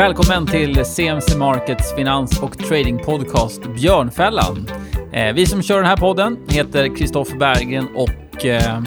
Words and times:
Välkommen 0.00 0.46
till 0.46 0.84
CMC 0.84 1.38
Markets 1.38 1.94
finans 1.94 2.42
och 2.42 2.58
trading 2.58 2.98
podcast 2.98 3.74
Björnfällan. 3.74 4.66
Eh, 5.12 5.34
vi 5.34 5.46
som 5.46 5.62
kör 5.62 5.76
den 5.76 5.86
här 5.86 5.96
podden 5.96 6.38
heter 6.48 6.96
Kristoffer 6.96 7.36
Berggren 7.36 7.88
och 7.94 8.46
eh, 8.46 8.82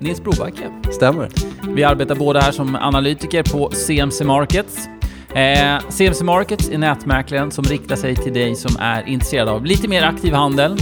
Nils 0.00 0.22
Brobacke. 0.22 0.70
Stämmer. 0.92 1.28
Vi 1.74 1.84
arbetar 1.84 2.14
båda 2.14 2.40
här 2.40 2.52
som 2.52 2.76
analytiker 2.76 3.42
på 3.42 3.70
CMC 3.70 4.24
Markets. 4.24 4.88
Eh, 5.34 5.88
CMC 5.88 6.24
Markets 6.24 6.68
är 6.70 6.78
nätmäklaren 6.78 7.50
som 7.50 7.64
riktar 7.64 7.96
sig 7.96 8.16
till 8.16 8.32
dig 8.32 8.54
som 8.54 8.76
är 8.80 9.08
intresserad 9.08 9.48
av 9.48 9.64
lite 9.64 9.88
mer 9.88 10.02
aktiv 10.02 10.32
handel. 10.32 10.76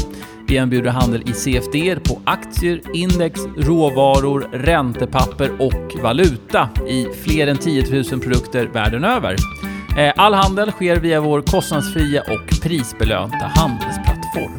Vi 0.48 0.56
erbjuder 0.56 0.90
handel 0.90 1.22
i 1.26 1.32
CFD 1.32 1.96
på 2.08 2.20
aktier, 2.24 2.80
index, 2.94 3.40
råvaror, 3.56 4.48
räntepapper 4.52 5.50
och 5.58 6.02
valuta 6.02 6.68
i 6.88 7.06
fler 7.24 7.46
än 7.46 7.56
10 7.56 8.02
000 8.12 8.20
produkter 8.20 8.66
världen 8.66 9.04
över. 9.04 9.36
Eh, 9.96 10.12
all 10.16 10.34
handel 10.34 10.70
sker 10.72 10.96
via 10.96 11.20
vår 11.20 11.42
kostnadsfria 11.42 12.20
och 12.22 12.62
prisbelönta 12.62 13.36
handelsplattform. 13.54 14.56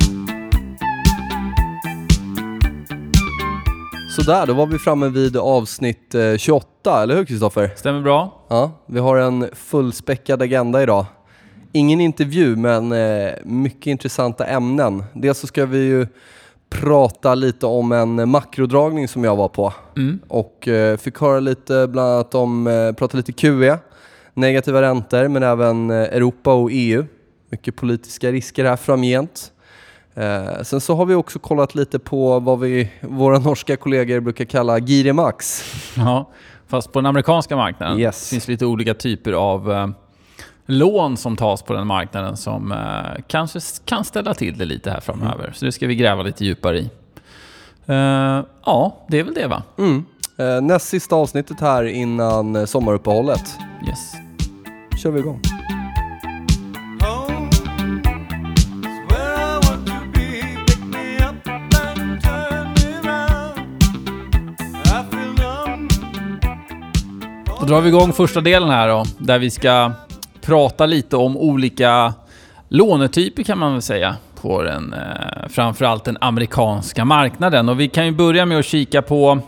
Sådär, 4.15 4.45
då 4.47 4.53
var 4.53 4.65
vi 4.67 4.79
framme 4.79 5.07
vid 5.09 5.37
avsnitt 5.37 6.15
eh, 6.15 6.37
28, 6.37 7.03
eller 7.03 7.15
hur 7.15 7.25
Kristoffer? 7.25 7.71
Stämmer 7.75 8.01
bra? 8.01 8.45
Ja, 8.49 8.71
vi 8.85 8.99
har 8.99 9.17
en 9.17 9.49
fullspäckad 9.53 10.41
agenda 10.41 10.83
idag. 10.83 11.05
Ingen 11.71 12.01
intervju, 12.01 12.55
men 12.55 12.91
eh, 12.91 13.31
mycket 13.43 13.87
intressanta 13.87 14.45
ämnen. 14.45 15.03
Dels 15.13 15.39
så 15.39 15.47
ska 15.47 15.65
vi 15.65 15.77
ju 15.77 16.07
prata 16.69 17.35
lite 17.35 17.65
om 17.65 17.91
en 17.91 18.29
makrodragning 18.29 19.07
som 19.07 19.23
jag 19.23 19.35
var 19.35 19.47
på 19.47 19.73
Mm. 19.97 20.19
och 20.27 20.67
eh, 20.67 20.97
fick 20.97 21.19
höra 21.21 21.39
lite 21.39 21.87
bland 21.87 22.09
annat 22.13 22.35
om, 22.35 22.67
eh, 22.67 22.91
prata 22.91 23.17
lite 23.17 23.31
QE, 23.31 23.77
negativa 24.37 24.81
räntor, 24.81 25.27
men 25.27 25.43
även 25.43 25.89
eh, 25.89 25.97
Europa 25.97 26.53
och 26.53 26.69
EU. 26.71 27.05
Mycket 27.49 27.75
politiska 27.75 28.31
risker 28.31 28.65
här 28.65 28.75
framgent. 28.75 29.51
Eh, 30.15 30.61
sen 30.63 30.81
så 30.81 30.95
har 30.95 31.05
vi 31.05 31.15
också 31.15 31.39
kollat 31.39 31.75
lite 31.75 31.99
på 31.99 32.39
vad 32.39 32.59
vi, 32.59 32.91
våra 33.01 33.39
norska 33.39 33.77
kollegor 33.77 34.19
brukar 34.19 34.45
kalla 34.45 34.79
Girimax. 34.79 35.63
Ja, 35.97 36.29
fast 36.67 36.91
på 36.91 36.99
den 36.99 37.05
amerikanska 37.05 37.55
marknaden 37.55 37.99
Yes. 37.99 38.29
finns 38.29 38.47
lite 38.47 38.65
olika 38.65 38.93
typer 38.93 39.31
av 39.33 39.71
eh, 39.71 39.87
lån 40.65 41.17
som 41.17 41.35
tas 41.35 41.61
på 41.61 41.73
den 41.73 41.87
marknaden 41.87 42.37
som 42.37 42.71
eh, 42.71 43.23
kanske 43.27 43.59
kan 43.85 44.03
ställa 44.03 44.33
till 44.33 44.57
det 44.57 44.65
lite 44.65 44.91
här 44.91 44.99
framöver. 44.99 45.51
Så 45.55 45.65
det 45.65 45.71
ska 45.71 45.87
vi 45.87 45.95
gräva 45.95 46.23
lite 46.23 46.45
djupare 46.45 46.79
i. 46.79 46.89
Eh, 47.85 48.43
ja, 48.65 49.05
det 49.07 49.19
är 49.19 49.23
väl 49.23 49.33
det 49.33 49.47
va? 49.47 49.63
Mm. 49.77 50.05
Eh, 50.37 50.61
näst 50.61 50.87
sista 50.87 51.15
avsnittet 51.15 51.59
här 51.59 51.83
innan 51.83 52.55
eh, 52.55 52.65
sommaruppehållet. 52.65 53.57
Yes 53.87 54.26
kör 54.97 55.11
vi 55.11 55.19
igång. 55.19 55.41
Då 67.59 67.73
drar 67.73 67.81
vi 67.81 67.89
igång 67.89 68.13
första 68.13 68.41
delen 68.41 68.69
här 68.69 68.87
då, 68.87 69.05
där 69.17 69.39
vi 69.39 69.49
ska 69.49 69.91
prata 70.41 70.85
lite 70.85 71.17
om 71.17 71.37
olika 71.37 72.13
lånetyper 72.67 73.43
kan 73.43 73.59
man 73.59 73.73
väl 73.73 73.81
säga 73.81 74.15
på 74.41 74.63
den, 74.63 74.93
eh, 74.93 75.47
framförallt 75.49 76.03
den 76.03 76.17
amerikanska 76.21 77.05
marknaden. 77.05 77.69
Och 77.69 77.79
vi 77.79 77.87
kan 77.87 78.05
ju 78.05 78.11
börja 78.11 78.45
med 78.45 78.59
att 78.59 78.65
kika 78.65 79.01
på, 79.01 79.39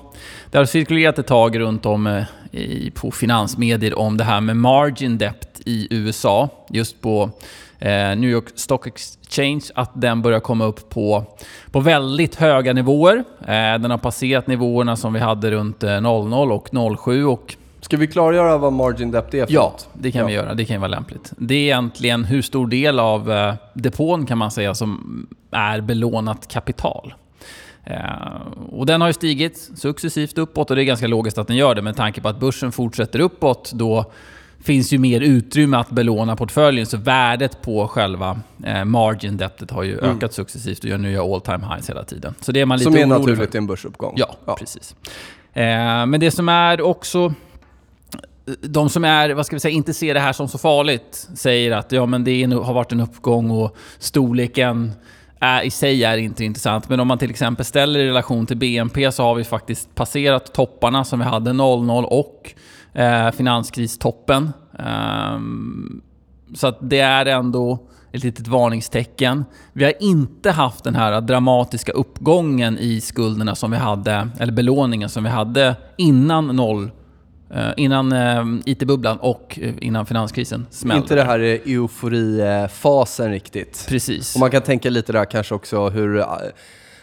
det 0.51 0.57
har 0.57 0.65
cirkulerat 0.65 1.19
ett 1.19 1.27
tag 1.27 1.59
runt 1.59 1.85
om 1.85 2.07
eh, 2.07 2.23
i, 2.51 2.91
på 2.91 3.11
finansmedier 3.11 3.99
om 3.99 4.17
det 4.17 4.23
här 4.23 4.41
med 4.41 4.57
margin 4.57 5.17
debt 5.17 5.61
i 5.65 5.87
USA, 5.89 6.49
just 6.69 7.01
på 7.01 7.29
eh, 7.79 7.89
New 7.91 8.29
York 8.29 8.45
Stock 8.55 8.87
Exchange, 8.87 9.61
att 9.75 9.91
den 9.93 10.21
börjar 10.21 10.39
komma 10.39 10.65
upp 10.65 10.89
på, 10.89 11.23
på 11.71 11.79
väldigt 11.79 12.35
höga 12.35 12.73
nivåer. 12.73 13.15
Eh, 13.41 13.45
den 13.79 13.91
har 13.91 13.97
passerat 13.97 14.47
nivåerna 14.47 14.95
som 14.95 15.13
vi 15.13 15.19
hade 15.19 15.51
runt 15.51 15.83
eh, 15.83 16.01
00 16.01 16.51
och 16.51 16.69
07 16.99 17.25
och 17.25 17.55
Ska 17.81 17.97
vi 17.97 18.07
klargöra 18.07 18.57
vad 18.57 18.73
margin 18.73 19.11
debt 19.11 19.33
är 19.33 19.45
för 19.45 19.53
Ja, 19.53 19.61
något? 19.61 19.89
det 19.93 20.11
kan 20.11 20.21
Ja. 20.21 20.27
vi 20.27 20.33
göra. 20.33 20.53
Det 20.53 20.65
kan 20.65 20.73
ju 20.75 20.79
vara 20.79 20.87
lämpligt. 20.91 21.33
Det 21.37 21.53
är 21.55 21.63
egentligen 21.63 22.23
hur 22.25 22.41
stor 22.41 22.67
del 22.67 22.99
av 22.99 23.31
eh, 23.31 23.53
depån 23.73 24.25
kan 24.25 24.37
man 24.37 24.51
säga 24.51 24.75
som 24.75 25.27
är 25.51 25.81
belånat 25.81 26.47
kapital. 26.47 27.13
Eh, 27.89 28.41
och 28.69 28.85
den 28.85 29.01
har 29.01 29.07
ju 29.07 29.13
stigit 29.13 29.69
successivt 29.75 30.37
uppåt 30.37 30.69
och 30.69 30.75
det 30.75 30.81
är 30.81 30.85
ganska 30.85 31.07
logiskt 31.07 31.37
att 31.37 31.47
den 31.47 31.57
gör 31.57 31.75
det 31.75 31.81
med 31.81 31.95
tanke 31.95 32.21
på 32.21 32.27
att 32.27 32.39
börsen 32.39 32.71
fortsätter 32.71 33.19
uppåt. 33.19 33.71
Då 33.73 34.11
finns 34.63 34.93
ju 34.93 34.97
mer 34.97 35.21
utrymme 35.21 35.77
att 35.77 35.89
belåna 35.89 36.35
portföljen 36.35 36.85
så 36.85 36.97
värdet 36.97 37.61
på 37.61 37.87
själva 37.87 38.39
eh, 38.65 38.85
margin 38.85 39.37
debtet 39.37 39.71
har 39.71 39.83
ju 39.83 39.99
ökat 39.99 40.33
successivt 40.33 40.79
och 40.79 40.89
gör 40.89 40.97
nya 40.97 41.23
all 41.23 41.41
time 41.41 41.59
highs 41.73 41.89
hela 41.89 42.03
tiden. 42.03 42.35
Så 42.41 42.51
det 42.51 42.61
är 42.61 42.65
man 42.65 42.77
lite 42.77 42.91
Som 42.91 42.99
är 42.99 43.05
naturligt 43.05 43.55
i 43.55 43.57
en 43.57 43.67
börsuppgång. 43.67 44.13
Ja, 44.17 44.55
precis. 44.59 44.95
Eh, 45.53 45.63
men 46.05 46.19
det 46.19 46.31
som 46.31 46.49
är 46.49 46.81
också... 46.81 47.33
De 48.61 48.89
som 48.89 49.03
är, 49.03 49.29
vad 49.29 49.45
ska 49.45 49.55
vi 49.55 49.59
säga, 49.59 49.75
inte 49.75 49.93
ser 49.93 50.13
det 50.13 50.19
här 50.19 50.33
som 50.33 50.47
så 50.47 50.57
farligt 50.57 51.27
säger 51.35 51.71
att 51.71 51.91
ja, 51.91 52.05
men 52.05 52.23
det 52.23 52.31
är, 52.31 52.47
har 52.47 52.73
varit 52.73 52.91
en 52.91 52.99
uppgång 52.99 53.51
och 53.51 53.77
storleken 53.99 54.91
är, 55.39 55.61
i 55.61 55.71
sig 55.71 56.03
är 56.03 56.17
inte 56.17 56.45
intressant. 56.45 56.89
Men 56.89 56.99
om 56.99 57.07
man 57.07 57.17
till 57.17 57.29
exempel 57.29 57.65
ställer 57.65 57.99
i 57.99 58.07
relation 58.07 58.45
till 58.45 58.57
BNP 58.57 59.11
så 59.11 59.23
har 59.23 59.35
vi 59.35 59.43
faktiskt 59.43 59.95
passerat 59.95 60.53
topparna 60.53 61.03
som 61.03 61.19
vi 61.19 61.25
hade 61.25 61.53
00 61.53 62.05
och 62.05 62.53
eh, 62.93 63.31
finanskristoppen. 63.31 64.53
Ehm, 64.79 66.01
så 66.55 66.67
att 66.67 66.77
det 66.81 66.99
är 66.99 67.25
ändå 67.25 67.79
ett 68.11 68.23
litet 68.23 68.47
varningstecken. 68.47 69.45
Vi 69.73 69.83
har 69.83 69.93
inte 69.99 70.51
haft 70.51 70.83
den 70.83 70.95
här 70.95 71.21
dramatiska 71.21 71.91
uppgången 71.91 72.77
i 72.77 73.01
skulderna 73.01 73.55
som 73.55 73.71
vi 73.71 73.77
hade, 73.77 74.29
eller 74.39 74.53
belåningen 74.53 75.09
som 75.09 75.23
vi 75.23 75.29
hade 75.29 75.75
innan 75.97 76.47
0 76.47 76.91
innan 77.77 78.11
eh, 78.11 78.45
IT-bubblan 78.65 79.17
och 79.17 79.59
eh, 79.61 79.73
innan 79.81 80.05
finanskrisen 80.05 80.67
smällde. 80.69 81.01
Inte 81.01 81.15
det 81.15 81.23
här 81.23 81.39
eh, 81.39 81.59
euforifasen 81.65 83.31
riktigt. 83.31 83.85
Precis. 83.89 84.35
Och 84.35 84.39
man 84.39 84.51
kan 84.51 84.61
tänka 84.61 84.89
lite 84.89 85.11
där 85.13 85.25
kanske 85.25 85.55
också 85.55 85.89
hur 85.89 86.17
eh, 86.17 86.25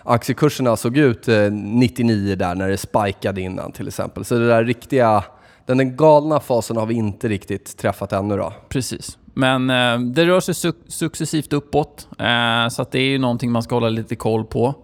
aktiekurserna 0.03 0.77
såg 0.77 0.97
ut 0.97 1.29
eh, 1.29 1.51
99 1.53 2.35
där 2.37 2.55
när 2.55 2.69
det 2.69 2.77
spikade 2.77 3.41
innan 3.41 3.73
till 3.73 3.89
exempel. 3.89 4.25
Så 4.25 4.35
det 4.39 4.47
där 4.49 4.65
riktiga, 4.65 5.25
den 5.67 5.79
där 5.79 5.85
galna 5.85 6.41
fasen 6.41 6.77
har 6.77 6.87
vi 6.87 6.95
inte 6.95 7.29
riktigt 7.29 7.77
träffat 7.77 8.13
ännu 8.13 8.37
då. 8.37 8.53
Precis. 8.69 9.19
Men 9.35 9.71
eh, 9.71 9.99
det 10.01 10.25
rör 10.27 10.41
sig 10.41 10.55
su- 10.55 10.89
successivt 10.89 11.53
uppåt, 11.53 12.09
eh, 12.19 12.69
så 12.69 12.87
det 12.91 12.99
är 12.99 13.09
ju 13.09 13.19
någonting 13.19 13.51
man 13.53 13.63
ska 13.63 13.75
hålla 13.77 13.89
lite 13.89 14.17
koll 14.17 14.45
på. 14.45 14.75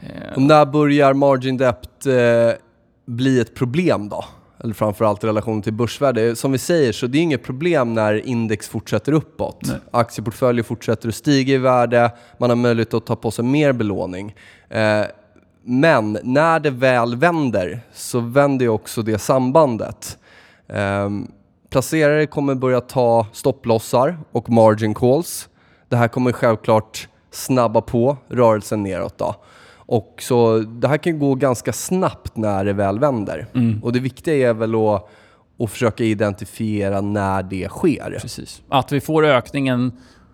Eh, 0.00 0.34
Och 0.36 0.42
när 0.42 0.66
börjar 0.66 1.14
margin 1.14 1.56
debt 1.56 2.06
eh, 2.06 2.12
bli 3.06 3.40
ett 3.40 3.54
problem 3.54 4.08
då? 4.08 4.24
Eller 4.64 4.74
framförallt 4.74 5.24
i 5.24 5.26
relation 5.26 5.62
till 5.62 5.72
börsvärde. 5.72 6.36
Som 6.36 6.52
vi 6.52 6.58
säger 6.58 6.92
så 6.92 7.06
det 7.06 7.18
är 7.18 7.22
inget 7.22 7.42
problem 7.42 7.94
när 7.94 8.26
index 8.26 8.68
fortsätter 8.68 9.12
uppåt. 9.12 9.60
Nej. 9.62 9.76
Aktieportföljer 9.90 10.64
fortsätter 10.64 11.08
att 11.08 11.14
stiga 11.14 11.54
i 11.54 11.58
värde, 11.58 12.10
man 12.38 12.50
har 12.50 12.56
möjlighet 12.56 12.94
att 12.94 13.06
ta 13.06 13.16
på 13.16 13.30
sig 13.30 13.44
mer 13.44 13.72
belåning. 13.72 14.34
Eh, 14.68 15.04
men 15.64 16.18
när 16.22 16.60
det 16.60 16.70
väl 16.70 17.16
vänder 17.16 17.80
så 17.92 18.20
vänder 18.20 18.64
ju 18.64 18.70
också 18.70 19.02
det 19.02 19.18
sambandet. 19.18 20.18
Ehm, 20.68 21.30
placerare 21.70 22.26
kommer 22.26 22.54
börja 22.54 22.80
ta 22.80 23.26
stopplossar 23.32 24.18
och 24.32 24.50
margin 24.50 24.94
calls. 24.94 25.48
Det 25.88 25.96
här 25.96 26.08
kommer 26.08 26.32
självklart 26.32 27.08
snabba 27.30 27.80
på 27.80 28.16
rörelsen 28.28 28.82
neråt. 28.82 29.18
Då. 29.18 29.34
Och 29.88 30.14
så 30.18 30.58
det 30.58 30.88
här 30.88 30.96
kan 30.96 31.18
gå 31.18 31.34
ganska 31.34 31.72
snabbt 31.72 32.36
när 32.36 32.64
det 32.64 32.72
väl 32.72 32.98
vänder. 32.98 33.46
Mm. 33.54 33.84
Och 33.84 33.92
det 33.92 34.00
viktiga 34.00 34.50
är 34.50 34.54
väl 34.54 34.74
att, 34.74 35.10
att 35.58 35.70
försöka 35.70 36.04
identifiera 36.04 37.00
när 37.00 37.42
det 37.42 37.68
sker. 37.68 38.18
Precis. 38.20 38.62
Att 38.68 38.92
vi 38.92 39.00
får 39.00 39.24
ökningen 39.24 39.92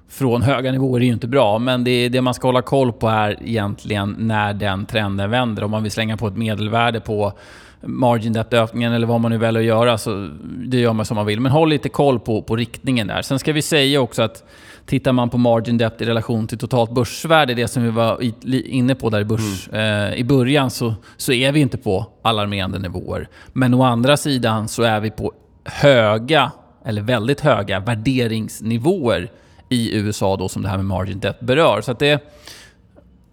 från 0.08 0.42
höga 0.42 0.72
nivåer 0.72 1.00
är 1.00 1.04
ju 1.04 1.12
inte 1.12 1.28
bra, 1.28 1.58
men 1.58 1.84
det, 1.84 2.08
det 2.08 2.20
man 2.20 2.34
ska 2.34 2.48
hålla 2.48 2.62
koll 2.62 2.92
på 2.92 3.08
är 3.08 3.38
egentligen 3.42 4.16
när 4.18 4.54
den 4.54 4.86
trenden 4.86 5.30
vänder. 5.30 5.64
Om 5.64 5.70
man 5.70 5.82
vill 5.82 5.92
slänga 5.92 6.16
på 6.16 6.26
ett 6.26 6.36
medelvärde 6.36 7.00
på 7.00 7.32
margin 7.80 8.32
debt-ökningen 8.32 8.92
eller 8.92 9.06
vad 9.06 9.20
man 9.20 9.30
nu 9.30 9.38
väljer 9.38 9.62
att 9.62 9.66
göra, 9.66 9.98
så 9.98 10.30
det 10.42 10.78
gör 10.78 10.92
man 10.92 11.04
som 11.04 11.14
man 11.14 11.26
vill. 11.26 11.40
Men 11.40 11.52
håll 11.52 11.68
lite 11.68 11.88
koll 11.88 12.20
på, 12.20 12.42
på 12.42 12.56
riktningen 12.56 13.06
där. 13.06 13.22
Sen 13.22 13.38
ska 13.38 13.52
vi 13.52 13.62
säga 13.62 14.00
också 14.00 14.22
att 14.22 14.44
tittar 14.86 15.12
man 15.12 15.30
på 15.30 15.38
margin 15.38 15.78
debt 15.78 16.00
i 16.00 16.04
relation 16.04 16.46
till 16.46 16.58
totalt 16.58 16.90
börsvärde, 16.90 17.54
det 17.54 17.68
som 17.68 17.82
vi 17.82 17.90
var 17.90 18.18
inne 18.66 18.94
på 18.94 19.10
där 19.10 19.20
i, 19.20 19.24
börs, 19.24 19.68
eh, 19.68 20.14
i 20.14 20.24
början, 20.24 20.70
så, 20.70 20.94
så 21.16 21.32
är 21.32 21.52
vi 21.52 21.60
inte 21.60 21.78
på 21.78 22.06
alarmerande 22.22 22.78
nivåer. 22.78 23.28
Men 23.52 23.74
å 23.74 23.82
andra 23.82 24.16
sidan 24.16 24.68
så 24.68 24.82
är 24.82 25.00
vi 25.00 25.10
på 25.10 25.32
höga, 25.64 26.52
eller 26.84 27.02
väldigt 27.02 27.40
höga, 27.40 27.80
värderingsnivåer 27.80 29.30
i 29.68 29.96
USA 29.96 30.36
då 30.36 30.48
som 30.48 30.62
det 30.62 30.68
här 30.68 30.76
med 30.76 30.86
margin 30.86 31.20
debt 31.20 31.40
berör. 31.40 31.80
Så 31.80 31.92
att 31.92 31.98
det... 31.98 32.30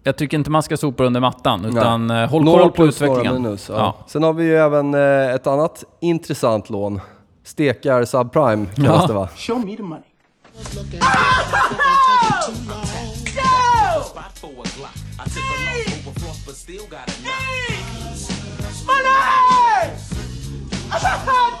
Jag 0.04 0.16
tycker 0.16 0.36
inte 0.36 0.50
man 0.50 0.62
ska 0.62 0.76
sopa 0.76 1.04
under 1.04 1.20
mattan, 1.20 1.64
utan 1.64 2.10
eh, 2.10 2.30
håll 2.30 2.44
koll 2.44 2.70
på 2.70 2.86
utvecklingen. 2.86 3.42
minus. 3.42 3.68
Ja. 3.68 3.74
Ja. 3.76 3.96
Sen 4.08 4.22
har 4.22 4.32
vi 4.32 4.44
ju 4.44 4.56
även 4.56 4.94
eh, 4.94 5.34
ett 5.34 5.46
annat 5.46 5.84
intressant 6.00 6.70
lån. 6.70 7.00
Stekar 7.44 8.04
subprime 8.04 8.66
kallas 8.76 9.00
Ja. 9.02 9.06
det 9.06 9.12
va? 9.12 9.28
Show 9.36 9.66
me 9.66 9.76
the 9.76 9.82
money. 9.82 10.02
Money! 10.52 10.98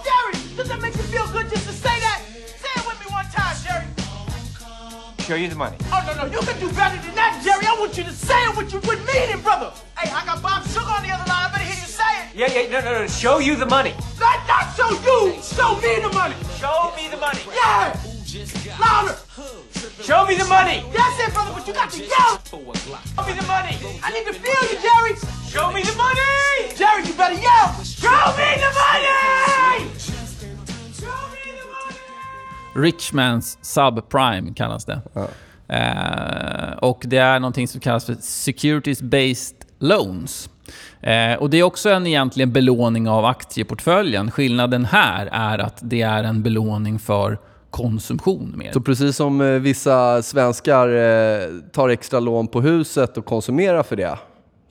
Jerry, 0.04 0.34
does 0.56 0.68
that 0.68 0.78
make 0.82 0.94
you 0.94 1.02
feel 1.04 1.26
good 1.28 1.48
just 1.48 1.66
to 1.66 1.72
say 1.72 1.88
that? 2.00 2.20
Say 2.60 2.68
it 2.76 2.86
with 2.86 3.00
me 3.00 3.06
one 3.10 3.24
time, 3.32 3.56
Jerry. 3.64 3.86
Show 5.20 5.36
you 5.36 5.48
the 5.48 5.56
money. 5.56 5.76
Oh, 5.90 6.04
no, 6.06 6.12
no, 6.14 6.30
you 6.30 6.40
can 6.40 6.60
do 6.60 6.68
better 6.72 7.00
than 7.00 7.14
that, 7.14 7.40
Jerry. 7.42 7.64
I 7.66 7.74
want 7.80 7.96
you 7.96 8.04
to 8.04 8.12
say 8.12 8.44
it 8.44 8.56
with 8.58 8.72
you 8.74 8.80
with 8.80 9.00
meaning, 9.06 9.40
brother. 9.42 9.72
Hey, 9.96 10.10
I 10.12 10.26
got 10.26 10.42
Bob 10.42 10.66
Sugar 10.66 10.84
on 10.84 11.02
the 11.02 11.10
other 11.10 11.24
line. 11.30 11.48
I 11.48 11.50
better 11.50 11.64
hear 11.64 11.80
you 11.80 11.88
say 11.88 12.04
it. 12.20 12.34
Yeah, 12.34 12.52
yeah, 12.52 12.80
no, 12.80 12.92
no, 12.92 13.00
no. 13.00 13.06
Show 13.06 13.38
you 13.38 13.56
the 13.56 13.66
money. 13.66 13.94
Not, 14.20 14.46
not 14.46 14.76
show 14.76 14.90
you. 14.90 15.40
Show 15.40 15.80
me 15.80 16.02
the 16.02 16.12
money. 16.12 16.36
Show 16.58 16.92
me 16.94 17.08
the 17.08 17.16
money. 17.16 17.40
Yeah. 17.54 18.11
Louder. 18.32 19.14
Show 20.02 20.24
me 20.24 20.36
the 20.36 20.46
money. 20.46 20.82
That's 20.96 21.28
it, 21.28 21.34
brother, 21.34 21.52
but 21.54 21.68
you 21.68 21.74
got 21.74 21.90
to 21.90 22.00
yell. 22.00 22.40
Show 22.48 23.26
me 23.26 23.32
the 23.38 23.46
money. 23.46 23.76
I 24.02 24.10
need 24.10 24.26
to 24.26 24.32
feel 24.32 24.62
you, 24.70 24.78
Jerry. 24.80 25.16
Show 25.50 25.70
me 25.70 25.82
the 25.82 25.94
money. 25.96 26.72
Jerry, 26.74 27.02
you 27.06 27.14
better 27.14 27.34
yell. 27.34 27.84
Show 27.84 28.32
me 28.38 28.56
the 28.56 28.70
money. 28.72 29.88
Richmans 32.74 33.58
subprime 33.62 34.54
kallas 34.54 34.84
det. 34.84 35.00
Eh, 35.68 36.72
och 36.78 37.02
det 37.04 37.18
är 37.18 37.40
någonting 37.40 37.68
som 37.68 37.80
kallas 37.80 38.06
för 38.06 38.14
Securities 38.20 39.02
Based 39.02 39.56
Loans. 39.78 40.50
Eh, 41.00 41.34
och 41.34 41.50
det 41.50 41.58
är 41.58 41.62
också 41.62 41.90
en 41.90 42.06
egentligen 42.06 42.52
belåning 42.52 43.08
av 43.08 43.24
aktieportföljen. 43.24 44.30
Skillnaden 44.30 44.84
här 44.84 45.28
är 45.32 45.58
att 45.58 45.78
det 45.82 46.02
är 46.02 46.24
en 46.24 46.42
belåning 46.42 46.98
för 46.98 47.38
konsumtion 47.72 48.54
mer. 48.56 48.72
Så 48.72 48.80
precis 48.80 49.16
som 49.16 49.40
eh, 49.40 49.46
vissa 49.46 50.22
svenskar 50.22 50.88
eh, 50.88 51.48
tar 51.72 51.88
extra 51.88 52.20
lån 52.20 52.48
på 52.48 52.60
huset 52.60 53.18
och 53.18 53.24
konsumerar 53.24 53.82
för 53.82 53.96
det, 53.96 54.18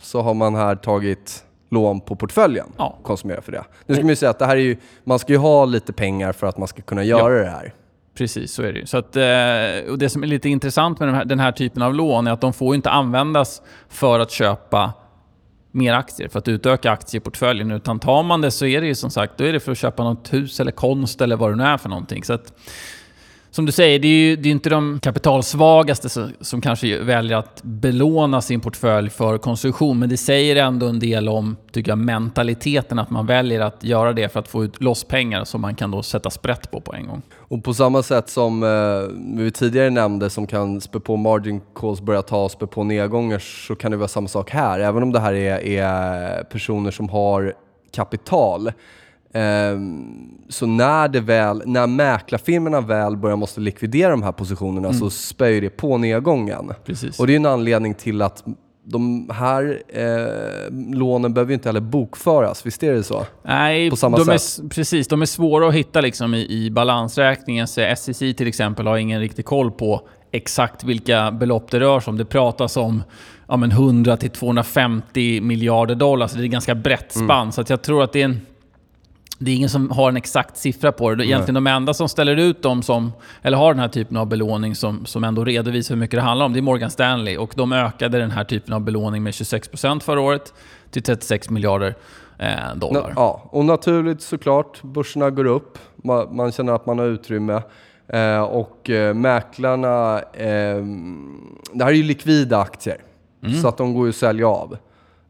så 0.01 0.21
har 0.21 0.33
man 0.33 0.55
här 0.55 0.75
tagit 0.75 1.43
lån 1.71 2.01
på 2.01 2.15
portföljen 2.15 2.67
Ja. 2.77 2.95
och 2.99 3.03
konsumerar 3.03 3.41
för 3.41 3.51
det. 3.51 3.63
Nu 3.85 3.95
ska 3.95 4.03
man 4.03 4.09
ju 4.09 4.15
säga 4.15 4.29
att 4.29 4.39
det 4.39 4.45
här 4.45 4.55
är 4.55 4.61
ju, 4.61 4.77
man 5.03 5.19
ska 5.19 5.33
ju 5.33 5.39
ha 5.39 5.65
lite 5.65 5.93
pengar 5.93 6.31
för 6.31 6.47
att 6.47 6.57
man 6.57 6.67
ska 6.67 6.81
kunna 6.81 7.03
göra 7.03 7.39
det 7.43 7.49
här. 7.49 7.73
Precis, 8.17 8.53
så 8.53 8.63
är 8.63 8.73
det 8.73 8.79
ju. 8.79 8.85
Så 8.85 8.97
att, 8.97 9.15
eh, 9.15 9.91
och 9.91 9.97
det 9.97 10.09
som 10.09 10.23
är 10.23 10.27
lite 10.27 10.49
intressant 10.49 10.99
med 10.99 11.07
den 11.07 11.15
här, 11.15 11.25
den 11.25 11.39
här 11.39 11.51
typen 11.51 11.81
av 11.81 11.93
lån 11.95 12.27
är 12.27 12.31
att 12.31 12.41
de 12.41 12.53
får 12.53 12.67
ju 12.67 12.75
inte 12.75 12.89
användas 12.89 13.61
för 13.89 14.19
att 14.19 14.31
köpa 14.31 14.93
mer 15.71 15.93
aktier, 15.93 16.27
för 16.29 16.39
att 16.39 16.47
utöka 16.47 16.91
aktieportföljen. 16.91 17.71
Utan 17.71 17.99
tar 17.99 18.23
man 18.23 18.41
det 18.41 18.51
så 18.51 18.65
är 18.65 18.81
det 18.81 18.87
ju 18.87 18.95
som 18.95 19.11
sagt, 19.11 19.37
då 19.37 19.43
är 19.43 19.53
det 19.53 19.59
för 19.59 19.71
att 19.71 19.77
köpa 19.77 20.03
något 20.03 20.33
hus 20.33 20.59
eller 20.59 20.71
konst 20.71 21.21
eller 21.21 21.35
vad 21.35 21.51
det 21.51 21.55
nu 21.55 21.63
är 21.63 21.77
för 21.77 21.89
någonting. 21.89 22.23
Så 22.23 22.33
att, 22.33 22.53
som 23.51 23.65
du 23.65 23.71
säger, 23.71 23.99
det 23.99 24.07
är 24.07 24.29
ju 24.29 24.35
det 24.35 24.49
är 24.49 24.51
inte 24.51 24.69
de 24.69 24.99
kapitalsvagaste 24.99 26.09
som, 26.09 26.31
som 26.41 26.61
kanske 26.61 26.99
väljer 26.99 27.37
att 27.37 27.63
belåna 27.63 28.41
sin 28.41 28.59
portfölj 28.59 29.09
för 29.09 29.37
konsumtion. 29.37 29.99
Men 29.99 30.09
det 30.09 30.17
säger 30.17 30.55
ändå 30.55 30.87
en 30.87 30.99
del 30.99 31.29
om, 31.29 31.57
tycker 31.71 31.91
jag, 31.91 31.97
mentaliteten 31.97 32.99
att 32.99 33.09
man 33.09 33.25
väljer 33.25 33.59
att 33.59 33.83
göra 33.83 34.13
det 34.13 34.29
för 34.29 34.39
att 34.39 34.47
få 34.47 34.63
ut 34.63 34.81
loss 34.81 35.03
pengar 35.03 35.43
som 35.43 35.61
man 35.61 35.75
kan 35.75 35.91
då 35.91 36.03
sätta 36.03 36.29
sprätt 36.29 36.71
på 36.71 36.81
på 36.81 36.93
en 36.93 37.07
gång. 37.07 37.21
Och 37.37 37.63
på 37.63 37.73
samma 37.73 38.03
sätt 38.03 38.29
som 38.29 38.63
eh, 38.63 39.39
vi 39.43 39.51
tidigare 39.51 39.89
nämnde 39.89 40.29
som 40.29 40.47
kan 40.47 40.81
spä 40.81 40.99
på 40.99 41.15
margin 41.17 41.61
calls 41.75 42.01
börja 42.01 42.21
ta 42.21 42.43
och 42.43 42.51
spä 42.51 42.67
på 42.67 42.83
nedgångar 42.83 43.39
så 43.39 43.75
kan 43.75 43.91
det 43.91 43.97
vara 43.97 44.07
samma 44.07 44.27
sak 44.27 44.49
här. 44.49 44.79
Även 44.79 45.03
om 45.03 45.11
det 45.11 45.19
här 45.19 45.33
är, 45.33 45.59
är 45.59 46.43
personer 46.43 46.91
som 46.91 47.09
har 47.09 47.53
kapital 47.91 48.71
ehm, 49.33 50.27
så 50.49 50.65
när, 50.65 51.07
det 51.07 51.19
väl, 51.19 51.61
när 51.65 51.87
mäklarfirmorna 51.87 52.81
väl 52.81 53.17
börjar 53.17 53.35
måste 53.37 53.59
likvidera 53.61 54.09
de 54.11 54.23
här 54.23 54.31
positionerna 54.31 54.93
så 54.93 55.09
spöjer 55.09 55.61
det 55.61 55.69
på 55.69 55.97
nedgången. 55.97 56.71
Precis. 56.85 57.19
Och 57.19 57.27
det 57.27 57.33
är 57.33 57.35
en 57.35 57.45
anledning 57.45 57.93
till 57.93 58.21
att 58.21 58.43
de 58.83 59.29
här 59.33 59.81
eh, 59.87 60.95
lånen 60.95 61.33
behöver 61.33 61.49
ju 61.51 61.53
inte 61.53 61.69
heller 61.69 61.79
bokföras, 61.79 62.65
visst 62.65 62.83
är 62.83 62.93
det 62.93 63.03
så? 63.03 63.25
Nej, 63.45 63.89
på 63.89 63.95
samma 63.95 64.17
de 64.17 64.29
är, 64.29 64.37
sätt. 64.37 64.65
s- 64.65 64.75
precis. 64.75 65.07
De 65.07 65.21
är 65.21 65.25
svåra 65.25 65.67
att 65.67 65.73
hitta 65.73 66.01
liksom 66.01 66.33
i, 66.33 66.47
i 66.65 66.71
balansräkningen. 66.71 67.67
Så 67.67 67.93
SEC 67.97 68.19
till 68.19 68.47
exempel 68.47 68.87
har 68.87 68.97
ingen 68.97 69.19
riktig 69.19 69.45
koll 69.45 69.71
på 69.71 70.07
exakt 70.31 70.83
vilka 70.83 71.31
belopp 71.31 71.71
det 71.71 71.79
rör 71.79 71.99
sig 71.99 72.11
om. 72.11 72.17
Det 72.17 72.25
pratas 72.25 72.77
om 72.77 73.03
ja, 73.47 73.57
men 73.57 73.71
100 73.71 74.17
till 74.17 74.29
250 74.29 75.41
miljarder 75.41 75.95
dollar, 75.95 76.27
så 76.27 76.35
det 76.37 76.43
är 76.43 76.45
ett 76.45 76.51
ganska 76.51 76.75
brett 76.75 77.15
Mm. 77.15 77.27
spann. 77.27 77.51
Så 77.51 77.61
att 77.61 77.69
jag 77.69 77.81
tror 77.81 78.03
att 78.03 78.13
det 78.13 78.21
är 78.21 78.25
en... 78.25 78.41
Det 79.43 79.51
är 79.51 79.55
ingen 79.55 79.69
som 79.69 79.91
har 79.91 80.09
en 80.09 80.17
exakt 80.17 80.57
siffra 80.57 80.91
på 80.91 81.15
det. 81.15 81.25
Egentligen 81.25 81.53
de 81.53 81.67
enda 81.67 81.93
som 81.93 82.09
ställer 82.09 82.35
ut 82.35 82.61
dem 82.61 82.83
som, 82.83 83.11
eller 83.41 83.57
har 83.57 83.73
den 83.73 83.79
här 83.79 83.87
typen 83.87 84.17
av 84.17 84.25
belåning 84.25 84.75
som, 84.75 85.05
som 85.05 85.23
ändå 85.23 85.45
redovisar 85.45 85.95
hur 85.95 85.99
mycket 85.99 86.17
det 86.17 86.21
handlar 86.21 86.45
om, 86.45 86.53
det 86.53 86.59
är 86.59 86.61
Morgan 86.61 86.91
Stanley. 86.91 87.37
Och 87.37 87.53
de 87.55 87.73
ökade 87.73 88.17
den 88.17 88.31
här 88.31 88.43
typen 88.43 88.73
av 88.73 88.81
belåning 88.81 89.23
med 89.23 89.31
26% 89.31 89.99
förra 89.99 90.21
året 90.21 90.53
till 90.91 91.03
36 91.03 91.49
miljarder 91.49 91.95
eh, 92.37 92.75
dollar. 92.75 93.13
Ja, 93.15 93.41
och 93.51 93.65
naturligt 93.65 94.21
såklart, 94.21 94.81
börserna 94.83 95.29
går 95.29 95.45
upp, 95.45 95.77
man, 95.95 96.35
man 96.35 96.51
känner 96.51 96.73
att 96.73 96.85
man 96.85 96.99
har 96.99 97.05
utrymme. 97.05 97.61
Eh, 98.07 98.41
och 98.41 98.89
eh, 98.89 99.13
mäklarna, 99.13 100.19
eh, 100.33 100.83
det 101.73 101.83
här 101.83 101.91
är 101.91 101.95
ju 101.95 102.03
likvida 102.03 102.57
aktier, 102.59 102.97
så 103.61 103.67
att 103.67 103.77
de 103.77 103.93
går 103.93 104.05
ju 104.05 104.09
att 104.09 104.15
sälja 104.15 104.47
av. 104.47 104.77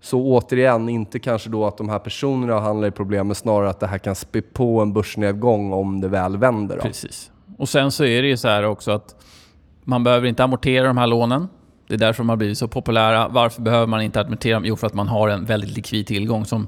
Så 0.01 0.21
återigen, 0.21 0.89
inte 0.89 1.19
kanske 1.19 1.49
då 1.49 1.65
att 1.65 1.77
de 1.77 1.89
här 1.89 1.99
personerna 1.99 2.59
handlar 2.59 2.87
i 2.87 2.91
problem, 2.91 3.27
men 3.27 3.35
snarare 3.35 3.69
att 3.69 3.79
det 3.79 3.87
här 3.87 3.97
kan 3.97 4.15
spä 4.15 4.41
på 4.41 4.81
en 4.81 4.93
börsnedgång 4.93 5.73
om 5.73 6.01
det 6.01 6.07
väl 6.07 6.37
vänder. 6.37 6.75
Då. 6.75 6.81
Precis. 6.81 7.31
Och 7.57 7.69
sen 7.69 7.91
så 7.91 8.05
är 8.05 8.21
det 8.21 8.27
ju 8.27 8.37
så 8.37 8.47
här 8.47 8.63
också 8.63 8.91
att 8.91 9.15
man 9.83 10.03
behöver 10.03 10.27
inte 10.27 10.43
amortera 10.43 10.87
de 10.87 10.97
här 10.97 11.07
lånen. 11.07 11.47
Det 11.87 11.93
är 11.93 11.97
därför 11.97 12.23
de 12.23 12.29
har 12.29 12.35
blivit 12.35 12.57
så 12.57 12.67
populära. 12.67 13.27
Varför 13.27 13.61
behöver 13.61 13.87
man 13.87 14.01
inte 14.01 14.21
amortera 14.21 14.53
dem? 14.53 14.65
Jo, 14.65 14.75
för 14.75 14.87
att 14.87 14.93
man 14.93 15.07
har 15.07 15.29
en 15.29 15.45
väldigt 15.45 15.75
likvid 15.75 16.07
tillgång 16.07 16.45
som 16.45 16.67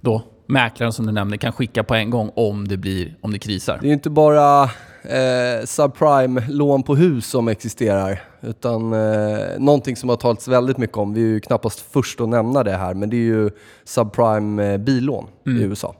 då 0.00 0.22
mäklaren 0.46 0.92
som 0.92 1.06
du 1.06 1.12
nämnde 1.12 1.38
kan 1.38 1.52
skicka 1.52 1.84
på 1.84 1.94
en 1.94 2.10
gång 2.10 2.30
om 2.34 2.68
det, 2.68 2.76
blir, 2.76 3.16
om 3.20 3.32
det 3.32 3.38
krisar. 3.38 3.78
Det 3.82 3.88
är 3.88 3.92
inte 3.92 4.10
bara 4.10 4.70
eh, 5.04 5.64
subprime-lån 5.66 6.82
på 6.82 6.96
hus 6.96 7.26
som 7.26 7.48
existerar, 7.48 8.22
utan 8.40 8.92
eh, 8.92 9.38
någonting 9.58 9.96
som 9.96 10.08
har 10.08 10.16
talats 10.16 10.48
väldigt 10.48 10.78
mycket 10.78 10.96
om, 10.96 11.14
vi 11.14 11.22
är 11.22 11.26
ju 11.26 11.40
knappast 11.40 11.80
först 11.92 12.20
att 12.20 12.28
nämna 12.28 12.62
det 12.62 12.76
här, 12.76 12.94
men 12.94 13.10
det 13.10 13.16
är 13.16 13.24
ju 13.26 13.50
subprime-billån 13.84 15.26
i 15.46 15.50
USA. 15.50 15.94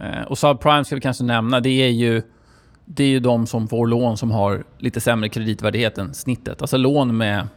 Eh, 0.00 0.22
Och 0.28 0.38
subprime 0.38 0.84
ska 0.84 0.94
vi 0.94 1.00
kanske 1.00 1.24
nämna, 1.24 1.60
det 1.60 1.70
är 1.82 1.88
ju 1.88 2.22
det 2.84 3.04
är 3.04 3.08
ju 3.08 3.20
de 3.20 3.46
som 3.46 3.68
får 3.68 3.86
lån 3.86 4.16
som 4.16 4.30
har 4.30 4.64
lite 4.78 5.00
sämre 5.00 5.28
kreditvärdighet 5.28 5.98
än 5.98 6.14
snittet. 6.14 6.60
Alltså 6.62 6.76
lån 6.76 7.16
med 7.16 7.48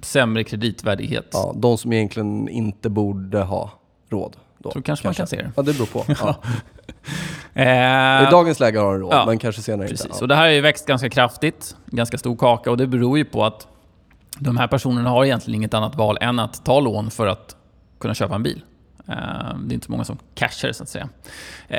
sämre 0.00 0.44
kreditvärdighet. 0.44 1.28
Ja, 1.32 1.52
de 1.56 1.78
som 1.78 1.92
egentligen 1.92 2.48
inte 2.48 2.88
borde 2.90 3.38
ha 3.38 3.70
råd. 4.10 4.36
Då, 4.58 4.70
Så 4.70 4.82
kanske 4.82 5.06
man 5.06 5.14
kan 5.14 5.26
se 5.26 5.36
det. 5.36 5.52
Ja, 5.56 5.62
det 5.62 5.72
beror 5.72 5.86
på. 5.86 6.04
Ja. 6.20 6.36
Eh, 7.54 8.22
I 8.22 8.30
dagens 8.30 8.60
läge 8.60 8.78
har 8.78 8.92
de 8.92 9.00
råd, 9.00 9.12
ja, 9.14 9.26
men 9.26 9.38
kanske 9.38 9.62
senare 9.62 9.88
Precis, 9.88 10.06
inte. 10.06 10.18
och 10.18 10.28
det 10.28 10.34
här 10.34 10.42
har 10.42 10.50
ju 10.50 10.60
växt 10.60 10.86
ganska 10.86 11.10
kraftigt. 11.10 11.76
Ganska 11.86 12.18
stor 12.18 12.36
kaka 12.36 12.70
och 12.70 12.76
det 12.76 12.86
beror 12.86 13.18
ju 13.18 13.24
på 13.24 13.44
att 13.44 13.66
de 14.38 14.56
här 14.56 14.66
personerna 14.66 15.10
har 15.10 15.24
egentligen 15.24 15.54
inget 15.56 15.74
annat 15.74 15.94
val 15.96 16.18
än 16.20 16.38
att 16.38 16.64
ta 16.64 16.80
lån 16.80 17.10
för 17.10 17.26
att 17.26 17.56
kunna 18.00 18.14
köpa 18.14 18.34
en 18.34 18.42
bil. 18.42 18.62
Eh, 19.08 19.14
Det 19.64 19.72
är 19.72 19.74
inte 19.74 19.90
många 19.90 20.04
som 20.04 20.18
cashar 20.34 20.72
så 20.72 20.82
att 20.82 20.88
säga. 20.88 21.08
Eh, 21.68 21.78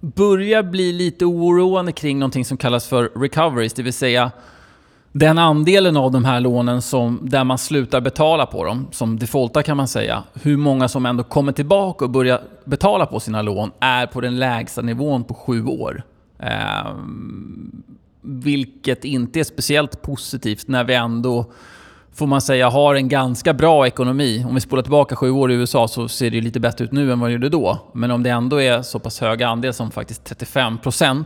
Börjar 0.00 0.62
bli 0.62 0.92
lite 0.92 1.24
oroande 1.24 1.92
kring 1.92 2.18
någonting 2.18 2.44
som 2.44 2.56
kallas 2.56 2.86
för 2.88 3.10
recoveries, 3.20 3.72
det 3.72 3.82
vill 3.82 3.92
säga 3.92 4.30
den 5.18 5.38
andelen 5.38 5.96
av 5.96 6.12
de 6.12 6.24
här 6.24 6.40
lånen 6.40 6.82
som, 6.82 7.18
där 7.22 7.44
man 7.44 7.58
slutar 7.58 8.00
betala 8.00 8.46
på 8.46 8.64
dem, 8.64 8.86
som 8.90 9.18
defaultar 9.18 9.62
kan 9.62 9.76
man 9.76 9.88
säga, 9.88 10.22
hur 10.42 10.56
många 10.56 10.88
som 10.88 11.06
ändå 11.06 11.24
kommer 11.24 11.52
tillbaka 11.52 12.04
och 12.04 12.10
börjar 12.10 12.40
betala 12.64 13.06
på 13.06 13.20
sina 13.20 13.42
lån 13.42 13.70
är 13.80 14.06
på 14.06 14.20
den 14.20 14.38
lägsta 14.38 14.82
nivån 14.82 15.24
på 15.24 15.34
sju 15.34 15.64
år. 15.64 16.02
Eh, 16.38 16.92
vilket 18.22 19.04
inte 19.04 19.40
är 19.40 19.44
speciellt 19.44 20.02
positivt 20.02 20.68
när 20.68 20.84
vi 20.84 20.94
ändå, 20.94 21.52
får 22.14 22.26
man 22.26 22.40
säga, 22.40 22.68
har 22.68 22.94
en 22.94 23.08
ganska 23.08 23.54
bra 23.54 23.86
ekonomi. 23.86 24.44
Om 24.48 24.54
vi 24.54 24.60
spolar 24.60 24.82
tillbaka 24.82 25.16
sju 25.16 25.30
år 25.30 25.52
i 25.52 25.54
USA 25.54 25.88
så 25.88 26.08
ser 26.08 26.30
det 26.30 26.36
ju 26.36 26.42
lite 26.42 26.60
bättre 26.60 26.84
ut 26.84 26.92
nu 26.92 27.12
än 27.12 27.20
vad 27.20 27.30
det 27.30 27.32
gjorde 27.32 27.48
då. 27.48 27.78
Men 27.94 28.10
om 28.10 28.22
det 28.22 28.30
ändå 28.30 28.60
är 28.60 28.82
så 28.82 28.98
pass 28.98 29.20
hög 29.20 29.42
andel 29.42 29.74
som 29.74 29.90
faktiskt 29.90 30.32
35% 30.32 31.24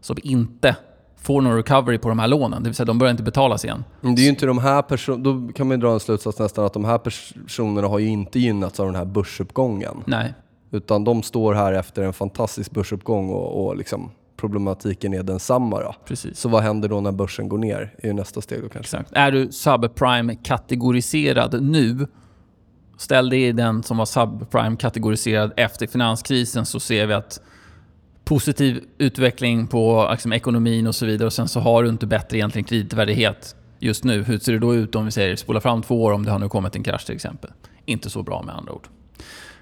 som 0.00 0.16
inte 0.22 0.76
får 1.22 1.40
någon 1.40 1.56
recovery 1.56 1.98
på 1.98 2.08
de 2.08 2.18
här 2.18 2.28
lånen, 2.28 2.62
det 2.62 2.68
vill 2.68 2.74
säga 2.74 2.84
de 2.84 2.98
börjar 2.98 3.10
inte 3.10 3.22
betalas 3.22 3.64
igen. 3.64 3.84
Men 4.00 4.14
det 4.14 4.20
är 4.20 4.24
ju 4.24 4.30
inte 4.30 4.46
de 4.46 4.58
här 4.58 4.82
personerna, 4.82 5.24
då 5.24 5.52
kan 5.52 5.68
man 5.68 5.76
ju 5.76 5.80
dra 5.80 5.92
en 5.92 6.00
slutsats 6.00 6.38
nästan 6.38 6.64
att 6.64 6.72
de 6.72 6.84
här 6.84 6.98
personerna 6.98 7.88
har 7.88 7.98
ju 7.98 8.06
inte 8.06 8.38
gynnats 8.38 8.80
av 8.80 8.86
den 8.86 8.94
här 8.94 9.04
börsuppgången. 9.04 10.02
Nej, 10.06 10.34
Utan 10.72 11.04
de 11.04 11.22
står 11.22 11.54
här 11.54 11.72
efter 11.72 12.02
en 12.02 12.12
fantastisk 12.12 12.70
börsuppgång 12.70 13.30
och, 13.30 13.66
och 13.66 13.76
liksom 13.76 14.10
problematiken 14.36 15.14
är 15.14 15.22
densamma. 15.22 15.80
Då. 15.80 15.94
precis. 16.04 16.38
Så 16.38 16.48
vad 16.48 16.62
händer 16.62 16.88
då 16.88 17.00
när 17.00 17.12
börsen 17.12 17.48
går 17.48 17.58
ner? 17.58 17.94
är 17.98 18.06
ju 18.06 18.12
nästa 18.12 18.40
steg 18.40 18.62
då 18.62 18.68
kanske. 18.68 18.96
Exakt. 18.96 19.16
Är 19.16 19.32
du 19.32 19.52
subprime-kategoriserad 19.52 21.62
nu, 21.62 22.06
ställ 22.96 23.30
dig 23.30 23.44
i 23.44 23.52
den 23.52 23.82
som 23.82 23.96
var 23.96 24.04
subprime-kategoriserad 24.04 25.52
efter 25.56 25.86
finanskrisen 25.86 26.66
så 26.66 26.80
ser 26.80 27.06
vi 27.06 27.14
att 27.14 27.40
positiv 28.24 28.84
utveckling 28.98 29.66
på 29.66 30.08
liksom, 30.12 30.32
ekonomin 30.32 30.86
och 30.86 30.94
så 30.94 31.06
vidare 31.06 31.26
och 31.26 31.32
sen 31.32 31.48
så 31.48 31.60
har 31.60 31.82
du 31.82 31.88
inte 31.88 32.06
bättre 32.06 32.36
egentligen 32.36 32.64
kreditvärdighet 32.64 33.56
just 33.78 34.04
nu. 34.04 34.22
Hur 34.22 34.38
ser 34.38 34.52
det 34.52 34.58
då 34.58 34.74
ut 34.74 34.94
om 34.94 35.04
vi 35.04 35.10
säger 35.10 35.36
spola 35.36 35.60
fram 35.60 35.82
två 35.82 36.02
år 36.02 36.12
om 36.12 36.24
det 36.24 36.30
har 36.30 36.38
nu 36.38 36.48
kommit 36.48 36.76
en 36.76 36.82
krasch 36.82 37.06
till 37.06 37.14
exempel? 37.14 37.50
Inte 37.84 38.10
så 38.10 38.22
bra 38.22 38.42
med 38.42 38.54
andra 38.54 38.72
ord. 38.72 38.86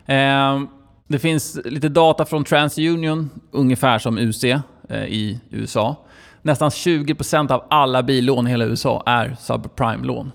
Eh, 0.07 0.61
det 1.09 1.19
finns 1.19 1.61
lite 1.65 1.89
data 1.89 2.25
från 2.25 2.45
TransUnion, 2.45 3.31
ungefär 3.51 3.99
som 3.99 4.19
UC 4.19 4.45
eh, 4.45 4.61
i 5.05 5.41
USA. 5.51 6.07
Nästan 6.43 6.71
20% 6.71 7.53
av 7.53 7.65
alla 7.71 8.03
billån 8.03 8.47
i 8.47 8.51
hela 8.51 8.65
USA 8.65 9.03
är 9.07 9.37
subprime-lån. 9.41 10.33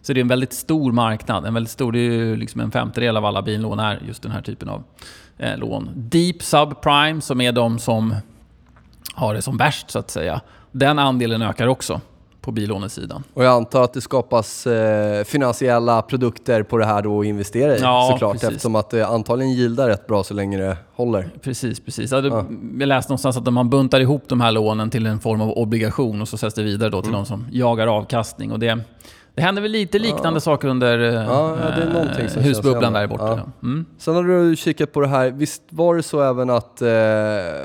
Så 0.00 0.12
det 0.12 0.20
är 0.20 0.22
en 0.22 0.28
väldigt 0.28 0.52
stor 0.52 0.92
marknad. 0.92 1.46
En 1.46 1.54
väldigt 1.54 1.70
stor, 1.70 1.92
det 1.92 1.98
är 1.98 2.02
ju 2.02 2.36
liksom 2.36 2.60
en 2.60 2.70
femtedel 2.70 3.16
av 3.16 3.24
alla 3.24 3.42
billån 3.42 3.78
är 3.78 4.02
just 4.06 4.22
den 4.22 4.32
här 4.32 4.42
typen 4.42 4.68
av 4.68 4.84
eh, 5.38 5.56
lån. 5.58 5.90
Deep 5.94 6.42
subprime, 6.42 7.20
som 7.20 7.40
är 7.40 7.52
de 7.52 7.78
som 7.78 8.14
har 9.14 9.34
det 9.34 9.42
som 9.42 9.56
värst 9.56 9.90
så 9.90 9.98
att 9.98 10.10
säga. 10.10 10.40
Den 10.72 10.98
andelen 10.98 11.42
ökar 11.42 11.66
också 11.66 12.00
på 12.40 12.52
billånesidan. 12.52 13.22
Och 13.34 13.44
jag 13.44 13.52
antar 13.52 13.82
att 13.84 13.92
det 13.92 14.00
skapas 14.00 14.66
eh, 14.66 15.24
finansiella 15.24 16.02
produkter 16.02 16.62
på 16.62 16.78
det 16.78 16.86
här 16.86 17.02
då 17.02 17.20
att 17.20 17.26
investera 17.26 17.76
i 17.76 17.80
Ja, 17.80 18.08
såklart 18.12 18.32
precis. 18.32 18.48
eftersom 18.48 18.74
att 18.74 18.90
det 18.90 19.06
antagligen 19.06 19.52
gildar 19.52 19.88
rätt 19.88 20.06
bra 20.06 20.24
så 20.24 20.34
länge 20.34 20.58
det 20.58 20.76
håller. 20.94 21.28
Precis, 21.42 21.80
precis. 21.80 22.12
Ja, 22.12 22.20
det, 22.20 22.44
Jag 22.78 22.86
läste 22.88 23.10
någonstans 23.10 23.36
att 23.36 23.52
man 23.52 23.70
buntar 23.70 24.00
ihop 24.00 24.22
de 24.28 24.40
här 24.40 24.52
lånen 24.52 24.90
till 24.90 25.06
en 25.06 25.20
form 25.20 25.40
av 25.40 25.50
obligation 25.58 26.20
och 26.22 26.28
så 26.28 26.36
sätts 26.36 26.54
det 26.54 26.62
vidare 26.62 26.90
då 26.90 27.02
till 27.02 27.08
Mm. 27.10 27.20
de 27.20 27.26
som 27.26 27.46
jagar 27.52 27.86
avkastning. 27.86 28.52
Och 28.52 28.58
det, 28.58 28.78
det 29.34 29.42
händer 29.42 29.62
väl 29.62 29.70
lite 29.70 29.98
liknande 29.98 30.40
saker 30.40 30.68
under 30.68 30.98
Ja, 30.98 31.56
ja, 31.62 31.70
det 31.76 32.22
eh, 32.22 32.42
husbubblan 32.42 32.92
där 32.92 33.06
borta. 33.06 33.26
Ja. 33.26 33.36
Ja. 33.36 33.66
Mm. 33.68 33.86
Sen 33.98 34.14
har 34.14 34.24
du 34.24 34.56
kikat 34.56 34.92
på 34.92 35.00
det 35.00 35.08
här, 35.08 35.30
visst 35.30 35.62
var 35.70 35.96
det 35.96 36.02
så 36.02 36.22
även 36.22 36.50
att 36.50 36.82
eh, 36.82 36.88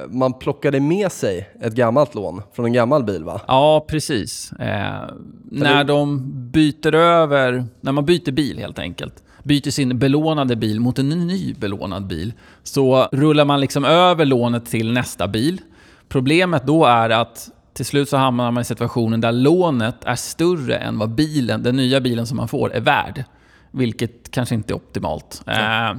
man 0.08 0.34
plockade 0.34 0.80
med 0.80 1.12
sig 1.12 1.50
ett 1.62 1.74
gammalt 1.74 2.16
lån 2.16 2.42
från 2.54 2.66
en 2.66 2.74
gammal 2.74 3.04
bil 3.04 3.24
va? 3.24 3.42
Ja, 3.48 3.86
precis. 3.88 4.52
Eh, 4.52 5.10
när 5.52 5.84
de 5.84 6.32
byter 6.52 6.96
över, 6.96 7.66
när 7.82 7.92
man 7.92 8.06
byter 8.06 8.32
bil 8.32 8.60
helt 8.60 8.80
enkelt, 8.80 9.24
byter 9.44 9.70
sin 9.70 10.00
belånade 10.00 10.56
bil 10.56 10.80
mot 10.80 11.00
en 11.00 11.10
ny 11.10 11.54
belånad 11.54 12.08
bil, 12.08 12.34
så 12.64 13.08
rullar 13.12 13.46
man 13.46 13.60
liksom 13.62 13.86
över 13.86 14.26
lånet 14.26 14.66
till 14.66 14.92
nästa 14.92 15.28
bil. 15.28 15.62
Problemet 16.08 16.68
då 16.68 16.86
är 16.86 17.10
att 17.10 17.50
till 17.80 17.86
slut 17.86 18.10
så 18.10 18.18
hamnar 18.18 18.52
man 18.52 18.62
i 18.62 18.66
situationen 18.66 19.22
där 19.22 19.32
lånet 19.32 19.96
är 20.06 20.16
större 20.16 20.76
än 20.78 20.98
vad 21.00 21.10
bilen, 21.10 21.64
den 21.64 21.76
nya 21.76 22.02
bilen 22.02 22.28
som 22.28 22.38
man 22.38 22.48
får, 22.48 22.74
är 22.74 22.82
värd. 22.82 23.24
Vilket 23.72 24.32
kanske 24.32 24.56
inte 24.56 24.74
är 24.74 24.76
optimalt. 24.76 25.42
Eh, 25.48 25.94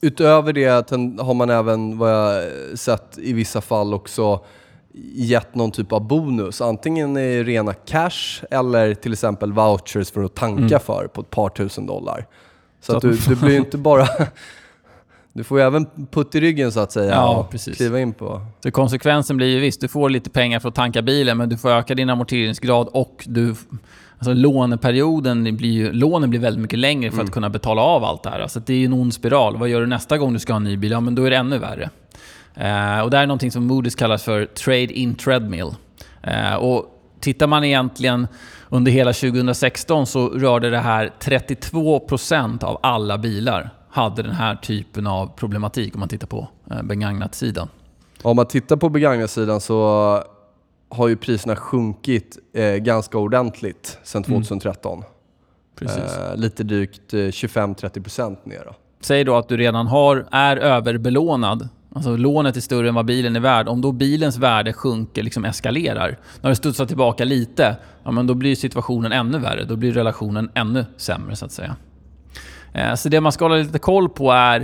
Utöver 0.00 0.52
det 0.52 0.66
har 1.20 1.34
man 1.34 1.50
även, 1.50 1.98
vad 1.98 2.10
jag 2.12 2.44
sett 2.78 3.18
i 3.18 3.32
vissa 3.32 3.60
fall 3.60 3.94
också, 3.94 4.44
gett 5.14 5.54
någon 5.54 5.70
typ 5.70 5.92
av 5.92 6.06
bonus. 6.08 6.60
Antingen 6.60 7.16
i 7.16 7.42
rena 7.42 7.72
cash 7.72 8.44
eller 8.50 8.94
till 8.94 9.12
exempel 9.12 9.52
vouchers 9.52 10.10
för 10.10 10.24
att 10.24 10.34
tanka 10.34 10.78
för 10.78 11.06
på 11.06 11.20
ett 11.20 11.30
par 11.30 11.48
tusen 11.48 11.86
dollar. 11.86 12.26
Så, 12.80 12.92
Mm. 12.92 13.00
Så 13.00 13.08
att 13.08 13.14
att- 13.14 13.24
du, 13.28 13.34
du 13.34 13.40
blir 13.40 13.50
ju 13.50 13.56
inte 13.58 13.78
bara... 13.78 14.06
Du 15.32 15.44
får 15.44 15.58
ju 15.60 15.66
även 15.66 15.86
putt 16.10 16.34
i 16.34 16.40
ryggen 16.40 16.72
så 16.72 16.80
att 16.80 16.92
säga 16.92 17.10
Ja, 17.14 17.36
och 17.36 17.50
precis. 17.50 17.76
kliva 17.76 18.00
in 18.00 18.12
på. 18.12 18.40
Så 18.62 18.70
konsekvensen 18.70 19.36
blir 19.36 19.46
ju 19.46 19.60
visst, 19.60 19.80
du 19.80 19.88
får 19.88 20.10
lite 20.10 20.30
pengar 20.30 20.60
för 20.60 20.68
att 20.68 20.74
tanka 20.74 21.02
bilen, 21.02 21.38
men 21.38 21.48
du 21.48 21.56
får 21.56 21.70
öka 21.70 21.94
din 21.94 22.10
amorteringsgrad 22.10 22.88
och 22.92 23.24
du... 23.28 23.54
Alltså 24.18 24.32
låneperioden 24.32 25.56
blir 25.56 25.70
ju, 25.70 25.92
lånen 25.92 26.30
blir 26.30 26.40
väldigt 26.40 26.62
mycket 26.62 26.78
längre 26.78 27.10
för 27.10 27.22
att 27.22 27.30
kunna 27.32 27.50
betala 27.50 27.82
av 27.82 28.04
allt 28.04 28.22
det 28.22 28.30
här. 28.30 28.40
Alltså 28.40 28.60
det 28.60 28.72
är 28.72 28.76
ju 28.78 28.84
en 28.84 28.92
ond 28.92 29.14
spiral. 29.14 29.56
Vad 29.56 29.68
gör 29.68 29.80
du 29.80 29.86
nästa 29.86 30.18
gång 30.18 30.32
du 30.32 30.38
ska 30.38 30.52
ha 30.52 30.56
en 30.56 30.64
ny 30.64 30.76
bil? 30.76 30.90
Ja, 30.90 31.00
men 31.00 31.14
då 31.14 31.24
är 31.24 31.30
det 31.30 31.36
ännu 31.36 31.58
värre. 31.58 31.90
Eh, 32.54 33.00
och 33.00 33.10
det 33.10 33.16
här 33.16 33.22
är 33.22 33.26
någonting 33.26 33.50
som 33.50 33.70
Moody's 33.72 33.98
kallar 33.98 34.16
för 34.18 34.44
trade 34.44 34.92
in 34.92 35.14
treadmill. 35.14 35.70
Eh, 36.22 36.54
och 36.54 36.84
tittar 37.20 37.46
man 37.46 37.64
egentligen 37.64 38.26
under 38.68 38.92
hela 38.92 39.12
2016 39.12 40.06
så 40.06 40.28
rörde 40.28 40.70
det 40.70 40.78
här 40.78 41.10
32% 41.20 42.64
av 42.64 42.78
alla 42.82 43.18
bilar 43.18 43.70
hade 43.90 44.22
den 44.22 44.32
här 44.32 44.56
typen 44.56 45.06
av 45.06 45.26
problematik 45.36 45.94
om 45.94 46.00
man 46.00 46.08
tittar 46.08 46.26
på 46.26 46.48
eh, 46.70 46.82
begagnat-sidan. 46.82 47.68
Om 48.22 48.36
man 48.36 48.46
tittar 48.46 48.76
på 48.76 48.88
begagnatssidan 48.88 49.60
så 49.60 50.22
har 50.88 51.08
ju 51.08 51.16
priserna 51.16 51.56
sjunkit 51.56 52.38
eh, 52.54 52.74
ganska 52.74 53.18
ordentligt 53.18 53.98
sedan 54.02 54.22
2013. 54.22 55.02
Mm. 55.80 55.94
Eh, 55.96 56.36
lite 56.36 56.64
drygt 56.64 57.14
eh, 57.14 57.16
25-30% 57.16 58.36
ner 58.44 58.62
då. 58.64 58.74
Säg 59.00 59.24
då 59.24 59.36
att 59.36 59.48
du 59.48 59.56
redan 59.56 59.86
har, 59.86 60.26
är 60.30 60.56
överbelånad. 60.56 61.68
Alltså 61.94 62.16
lånet 62.16 62.56
är 62.56 62.60
större 62.60 62.88
än 62.88 62.94
vad 62.94 63.06
bilen 63.06 63.36
är 63.36 63.40
värd. 63.40 63.68
Om 63.68 63.80
då 63.80 63.92
bilens 63.92 64.36
värde 64.36 64.72
sjunker, 64.72 65.22
liksom 65.22 65.44
eskalerar. 65.44 66.18
När 66.40 66.50
det 66.50 66.56
studsar 66.56 66.86
tillbaka 66.86 67.24
lite, 67.24 67.76
ja 68.02 68.10
men 68.10 68.26
då 68.26 68.34
blir 68.34 68.56
situationen 68.56 69.12
ännu 69.12 69.38
värre. 69.38 69.64
Då 69.64 69.76
blir 69.76 69.92
relationen 69.92 70.50
ännu 70.54 70.84
sämre 70.96 71.36
så 71.36 71.44
att 71.44 71.52
säga. 71.52 71.76
Eh, 72.72 72.94
så 72.94 73.08
det 73.08 73.20
man 73.20 73.32
ska 73.32 73.44
hålla 73.44 73.56
lite 73.56 73.78
koll 73.78 74.08
på 74.08 74.32
är 74.32 74.60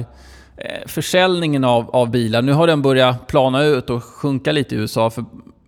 eh, 0.57 0.87
försäljningen 0.87 1.65
av, 1.65 1.91
av 1.91 2.11
bilar. 2.11 2.43
Nu 2.43 2.53
har 2.53 2.67
den 2.67 2.83
börjat 2.83 3.27
plana 3.27 3.65
ut 3.65 3.91
och 3.91 4.05
sjunka 4.05 4.53
lite 4.53 4.75
i 4.75 4.79
USA. 4.79 5.11
För 5.11 5.25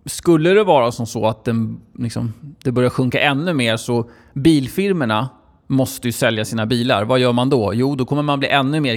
skulle 0.07 0.51
det 0.51 0.65
vara 0.65 0.93
som 0.93 1.07
så 1.07 1.27
att 1.27 1.45
den, 1.45 1.81
liksom, 1.99 2.33
det 2.63 2.73
börjar 2.73 2.91
sjunka 2.91 3.21
ännu 3.21 3.53
mer 3.53 3.77
så 3.77 4.11
bilfirmerna 4.33 5.29
måste 5.67 6.09
ju 6.09 6.13
sälja 6.13 6.45
sina 6.45 6.67
bilar. 6.67 7.05
Vad 7.05 7.19
gör 7.19 7.33
man 7.33 7.51
då? 7.51 7.75
Jo, 7.75 7.95
då 7.95 8.05
kommer 8.05 8.23
man 8.23 8.39
bli 8.39 8.49
ännu 8.49 8.81
mer 8.81 8.97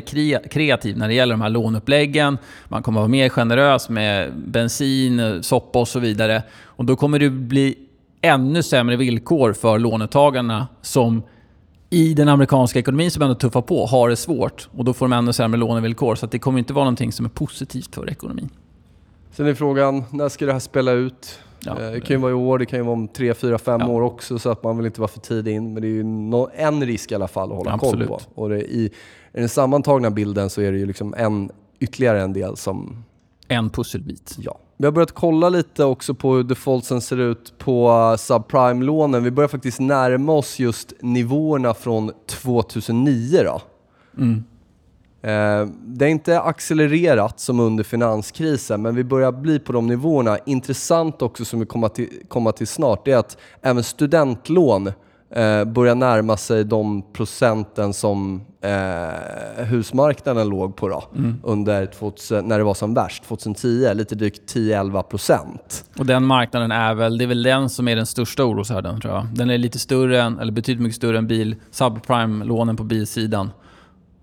kreativ 0.49 0.97
när 0.97 1.07
det 1.07 1.13
gäller 1.13 1.33
de 1.33 1.41
här 1.41 1.49
låneuppläggen. 1.49 2.37
Man 2.67 2.83
kommer 2.83 2.99
vara 2.99 3.07
mer 3.07 3.29
generös 3.29 3.89
med 3.89 4.33
bensin, 4.33 5.43
soppa 5.43 5.79
och 5.79 5.87
så 5.87 5.99
vidare. 5.99 6.43
Och 6.63 6.85
då 6.85 6.95
kommer 6.95 7.19
det 7.19 7.29
bli 7.29 7.75
ännu 8.21 8.63
sämre 8.63 8.95
villkor 8.95 9.53
för 9.53 9.79
lånetagarna 9.79 10.67
som 10.81 11.23
i 11.93 12.13
den 12.13 12.27
amerikanska 12.27 12.79
ekonomin 12.79 13.11
som 13.11 13.21
ändå 13.23 13.35
tuffar 13.35 13.61
på 13.61 13.85
har 13.85 14.09
det 14.09 14.15
svårt. 14.15 14.69
Och 14.77 14.85
då 14.85 14.93
får 14.93 15.05
de 15.05 15.13
ännu 15.13 15.33
sämre 15.33 15.59
lånevillkor. 15.59 16.15
Så 16.15 16.25
att 16.25 16.31
det 16.31 16.39
kommer 16.39 16.59
inte 16.59 16.73
vara 16.73 16.85
någonting 16.85 17.11
som 17.11 17.25
är 17.25 17.29
positivt 17.29 17.95
för 17.95 18.09
ekonomin. 18.09 18.49
Sen 19.31 19.47
är 19.47 19.53
frågan, 19.53 20.03
när 20.11 20.29
ska 20.29 20.45
det 20.45 20.53
här 20.53 20.59
spela 20.59 20.91
ut? 20.91 21.39
Ja. 21.65 21.71
Eh, 21.81 21.91
det 21.91 22.01
kan 22.01 22.15
ju 22.15 22.21
vara 22.21 22.31
i 22.31 22.35
år, 22.35 22.59
det 22.59 22.65
kan 22.65 22.79
ju 22.79 22.83
vara 22.85 22.93
om 22.93 23.07
3, 23.07 23.33
4, 23.33 23.57
5 23.57 23.81
Ja. 23.81 23.87
år 23.87 24.01
också 24.01 24.39
så 24.39 24.49
att 24.49 24.63
man 24.63 24.77
vill 24.77 24.85
inte 24.85 25.01
vara 25.01 25.07
för 25.11 25.19
tidig 25.19 25.55
in. 25.55 25.73
Men 25.73 25.81
det 25.81 25.87
är 25.87 25.89
ju 25.89 26.01
en 26.55 26.85
risk 26.85 27.11
i 27.11 27.15
alla 27.15 27.27
fall 27.27 27.51
att 27.51 27.57
hålla 27.57 27.73
Absolut. 27.73 28.07
koll 28.07 28.19
på. 28.35 28.41
Och 28.41 28.51
i, 28.55 28.61
I 29.33 29.39
den 29.39 29.49
sammantagna 29.49 30.11
bilden 30.11 30.49
så 30.49 30.61
är 30.61 30.71
det 30.71 30.77
ju 30.77 30.85
liksom 30.85 31.13
en, 31.17 31.51
ytterligare 31.79 32.21
en 32.21 32.33
del 32.33 32.57
som 32.57 33.03
En 33.47 33.69
pusselbit. 33.69 34.35
Ja. 34.39 34.57
Vi 34.81 34.87
har 34.87 34.91
börjat 34.91 35.11
kolla 35.11 35.49
lite 35.49 35.83
också 35.83 36.13
på 36.13 36.35
hur 36.35 36.43
defaultsen 36.43 37.01
ser 37.01 37.17
ut 37.19 37.53
på 37.57 37.89
uh, 37.89 38.17
subprime-lånen. 38.17 39.23
Vi 39.23 39.31
börjar 39.31 39.47
faktiskt 39.47 39.79
närma 39.79 40.33
oss 40.33 40.59
just 40.59 40.93
nivåerna 40.99 41.73
från 41.73 42.11
2009 42.27 43.43
då. 43.43 43.61
Mm. 44.17 44.43
Eh, 45.21 45.73
det 45.85 46.05
är 46.05 46.09
inte 46.09 46.41
accelererat 46.41 47.39
som 47.39 47.59
under 47.59 47.83
finanskrisen, 47.83 48.81
men 48.81 48.95
vi 48.95 49.03
börjar 49.03 49.31
bli 49.31 49.59
på 49.59 49.73
de 49.73 49.87
nivåerna. 49.87 50.37
Intressant 50.45 51.21
också 51.21 51.45
som 51.45 51.59
vi 51.59 51.65
kommer 51.65 51.89
till, 51.89 52.09
komma 52.27 52.51
till 52.51 52.67
snart, 52.67 53.05
det 53.05 53.11
är 53.11 53.17
att 53.17 53.37
även 53.61 53.83
studentlån 53.83 54.91
eh, 55.31 55.63
börjar 55.63 55.95
närma 55.95 56.37
sig 56.37 56.63
de 56.63 57.03
procenten 57.13 57.93
som 57.93 58.41
eh, 58.61 59.65
husmarknaden 59.65 60.49
låg 60.49 60.75
på 60.75 60.87
då, 60.89 61.03
under 61.43 61.85
2000, 61.85 62.45
när 62.47 62.57
det 62.57 62.63
var 62.63 62.73
som 62.73 62.93
värst, 62.93 63.23
2010, 63.23 63.93
lite 63.93 64.15
drygt 64.15 64.55
10-11 64.55 65.03
procent. 65.03 65.85
Och 65.97 66.05
den 66.05 66.25
marknaden 66.25 66.71
är 66.71 66.93
väl, 66.93 67.17
det 67.17 67.25
är 67.25 67.27
väl 67.27 67.43
den 67.43 67.69
som 67.69 67.87
är 67.87 67.95
den 67.95 68.05
största 68.05 68.43
oroshärden 68.43 69.01
tror 69.01 69.13
jag. 69.13 69.25
Den 69.33 69.49
är 69.49 69.57
lite 69.57 69.79
större 69.79 70.21
än, 70.21 70.39
eller 70.39 70.51
betydligt 70.51 70.83
mycket 70.83 70.95
större 70.95 71.17
än 71.17 71.27
bil, 71.27 71.55
subprime-lånen 71.71 72.75
på 72.75 72.83
bilsidan. 72.83 73.49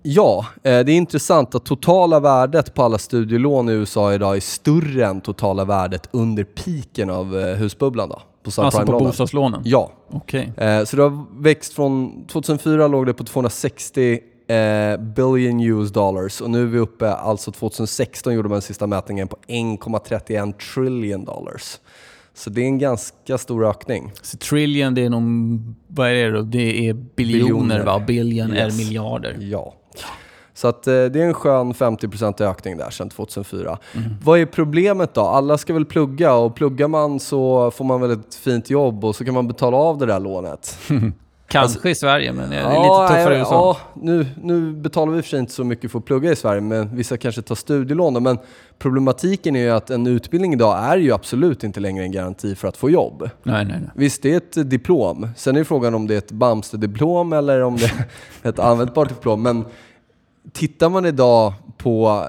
Ja, 0.02 0.46
eh, 0.62 0.62
det 0.62 0.92
är 0.92 0.96
intressant 0.96 1.54
att 1.54 1.64
totala 1.64 2.20
värdet 2.20 2.74
på 2.74 2.82
alla 2.82 2.98
studielån 2.98 3.68
i 3.68 3.72
USA 3.72 4.14
idag 4.14 4.36
är 4.36 4.40
större 4.40 5.06
än 5.06 5.20
totala 5.20 5.64
värdet 5.64 6.08
under 6.10 6.44
piken 6.44 7.10
av 7.10 7.38
eh, 7.38 7.56
husbubblan 7.56 8.08
då, 8.08 8.22
på 8.56 8.62
Alltså 8.62 8.82
på 8.86 8.98
bostadslånen? 8.98 9.60
Ja, 9.64 9.92
Okej. 10.10 10.52
Eh, 10.56 10.84
Så 10.84 10.96
det 10.96 11.02
har 11.02 11.42
växt 11.42 11.72
från, 11.74 12.24
2004 12.26 12.88
låg 12.88 13.06
det 13.06 13.14
på 13.14 13.24
260 13.24 14.18
eh, 14.48 15.00
billion 15.00 15.60
US 15.60 15.90
dollars 15.92 16.40
och 16.40 16.50
nu 16.50 16.62
är 16.62 16.66
vi 16.66 16.78
uppe, 16.78 17.12
alltså 17.12 17.52
2016 17.52 18.34
gjorde 18.34 18.48
man 18.48 18.54
den 18.56 18.62
sista 18.62 18.86
mätningen 18.86 19.28
på 19.28 19.36
1,31 19.46 20.52
trillion 20.74 21.24
dollars. 21.24 21.78
Så 22.34 22.50
det 22.50 22.60
är 22.60 22.64
en 22.64 22.78
ganska 22.78 23.38
stor 23.38 23.66
ökning. 23.66 24.12
Så 24.22 24.36
trillion, 24.36 24.94
det 24.94 25.04
är 25.04 25.10
nog... 25.10 25.22
Vad 25.86 26.08
är 26.08 26.14
det 26.14 26.30
då? 26.30 26.42
Det 26.42 26.88
är 26.88 26.92
biljoner, 26.94 27.14
Biljoner. 27.16 27.84
va? 27.84 27.98
Billion 28.06 28.52
Yes. 28.54 28.74
är 28.74 28.78
miljarder. 28.84 29.36
Ja. 29.40 29.74
Så 30.58 30.68
att, 30.68 30.86
eh, 30.86 30.92
det 30.92 31.20
är 31.20 31.26
en 31.26 31.34
skön 31.34 31.74
50% 31.74 32.40
ökning 32.40 32.76
där 32.76 32.90
sedan 32.90 33.08
2004. 33.10 33.78
Vad 34.24 34.38
är 34.38 34.46
problemet 34.46 35.14
då? 35.14 35.20
Alla 35.20 35.58
ska 35.58 35.74
väl 35.74 35.84
plugga 35.84 36.34
och 36.34 36.54
pluggar 36.54 36.88
man 36.88 37.20
så 37.20 37.70
får 37.70 37.84
man 37.84 38.00
väl 38.00 38.10
ett 38.10 38.34
fint 38.34 38.70
jobb 38.70 39.04
och 39.04 39.16
så 39.16 39.24
kan 39.24 39.34
man 39.34 39.48
betala 39.48 39.76
av 39.76 39.98
det 39.98 40.06
där 40.06 40.20
lånet. 40.20 40.78
Kanske 41.48 41.90
i 41.90 41.94
Sverige, 41.94 42.32
men 42.32 42.50
det 42.50 42.56
är 42.56 42.60
Ja, 42.74 42.82
lite 43.08 43.14
tuffare 43.14 43.34
i 43.34 43.38
USA. 43.38 43.52
ja, 43.54 44.00
nu, 44.02 44.26
nu 44.42 44.72
betalar 44.72 45.12
vi 45.12 45.22
för 45.22 45.28
sig 45.28 45.38
inte 45.38 45.52
så 45.52 45.64
mycket 45.64 45.90
för 45.92 45.98
att 45.98 46.04
plugga 46.04 46.32
i 46.32 46.36
Sverige, 46.36 46.60
men 46.60 46.96
vissa 46.96 47.16
kanske 47.16 47.42
tar 47.42 47.54
studielån. 47.54 48.22
Men 48.22 48.38
problematiken 48.78 49.56
är 49.56 49.60
ju 49.60 49.70
att 49.70 49.90
en 49.90 50.06
utbildning 50.06 50.52
idag 50.52 50.78
är 50.84 50.96
ju 50.96 51.12
absolut 51.12 51.64
inte 51.64 51.80
längre 51.80 52.04
en 52.04 52.12
garanti 52.12 52.54
för 52.54 52.68
att 52.68 52.76
få 52.76 52.90
jobb. 52.90 53.30
Nej, 53.42 53.64
nej, 53.64 53.76
nej. 53.80 53.90
Visst, 53.94 54.22
det 54.22 54.32
är 54.32 54.36
ett 54.36 54.70
diplom. 54.70 55.28
Sen 55.36 55.56
är 55.56 55.64
frågan 55.64 55.94
om 55.94 56.06
det 56.06 56.14
är 56.14 56.18
ett 56.18 56.32
Bamse-diplom 56.32 57.32
eller 57.32 57.62
om 57.62 57.76
det 57.76 57.92
är 58.42 58.48
ett 58.48 58.58
användbart 58.58 59.08
diplom. 59.08 59.42
Men 59.42 59.64
tittar 60.52 60.88
man 60.88 61.06
idag 61.06 61.52
på 61.76 62.24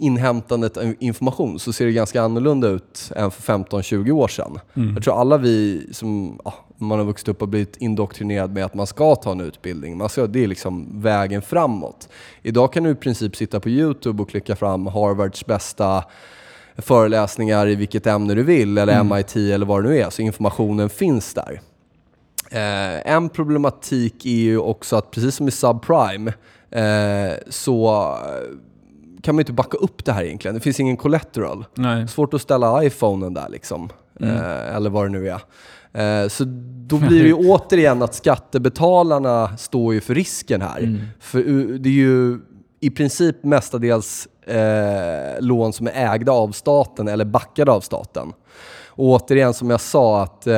inhämtandet 0.00 0.76
av 0.76 0.94
information 0.98 1.58
så 1.58 1.72
ser 1.72 1.86
det 1.86 1.92
ganska 1.92 2.22
annorlunda 2.22 2.68
ut 2.68 3.12
än 3.16 3.30
för 3.30 3.42
15-20 3.52 4.10
år 4.10 4.28
sedan. 4.28 4.58
Jag 4.94 5.04
tror 5.04 5.20
alla 5.20 5.38
vi 5.38 5.86
som 5.92 6.40
ja, 6.44 6.54
man 6.76 6.98
har 6.98 7.06
vuxit 7.06 7.28
upp 7.28 7.42
och 7.42 7.48
blivit 7.48 7.76
indoktrinerad 7.76 8.52
med 8.52 8.64
att 8.64 8.74
man 8.74 8.86
ska 8.86 9.14
ta 9.14 9.32
en 9.32 9.40
utbildning. 9.40 9.96
Man 9.96 10.08
ska, 10.08 10.26
det 10.26 10.44
är 10.44 10.46
liksom 10.46 11.02
vägen 11.02 11.42
framåt. 11.42 12.08
Idag 12.42 12.72
kan 12.72 12.84
du 12.84 12.90
i 12.90 12.94
princip 12.94 13.36
sitta 13.36 13.60
på 13.60 13.68
YouTube 13.68 14.22
och 14.22 14.30
klicka 14.30 14.56
fram 14.56 14.86
Harvards 14.86 15.46
bästa 15.46 16.04
föreläsningar 16.76 17.68
i 17.68 17.74
vilket 17.74 18.06
ämne 18.06 18.34
du 18.34 18.42
vill, 18.42 18.78
eller 18.78 19.04
MIT 19.04 19.36
eller 19.36 19.66
vad 19.66 19.84
det 19.84 19.88
nu 19.88 19.98
är. 19.98 20.10
Så 20.10 20.22
informationen 20.22 20.88
finns 20.88 21.34
där. 21.34 21.60
Eh, 22.50 23.12
en 23.14 23.28
problematik 23.28 24.26
är 24.26 24.30
ju 24.30 24.58
också 24.58 24.96
att 24.96 25.10
precis 25.10 25.34
som 25.34 25.48
i 25.48 25.50
subprime 25.50 26.32
eh, 26.70 27.32
så 27.48 27.88
eh, 28.26 28.56
kan 29.22 29.34
man 29.34 29.40
inte 29.40 29.52
backa 29.52 29.76
upp 29.76 30.04
det 30.04 30.12
här 30.12 30.24
egentligen. 30.24 30.54
Det 30.54 30.60
finns 30.60 30.80
ingen 30.80 30.96
collateral. 30.96 31.64
nej. 31.74 32.08
Svårt 32.08 32.34
att 32.34 32.42
ställa 32.42 32.84
iPhonen 32.84 33.34
där 33.34 33.48
liksom. 33.48 33.90
Eh, 34.20 34.76
eller 34.76 34.90
vad 34.90 35.04
det 35.04 35.08
nu 35.08 35.28
är. 35.28 35.40
Eh, 35.92 36.28
så 36.28 36.44
då 36.86 36.96
blir 37.08 37.22
det 37.22 37.28
ju 37.28 37.34
återigen 37.34 38.02
att 38.02 38.14
skattebetalarna 38.14 39.56
står 39.56 39.94
ju 39.94 40.00
för 40.00 40.14
risken 40.14 40.62
här. 40.62 40.98
För 41.20 41.38
uh, 41.38 41.80
det 41.80 41.88
är 41.88 41.92
ju 41.92 42.38
i 42.80 42.90
princip 42.90 43.44
mestadels 43.44 44.28
eh, 44.46 45.40
lån 45.40 45.72
som 45.72 45.86
är 45.86 46.14
ägda 46.14 46.32
av 46.32 46.52
staten 46.52 47.08
eller 47.08 47.24
backade 47.24 47.72
av 47.72 47.80
staten. 47.80 48.32
Och 49.00 49.06
återigen 49.06 49.54
som 49.54 49.70
jag 49.70 49.80
sa 49.80 50.22
att 50.22 50.46
eh, 50.46 50.54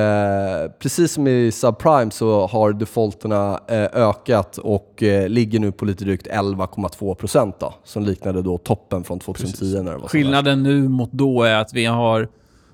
precis 0.78 1.12
som 1.12 1.26
i 1.26 1.52
subprime 1.52 2.10
så 2.10 2.46
har 2.46 2.72
defaulterna 2.72 3.60
eh, 3.68 3.88
ökat 3.92 4.58
och 4.58 5.02
eh, 5.02 5.28
ligger 5.28 5.60
nu 5.60 5.72
på 5.72 5.84
lite 5.84 6.04
drygt 6.04 6.26
11,2 6.26 7.14
procent 7.14 7.56
då, 7.60 7.74
som 7.84 8.02
liknade 8.02 8.42
då 8.42 8.58
toppen 8.58 9.04
från 9.04 9.18
2010 9.18 9.82
när 9.82 9.92
det 9.92 9.98
var. 9.98 10.08
Skillnaden 10.08 10.62
nu 10.62 10.88
mot 10.88 11.12
då 11.12 11.42
är 11.42 11.54
att 11.54 11.74
vi 11.74 11.84
har... 11.84 12.28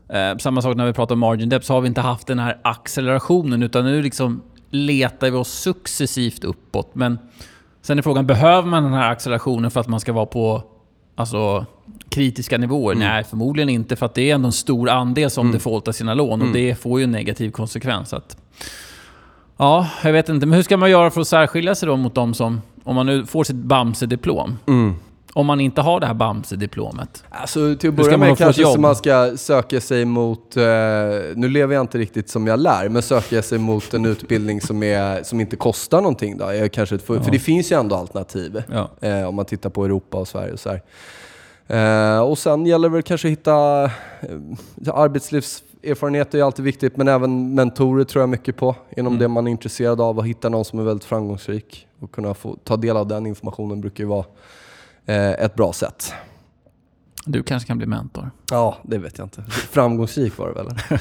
Eh, 0.08 0.36
samma 0.38 0.62
sak 0.62 0.76
när 0.76 0.86
vi 0.86 0.92
pratar 0.92 1.14
om 1.14 1.18
margin 1.18 1.48
depth, 1.48 1.66
så 1.66 1.74
har 1.74 1.80
vi 1.80 1.88
inte 1.88 2.00
haft 2.00 2.26
den 2.26 2.38
här 2.38 2.60
accelerationen, 2.64 3.62
utan 3.62 3.84
nu 3.84 4.02
liksom 4.02 4.42
letar 4.70 5.30
vi 5.30 5.36
oss 5.36 5.52
successivt 5.52 6.44
uppåt. 6.44 6.94
Men 6.94 7.18
sen 7.82 7.98
är 7.98 8.02
frågan, 8.02 8.26
behöver 8.26 8.68
man 8.68 8.82
den 8.82 8.92
här 8.92 9.10
accelerationen 9.10 9.70
för 9.70 9.80
att 9.80 9.88
man 9.88 10.00
ska 10.00 10.12
vara 10.12 10.26
på 10.26 10.62
alltså, 11.14 11.66
kritiska 12.18 12.58
nivåer? 12.58 12.94
Nej, 12.94 13.24
förmodligen 13.24 13.68
inte, 13.68 13.96
för 13.96 14.06
att 14.06 14.14
det 14.14 14.30
är 14.30 14.34
ändå 14.34 14.46
en 14.46 14.52
stor 14.52 14.88
andel 14.88 15.30
som 15.30 15.52
defaultar 15.52 15.92
sina 15.92 16.14
lån 16.14 16.42
och 16.42 16.48
det 16.52 16.74
får 16.74 17.00
ju 17.00 17.04
en 17.04 17.10
negativ 17.10 17.50
konsekvens. 17.50 18.12
Att, 18.12 18.36
ja, 19.56 19.88
jag 20.04 20.12
vet 20.12 20.28
inte. 20.28 20.46
Men 20.46 20.56
hur 20.56 20.62
ska 20.62 20.76
man 20.76 20.90
göra 20.90 21.10
för 21.10 21.20
att 21.20 21.28
särskilja 21.28 21.74
sig 21.74 21.86
då 21.86 21.96
mot 21.96 22.14
de 22.14 22.34
som... 22.34 22.60
Om 22.84 22.94
man 22.94 23.06
nu 23.06 23.26
får 23.26 23.44
sitt 23.44 23.56
Bamse-diplom. 23.56 24.58
Om 25.32 25.46
man 25.46 25.60
inte 25.60 25.80
har 25.80 26.00
det 26.00 26.06
här 26.06 26.14
Bamse-diplomet. 26.14 27.24
Alltså 27.30 27.74
till 27.74 27.88
att 27.88 27.94
börja 27.94 28.16
med 28.16 28.38
kanske 28.38 28.64
så 28.64 28.80
man 28.80 28.96
ska 28.96 29.32
söka 29.36 29.80
sig 29.80 30.04
mot, 30.04 30.56
eh, 30.56 30.64
nu 31.34 31.48
lever 31.48 31.74
jag 31.74 31.80
inte 31.80 31.98
riktigt 31.98 32.28
som 32.28 32.46
jag 32.46 32.60
lär, 32.60 32.88
men 32.88 33.02
söka 33.02 33.42
sig 33.42 33.58
mot 33.58 33.94
en 33.94 34.04
utbildning 34.06 34.60
som, 34.60 34.82
är, 34.82 35.22
som 35.22 35.40
inte 35.40 35.56
kostar 35.56 36.00
någonting 36.00 36.38
då. 36.38 36.44
Är 36.44 36.68
kanske 36.68 36.94
ett, 36.94 37.02
för, 37.02 37.20
för 37.20 37.30
det 37.30 37.38
finns 37.38 37.72
ju 37.72 37.80
ändå 37.80 37.96
alternativ 37.96 38.62
Ja. 38.72 38.90
eh, 39.08 39.28
om 39.28 39.34
man 39.34 39.44
tittar 39.44 39.70
på 39.70 39.84
Europa 39.84 40.18
och 40.18 40.28
Sverige 40.28 40.52
och 40.52 40.60
så 40.60 40.68
här. 40.68 40.82
Eh, 41.68 42.20
och 42.20 42.38
sen 42.38 42.66
gäller 42.66 42.88
det 42.88 42.92
väl 42.92 43.02
kanske 43.02 43.28
att 43.28 43.32
hitta 43.32 43.84
eh, 43.84 43.90
arbetslivserfarenhet 44.94 46.34
är 46.34 46.42
alltid 46.42 46.64
viktigt, 46.64 46.96
men 46.96 47.08
även 47.08 47.54
mentorer 47.54 48.04
tror 48.04 48.22
jag 48.22 48.28
mycket 48.28 48.56
på 48.56 48.76
inom 48.96 49.12
Mm. 49.12 49.18
det 49.20 49.28
man 49.28 49.46
är 49.46 49.50
intresserad 49.50 50.00
av. 50.00 50.18
Att 50.20 50.26
hitta 50.26 50.48
någon 50.48 50.64
som 50.64 50.78
är 50.78 50.82
väldigt 50.82 51.04
framgångsrik 51.04 51.86
och 52.00 52.12
kunna 52.12 52.34
få 52.34 52.56
ta 52.64 52.76
del 52.76 52.96
av 52.96 53.06
den 53.06 53.26
informationen 53.26 53.80
brukar 53.80 54.04
ju 54.04 54.08
vara 54.08 54.24
eh, 55.06 55.30
ett 55.30 55.54
bra 55.54 55.72
sätt. 55.72 56.12
Du 57.24 57.42
kanske 57.42 57.66
kan 57.66 57.78
bli 57.78 57.86
mentor. 57.86 58.30
Ja, 58.50 58.76
det 58.82 58.98
vet 58.98 59.18
jag 59.18 59.24
inte. 59.26 59.42
Framgångsrik 59.50 60.38
var 60.38 60.48
det 60.48 60.54
väl? 60.54 60.98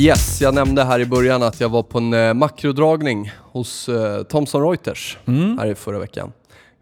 Yes, 0.00 0.40
jag 0.40 0.54
nämnde 0.54 0.84
här 0.84 1.00
i 1.00 1.06
början 1.06 1.42
att 1.42 1.60
jag 1.60 1.68
var 1.68 1.82
på 1.82 1.98
en 1.98 2.12
eh, 2.12 2.34
makrodragning 2.34 3.32
hos 3.36 3.88
eh, 3.88 4.22
Thomson 4.22 4.62
Reuters 4.62 5.18
här 5.58 5.66
i 5.66 5.74
förra 5.74 5.98
veckan. 5.98 6.32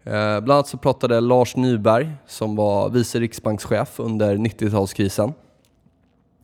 Eh, 0.03 0.11
bland 0.11 0.51
annat 0.51 0.67
så 0.67 0.77
pratade 0.77 1.19
Lars 1.19 1.55
Nyberg 1.55 2.11
som 2.27 2.55
var 2.55 2.89
vice 2.89 3.19
riksbankschef 3.19 3.99
under 3.99 4.35
90-talskrisen. 4.35 5.33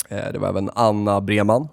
Eh, 0.09 0.31
det 0.33 0.39
var 0.39 0.49
även 0.49 0.69
Anna 0.75 1.21
Breman, 1.21 1.67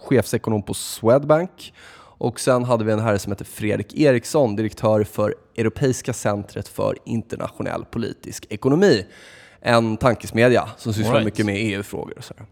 chefsekonom 0.00 0.62
på 0.62 0.74
Swedbank. 0.74 1.72
Och 1.96 2.40
sen 2.40 2.64
hade 2.64 2.84
vi 2.84 2.92
en 2.92 3.00
herre 3.00 3.18
som 3.18 3.32
heter 3.32 3.44
Fredrik 3.44 3.98
Eriksson, 3.98 4.56
direktör 4.56 5.04
för 5.04 5.34
Europeiska 5.56 6.12
centret 6.12 6.68
för 6.68 6.96
internationell 7.04 7.84
politisk 7.84 8.46
ekonomi. 8.50 9.06
En 9.60 9.96
tankesmedja 9.96 10.68
som 10.78 10.92
sysslar 10.92 11.14
right. 11.14 11.24
mycket 11.24 11.46
med 11.46 11.56
EU-frågor 11.58 12.18
och 12.18 12.24
sådär. 12.24 12.46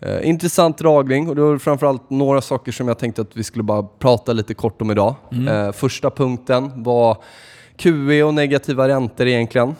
Eh, 0.00 0.28
intressant 0.28 0.78
dragning 0.78 1.28
och 1.28 1.36
det 1.36 1.42
var 1.42 1.58
framförallt 1.58 2.10
några 2.10 2.40
saker 2.40 2.72
som 2.72 2.88
jag 2.88 2.98
tänkte 2.98 3.22
att 3.22 3.36
vi 3.36 3.44
skulle 3.44 3.62
bara 3.62 3.82
prata 3.82 4.32
lite 4.32 4.54
kort 4.54 4.82
om 4.82 4.90
idag. 4.90 5.14
Eh, 5.48 5.72
första 5.72 6.10
punkten 6.10 6.82
var 6.82 7.16
QE 7.76 8.22
och 8.22 8.34
negativa 8.34 8.88
räntor 8.88 9.26
egentligen. 9.26 9.74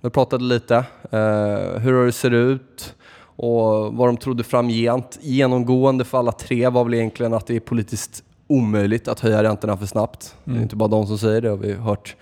Vi 0.00 0.10
pratade 0.10 0.44
lite 0.44 0.76
eh, 1.10 1.80
hur 1.80 2.06
det 2.06 2.12
ser 2.12 2.30
ut 2.30 2.94
och 3.36 3.94
vad 3.94 4.08
de 4.08 4.16
trodde 4.16 4.44
framgent. 4.44 5.18
Genomgående 5.20 6.04
för 6.04 6.18
alla 6.18 6.32
tre 6.32 6.68
var 6.68 6.84
väl 6.84 6.94
egentligen 6.94 7.34
att 7.34 7.46
det 7.46 7.56
är 7.56 7.60
politiskt 7.60 8.22
omöjligt 8.48 9.08
att 9.08 9.20
höja 9.20 9.42
räntorna 9.42 9.76
för 9.76 9.86
snabbt. 9.86 10.34
Det 10.44 10.58
är 10.58 10.62
inte 10.62 10.76
bara 10.76 10.88
de 10.88 11.06
som 11.06 11.18
säger 11.18 11.40
det, 11.40 11.48
har 11.48 11.56
vi 11.56 11.72
hört 11.72 12.16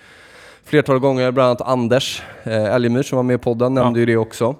flertal 0.64 0.98
gånger. 0.98 1.30
Bland 1.30 1.46
annat 1.46 1.60
Anders 1.60 2.22
eh, 2.42 2.74
Elgemyr 2.74 3.02
som 3.02 3.16
var 3.16 3.22
med 3.22 3.34
i 3.34 3.38
podden 3.38 3.74
nämnde 3.74 4.00
ju 4.00 4.06
det 4.06 4.16
också. 4.16 4.54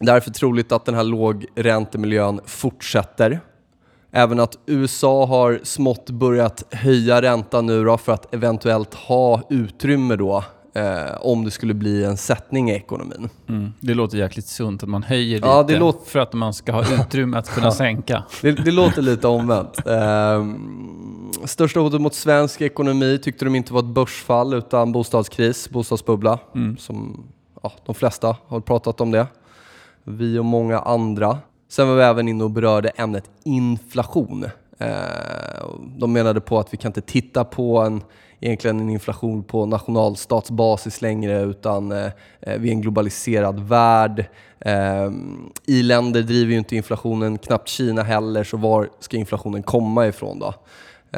Därför 0.00 0.30
troligt 0.30 0.72
att 0.72 0.84
den 0.84 0.94
här 0.94 1.04
lågräntemiljön 1.04 2.40
fortsätter. 2.46 3.40
Även 4.12 4.40
att 4.40 4.58
USA 4.66 5.26
har 5.26 5.60
smått 5.62 6.10
börjat 6.10 6.64
höja 6.70 7.22
räntan 7.22 7.66
nu 7.66 7.84
då 7.84 7.98
för 7.98 8.12
att 8.12 8.34
eventuellt 8.34 8.94
ha 8.94 9.42
utrymme 9.50 10.16
då 10.16 10.44
eh, 10.74 11.16
om 11.20 11.44
det 11.44 11.50
skulle 11.50 11.74
bli 11.74 12.04
en 12.04 12.16
sättning 12.16 12.70
i 12.70 12.74
ekonomin. 12.74 13.28
Mm. 13.48 13.72
Det 13.80 13.94
låter 13.94 14.18
jäkligt 14.18 14.46
sunt 14.46 14.82
att 14.82 14.88
man 14.88 15.02
höjer 15.02 15.36
lite 15.36 15.48
Ja, 15.48 15.62
det 15.62 15.78
låter- 15.78 16.10
för 16.10 16.18
att 16.18 16.32
man 16.32 16.54
ska 16.54 16.72
ha 16.72 16.94
utrymme 16.94 17.38
att 17.38 17.48
kunna 17.54 17.70
sänka. 17.70 18.22
Det, 18.42 18.52
det 18.52 18.70
låter 18.70 19.02
lite 19.02 19.26
omvänt. 19.28 19.86
Ehm, 19.86 21.32
största 21.44 21.80
hotet 21.80 22.00
mot 22.00 22.14
svensk 22.14 22.60
ekonomi 22.60 23.18
tyckte 23.22 23.44
de 23.44 23.54
inte 23.54 23.72
var 23.72 23.80
ett 23.80 23.86
börsfall 23.86 24.54
utan 24.54 24.92
bostadskris, 24.92 25.70
bostadsbubbla. 25.70 26.38
Som 26.78 27.24
ja, 27.62 27.72
de 27.86 27.94
flesta 27.94 28.36
har 28.46 28.60
pratat 28.60 29.00
om 29.00 29.10
det. 29.10 29.26
Vi 30.04 30.38
och 30.38 30.44
många 30.44 30.78
andra. 30.78 31.38
Sen 31.68 31.88
var 31.88 31.96
vi 31.96 32.02
även 32.02 32.28
inne 32.28 32.44
och 32.44 32.50
berörde 32.50 32.88
ämnet 32.88 33.30
inflation. 33.44 34.44
Eh, 34.78 34.90
de 35.96 36.12
menade 36.12 36.40
på 36.40 36.58
att 36.58 36.74
vi 36.74 36.76
kan 36.76 36.88
inte 36.88 37.00
titta 37.00 37.44
på 37.44 37.78
en, 37.78 38.02
egentligen 38.40 38.80
en 38.80 38.90
inflation 38.90 39.44
på 39.44 39.66
nationalstatsbasis 39.66 41.02
längre 41.02 41.40
utan 41.40 41.92
eh, 41.92 42.06
eh, 42.40 42.58
vi 42.58 42.68
är 42.68 42.72
en 42.72 42.80
globaliserad 42.80 43.60
värld. 43.60 44.24
Eh, 44.60 45.10
I-länder 45.66 46.22
driver 46.22 46.52
ju 46.52 46.58
inte 46.58 46.76
inflationen, 46.76 47.38
knappt 47.38 47.68
Kina 47.68 48.02
heller, 48.02 48.44
så 48.44 48.56
var 48.56 48.88
ska 49.00 49.16
inflationen 49.16 49.62
komma 49.62 50.06
ifrån 50.06 50.38
då? 50.38 50.54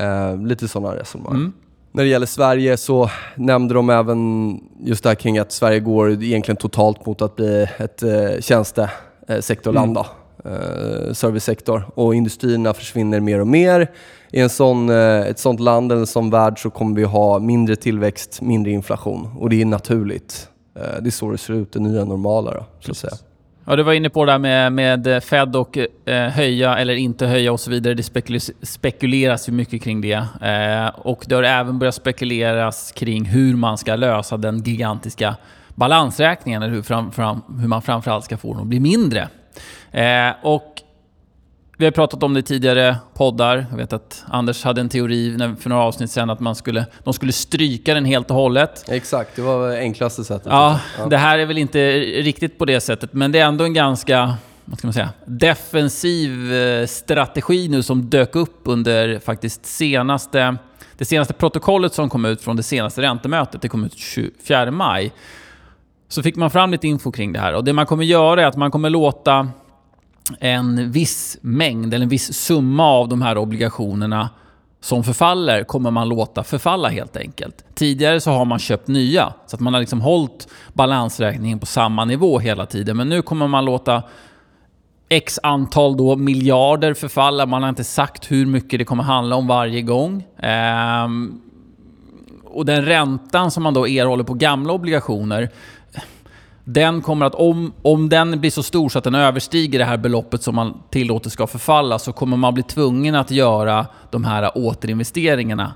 Eh, 0.01 0.37
lite 0.37 0.69
sådana 0.69 0.97
resonemang. 0.97 1.35
Mm. 1.35 1.53
När 1.95 2.03
det 2.03 2.09
gäller 2.09 2.27
Sverige 2.27 2.77
så 2.77 3.11
nämnde 3.35 3.75
de 3.75 3.91
även 3.91 4.61
just 4.81 5.03
det 5.03 5.11
här 5.11 5.15
kring 5.15 5.39
att 5.39 5.53
Sverige 5.53 5.81
går 5.81 6.11
egentligen 6.11 6.57
totalt 6.57 7.07
mot 7.07 7.23
att 7.23 7.37
bli 7.37 7.69
ett 7.77 8.03
eh, 8.03 8.41
tjänstesektorland. 8.41 9.95
då. 9.95 10.07
Eh, 10.45 11.13
servicesektor 11.13 11.85
och 11.95 12.15
industrierna 12.15 12.75
försvinner 12.75 13.21
mer 13.21 13.41
och 13.41 13.47
mer. 13.47 13.91
I 14.31 14.41
en 14.41 14.51
sån, 14.51 14.91
eh, 14.91 15.21
ett 15.21 15.39
sånt 15.39 15.61
land 15.61 15.93
eller 15.93 16.01
en 16.01 16.07
sån 16.07 16.31
värld 16.31 16.63
så 16.63 16.71
kommer 16.71 16.97
vi 16.97 17.05
ha 17.05 17.39
mindre 17.39 17.77
tillväxt, 17.77 18.41
mindre 18.41 18.73
inflation 18.73 19.29
och 19.39 19.51
det 19.51 19.61
är 19.61 19.65
naturligt. 19.65 20.49
Eh, 20.77 21.03
det 21.03 21.09
är 21.09 21.11
så 21.11 21.31
det 21.31 21.39
ser 21.39 21.55
ut, 21.55 21.73
det 21.73 21.81
nya 21.81 22.05
normala 22.05 22.55
då, 22.55 22.65
så 22.81 22.91
att 22.91 22.97
säga. 22.97 23.13
Ja, 23.65 23.77
du 23.77 23.83
var 23.83 23.93
inne 23.93 24.11
på 24.11 24.25
det 24.25 24.33
här 24.33 24.39
med, 24.39 24.73
med 24.73 25.07
eh, 25.07 25.21
Fed 25.21 25.57
och 25.57 25.79
eh, 25.79 26.29
höja 26.29 26.79
eller 26.79 26.95
inte 26.95 27.27
höja 27.27 27.53
och 27.53 27.61
så 27.61 27.71
vidare. 27.71 27.95
Det 27.95 28.41
spekuleras 28.63 29.49
ju 29.49 29.53
mycket 29.53 29.83
kring 29.83 30.01
det. 30.01 30.27
Eh, 30.43 31.01
och 31.01 31.25
det 31.27 31.35
har 31.35 31.43
även 31.43 31.79
börjat 31.79 31.95
spekuleras 31.95 32.93
kring 32.93 33.25
hur 33.25 33.57
man 33.57 33.79
ska 33.79 33.97
lösa 33.97 34.37
den 34.37 34.63
gigantiska 34.63 35.37
balansräkningen, 35.75 36.63
eller 36.63 36.75
hur, 36.75 36.83
fram, 36.83 37.13
fram, 37.13 37.43
hur 37.61 37.69
man 37.69 37.83
framförallt 37.83 38.25
ska 38.25 38.37
få 38.37 38.53
den 38.53 38.63
att 38.63 38.69
bli 38.69 38.81
mindre. 38.81 39.29
Eh, 39.91 40.33
och 40.43 40.82
vi 41.79 41.85
har 41.85 41.93
pratat 41.93 42.23
om 42.23 42.35
det 42.35 42.41
i 42.41 42.43
tidigare 42.43 42.97
poddar. 43.15 43.67
Jag 43.71 43.77
vet 43.77 43.93
att 43.93 44.25
Anders 44.29 44.65
hade 44.65 44.81
en 44.81 44.89
teori 44.89 45.39
för 45.61 45.69
några 45.69 45.83
avsnitt 45.83 46.11
sedan 46.11 46.31
att 46.31 46.41
man 46.41 46.55
skulle, 46.55 46.87
de 47.05 47.15
skulle 47.15 47.33
stryka 47.33 47.95
den 47.95 48.05
helt 48.05 48.31
och 48.31 48.37
hållet. 48.37 48.85
Exakt, 48.89 49.37
det 49.37 49.43
var 49.43 49.71
enklaste 49.71 50.25
sättet. 50.25 50.47
Ja, 50.51 50.81
det 51.11 51.17
här 51.17 51.39
är 51.39 51.47
väl 51.47 51.59
inte 51.59 51.99
riktigt 52.01 52.59
på 52.59 52.65
det 52.65 52.81
sättet, 52.81 53.13
men 53.13 53.33
det 53.33 53.39
är 53.39 53.47
ändå 53.47 53.65
en 53.65 53.75
ganska 53.75 54.35
vad 54.65 54.79
ska 54.79 54.87
man 54.87 54.93
säga, 54.93 55.09
defensiv 55.25 56.55
eh, 56.55 56.87
strategi 56.87 57.69
nu 57.69 57.83
som 57.83 58.11
dök 58.11 58.37
upp 58.37 58.61
under 58.65 59.19
faktiskt 59.19 59.67
senaste... 59.67 60.57
Det 60.99 61.05
senaste 61.05 61.35
protokollet 61.35 61.95
som 61.95 62.09
kom 62.09 62.25
ut 62.25 62.43
från 62.43 62.57
det 62.57 62.63
senaste 62.63 63.03
räntemötet, 63.03 63.63
det 63.63 63.69
kom 63.69 63.85
ut 63.85 63.99
24 63.99 64.71
maj. 64.71 65.13
Så 66.09 66.23
fick 66.23 66.37
man 66.37 66.51
fram 66.51 66.71
lite 66.71 66.89
info 66.89 67.13
kring 67.13 67.33
det 67.33 67.39
här 67.39 67.55
och 67.55 67.65
det 67.65 67.73
man 67.73 67.87
kommer 67.87 68.05
göra 68.05 68.43
är 68.43 68.47
att 68.47 68.57
man 68.57 68.71
kommer 68.71 68.91
låta 68.91 69.49
en 70.41 70.93
viss 70.93 71.39
mängd 71.41 71.95
eller 71.95 72.03
en 72.03 72.09
viss 72.09 72.35
summa 72.35 72.87
av 72.87 73.09
de 73.09 73.23
här 73.23 73.39
obligationerna 73.39 74.31
som 74.81 75.05
förfaller 75.05 75.65
kommer 75.65 75.91
man 75.91 76.09
låta 76.09 76.45
förfalla 76.45 76.89
helt 76.89 77.17
enkelt. 77.17 77.65
Tidigare 77.75 78.21
så 78.21 78.31
har 78.31 78.45
man 78.45 78.59
köpt 78.59 78.89
nya, 78.89 79.33
så 79.47 79.57
att 79.57 79.61
man 79.61 79.75
har 79.75 79.81
liksom 79.81 80.01
hållit 80.01 80.49
balansräkningen 80.73 81.59
på 81.59 81.67
samma 81.67 82.05
nivå 82.05 82.39
hela 82.39 82.67
tiden. 82.67 82.97
Men 82.97 83.09
nu 83.09 83.23
kommer 83.23 83.49
man 83.49 83.65
låta 83.65 84.03
X 85.09 85.39
antal 85.43 85.97
då 85.97 86.17
miljarder 86.17 86.95
förfalla. 86.95 87.47
Man 87.47 87.63
har 87.63 87.69
inte 87.69 87.85
sagt 87.85 88.31
hur 88.31 88.47
mycket 88.47 88.79
det 88.79 88.85
kommer 88.85 89.03
handla 89.03 89.37
om 89.37 89.47
varje 89.47 89.83
gång. 89.83 90.25
Ehm, 90.39 91.41
och 92.45 92.67
den 92.67 92.85
räntan 92.85 93.51
som 93.51 93.63
man 93.63 93.75
då 93.75 93.89
erhåller 93.89 94.25
på 94.25 94.35
gamla 94.35 94.73
obligationer 94.73 95.51
den 96.65 97.03
kommer 97.03 97.27
att, 97.27 97.35
om, 97.35 97.73
om 97.83 98.09
den 98.09 98.41
blir 98.41 98.51
så 98.51 98.63
stor 98.63 98.89
så 98.89 98.99
att 98.99 99.05
den 99.05 99.15
överstiger 99.15 99.79
det 99.79 99.85
här 99.85 99.97
beloppet 99.97 100.43
som 100.43 100.55
man 100.55 100.83
tillåter 100.91 101.31
ska 101.31 101.47
förfalla 101.47 101.99
så 101.99 102.13
kommer 102.13 102.37
man 102.37 102.55
bli 102.55 102.63
tvungen 102.63 103.15
att 103.15 103.31
göra 103.31 103.87
de 104.11 104.25
här 104.25 104.59
återinvesteringarna 104.59 105.75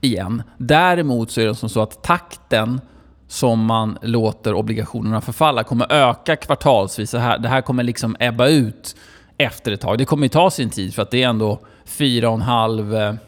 igen. 0.00 0.42
Däremot 0.58 1.30
så 1.30 1.40
är 1.40 1.46
det 1.46 1.54
som 1.54 1.68
så 1.68 1.82
att 1.82 2.02
takten 2.02 2.80
som 3.28 3.64
man 3.64 3.98
låter 4.02 4.54
obligationerna 4.54 5.20
förfalla 5.20 5.64
kommer 5.64 5.92
öka 5.92 6.36
kvartalsvis. 6.36 7.10
Det 7.10 7.18
här, 7.18 7.38
det 7.38 7.48
här 7.48 7.60
kommer 7.60 7.82
liksom 7.82 8.16
ebba 8.20 8.48
ut 8.48 8.96
efter 9.38 9.72
ett 9.72 9.80
tag. 9.80 9.98
Det 9.98 10.04
kommer 10.04 10.24
ju 10.24 10.28
ta 10.28 10.50
sin 10.50 10.70
tid 10.70 10.94
för 10.94 11.02
att 11.02 11.10
det 11.10 11.22
är 11.22 11.28
ändå 11.28 11.60
4,5 11.86 13.18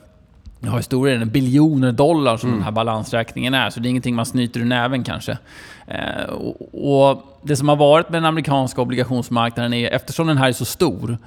jag 0.67 0.71
har 0.71 0.79
historien, 0.79 1.29
biljoner 1.29 1.93
dollar 1.93 2.37
som 2.37 2.51
den 2.51 2.63
här 2.63 2.71
balansräkningen 2.71 3.55
är. 3.55 3.71
Så 3.71 3.81
det 3.81 3.89
är 3.89 3.91
ingenting 3.91 4.15
man 4.15 4.27
snyter 4.27 4.61
ur 4.61 4.65
näven 4.65 5.05
kanske. 5.05 5.39
Eh, 5.87 6.25
och, 6.25 7.11
och 7.11 7.23
det 7.43 7.57
som 7.57 7.69
har 7.69 7.77
varit 7.77 8.09
med 8.09 8.23
den 8.23 8.27
amerikanska 8.27 8.83
obligationsmarknaden 8.83 9.73
är, 9.73 9.91
eftersom 9.91 10.27
den 10.27 10.39
här 10.39 10.49
är 10.49 10.53
så 10.53 10.65
stor, 10.65 11.19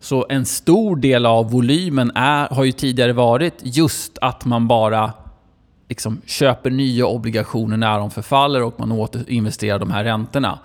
så 0.00 0.26
en 0.28 0.44
stor 0.44 0.96
del 0.96 1.26
av 1.26 1.50
volymen 1.50 2.12
är, 2.14 2.54
har 2.54 2.64
ju 2.64 2.72
tidigare 2.72 3.12
varit 3.12 3.54
just 3.62 4.18
att 4.20 4.44
man 4.44 4.68
bara 4.68 5.12
liksom 5.88 6.20
köper 6.26 6.70
nya 6.70 7.06
obligationer 7.06 7.76
när 7.76 7.98
de 7.98 8.10
förfaller 8.10 8.62
och 8.62 8.80
man 8.80 8.92
återinvesterar 8.92 9.78
de 9.78 9.90
här 9.90 10.04
räntorna. 10.04 10.58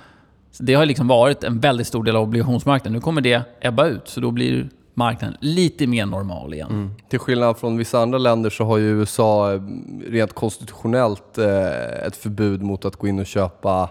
Så 0.52 0.64
det 0.64 0.74
har 0.74 0.86
liksom 0.86 1.08
varit 1.08 1.44
en 1.44 1.60
väldigt 1.60 1.88
stor 1.88 2.04
del 2.04 2.16
av 2.16 2.24
obligationsmarknaden. 2.24 2.94
Nu 2.94 3.02
kommer 3.02 3.22
det 3.22 3.42
ebba 3.62 3.86
ut, 3.86 4.08
så 4.08 4.22
då 4.22 4.32
blir 4.32 4.70
marknaden 5.00 5.38
lite 5.40 5.88
mer 5.88 6.06
normal 6.06 6.54
igen. 6.54 6.96
Till 7.10 7.20
skillnad 7.20 7.58
från 7.58 7.78
vissa 7.78 8.00
andra 8.00 8.18
länder 8.18 8.50
så 8.50 8.64
har 8.64 8.78
ju 8.78 8.86
USA 8.86 9.54
eh, 9.54 9.62
rent 10.08 10.34
konstitutionellt 10.34 11.38
eh, 11.38 12.06
ett 12.08 12.16
förbud 12.16 12.62
mot 12.62 12.86
att 12.86 12.96
gå 12.96 13.08
in 13.08 13.20
och 13.20 13.26
köpa 13.26 13.90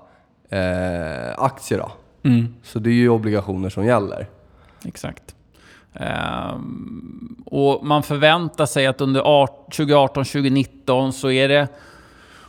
eh, 0.49 1.39
aktier. 1.39 1.79
Då. 1.79 1.93
Mm. 2.29 2.55
Så 2.63 2.79
det 2.79 2.91
är 2.91 2.95
ju 2.95 3.09
obligationer 3.09 3.71
som 3.71 3.85
gäller. 3.85 4.27
Exakt. 4.85 5.35
Ehm, 5.95 7.37
och 7.47 7.87
man 7.87 8.03
förväntar 8.03 8.67
sig 8.67 8.87
att 8.87 9.01
under 9.01 9.23
2018-2019 9.23 11.11
så 11.11 11.31
är 11.31 11.49
det 11.49 11.69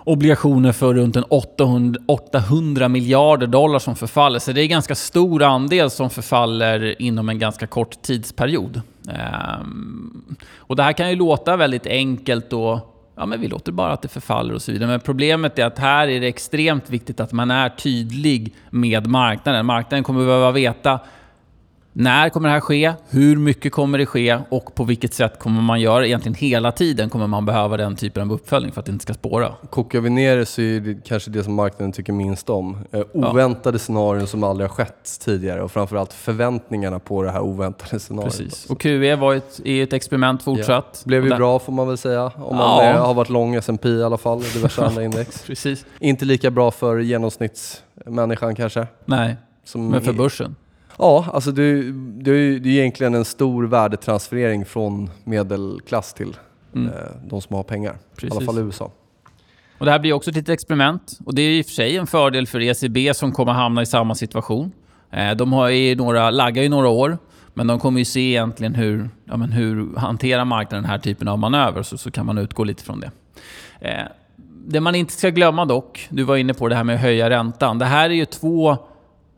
obligationer 0.03 0.71
för 0.71 0.93
runt 0.93 1.15
en 1.15 1.23
800, 1.23 2.01
800 2.07 2.87
miljarder 2.87 3.47
dollar 3.47 3.79
som 3.79 3.95
förfaller. 3.95 4.39
Så 4.39 4.51
det 4.51 4.61
är 4.61 4.63
en 4.63 4.69
ganska 4.69 4.95
stor 4.95 5.43
andel 5.43 5.89
som 5.89 6.09
förfaller 6.09 7.01
inom 7.01 7.29
en 7.29 7.39
ganska 7.39 7.67
kort 7.67 8.01
tidsperiod. 8.01 8.81
Ehm, 9.09 10.35
och 10.57 10.75
det 10.75 10.83
här 10.83 10.93
kan 10.93 11.09
ju 11.09 11.15
låta 11.15 11.57
väldigt 11.57 11.87
enkelt 11.87 12.53
och 12.53 12.95
Ja, 13.19 13.25
men 13.25 13.41
vi 13.41 13.47
låter 13.47 13.71
bara 13.71 13.93
att 13.93 14.01
det 14.01 14.07
förfaller 14.07 14.53
och 14.53 14.61
så 14.61 14.71
vidare. 14.71 14.89
Men 14.89 14.99
problemet 14.99 15.59
är 15.59 15.65
att 15.65 15.79
här 15.79 16.07
är 16.07 16.19
det 16.19 16.27
extremt 16.27 16.89
viktigt 16.89 17.19
att 17.19 17.31
man 17.31 17.51
är 17.51 17.69
tydlig 17.69 18.55
med 18.69 19.07
marknaden. 19.07 19.65
Marknaden 19.65 20.03
kommer 20.03 20.25
behöva 20.25 20.51
veta 20.51 20.99
när 21.93 22.29
kommer 22.29 22.47
det 22.49 22.53
här 22.53 22.59
ske? 22.59 22.93
Hur 23.09 23.35
mycket 23.37 23.71
kommer 23.71 23.97
det 23.97 24.05
ske? 24.05 24.39
Och 24.49 24.75
på 24.75 24.83
vilket 24.83 25.13
sätt 25.13 25.39
kommer 25.39 25.61
man 25.61 25.81
göra? 25.81 26.07
Egentligen 26.07 26.35
hela 26.35 26.71
tiden 26.71 27.09
kommer 27.09 27.27
man 27.27 27.45
behöva 27.45 27.77
den 27.77 27.95
typen 27.95 28.23
av 28.23 28.31
uppföljning 28.33 28.71
för 28.71 28.79
att 28.79 28.85
det 28.85 28.91
inte 28.91 29.03
ska 29.03 29.13
spåra. 29.13 29.53
Kokar 29.69 29.99
vi 30.01 30.09
ner 30.09 30.37
det 30.37 30.45
så 30.45 30.61
är 30.61 30.79
det 30.79 30.97
kanske 31.05 31.31
det 31.31 31.43
som 31.43 31.53
marknaden 31.53 31.91
tycker 31.91 32.13
minst 32.13 32.49
om. 32.49 32.77
Eh, 32.91 33.01
oväntade 33.13 33.79
scenarion 33.79 34.27
som 34.27 34.43
aldrig 34.43 34.69
har 34.69 34.75
skett 34.75 35.19
tidigare 35.25 35.61
och 35.63 35.71
framförallt 35.71 36.13
förväntningarna 36.13 36.99
på 36.99 37.23
det 37.23 37.31
här 37.31 37.41
oväntade 37.41 37.99
scenariot. 37.99 38.31
Precis. 38.37 38.65
Och 38.69 38.79
QE 38.81 39.15
var 39.15 39.35
ett, 39.35 39.59
är 39.65 39.83
ett 39.83 39.93
experiment 39.93 40.43
fortsatt. 40.43 41.03
Blev 41.05 41.21
Och 41.23 41.29
ju 41.29 41.35
bra 41.35 41.59
får 41.59 41.73
man 41.73 41.87
väl 41.87 41.97
säga. 41.97 42.23
Om 42.35 42.55
man 42.57 42.85
Ja. 42.85 42.91
eh, 42.93 43.05
har 43.05 43.13
varit 43.13 43.29
lång 43.29 43.55
S&P 43.55 43.89
i 43.89 44.03
alla 44.03 44.17
fall 44.17 44.37
och 44.37 44.43
diverse 44.53 44.85
andra 44.85 45.03
index. 45.03 45.43
Precis. 45.43 45.85
Inte 45.99 46.25
lika 46.25 46.51
bra 46.51 46.71
för 46.71 46.99
genomsnittsmänniskan 46.99 48.55
kanske. 48.55 48.87
Nej, 49.05 49.35
men 49.75 50.01
för 50.01 50.13
börsen. 50.13 50.55
Ja, 50.99 51.25
alltså 51.33 51.51
är 51.51 51.59
ju- 51.61 51.91
det 52.19 52.31
är 52.31 52.67
egentligen 52.67 53.13
en 53.15 53.25
stor 53.25 53.63
värdetransferering 53.67 54.65
från 54.65 55.09
medelklass 55.23 56.13
till 56.13 56.37
Mm. 56.75 56.87
eh, 56.87 56.93
de 57.29 57.41
som 57.41 57.55
har 57.55 57.63
pengar. 57.63 57.91
I 57.93 58.15
Precis. 58.15 58.37
alla 58.37 58.45
fall 58.45 58.57
i 58.57 58.61
USA. 58.61 58.91
Och 59.77 59.85
det 59.85 59.91
här 59.91 59.99
blir 59.99 60.13
också 60.13 60.29
ett 60.29 60.35
litet 60.35 60.49
experiment. 60.53 61.19
Och 61.25 61.35
det 61.35 61.41
är 61.41 61.51
i 61.51 61.61
och 61.61 61.65
för 61.65 61.71
sig 61.73 61.97
en 61.97 62.07
fördel 62.07 62.47
för 62.47 62.59
ECB 62.61 63.13
som 63.13 63.31
kommer 63.31 63.51
hamna 63.51 63.81
i 63.81 63.85
samma 63.85 64.15
situation. 64.15 64.71
Eh, 65.11 65.31
De 65.31 65.53
har 65.53 65.69
ju 65.69 65.95
några, 65.95 66.29
laggar 66.31 66.63
ju 66.63 66.69
några 66.69 66.87
år, 66.87 67.17
men 67.53 67.67
de 67.67 67.79
kommer 67.79 67.99
ju 67.99 68.05
se 68.05 68.19
egentligen 68.19 68.75
hur, 68.75 69.09
ja, 69.25 69.37
men 69.37 69.51
hur 69.51 69.95
hanterar 69.97 70.45
marknaden 70.45 70.83
den 70.83 70.91
här 70.91 70.99
typen 70.99 71.27
av 71.27 71.39
manöver, 71.39 71.83
så, 71.83 71.97
så 71.97 72.11
kan 72.11 72.25
man 72.25 72.37
utgå 72.37 72.63
lite 72.63 72.83
från 72.83 72.99
det. 72.99 73.11
Eh, 73.81 74.03
Det 74.67 74.79
man 74.79 74.95
inte 74.95 75.13
ska 75.13 75.29
glömma 75.29 75.65
dock, 75.65 76.07
du 76.09 76.23
var 76.23 76.35
inne 76.37 76.53
på 76.53 76.67
det 76.67 76.75
här 76.75 76.83
med 76.83 76.95
att 76.95 77.01
höja 77.01 77.29
räntan. 77.29 77.79
Det 77.79 77.85
här 77.85 78.09
är 78.09 78.13
ju 78.13 78.25
två... 78.25 78.77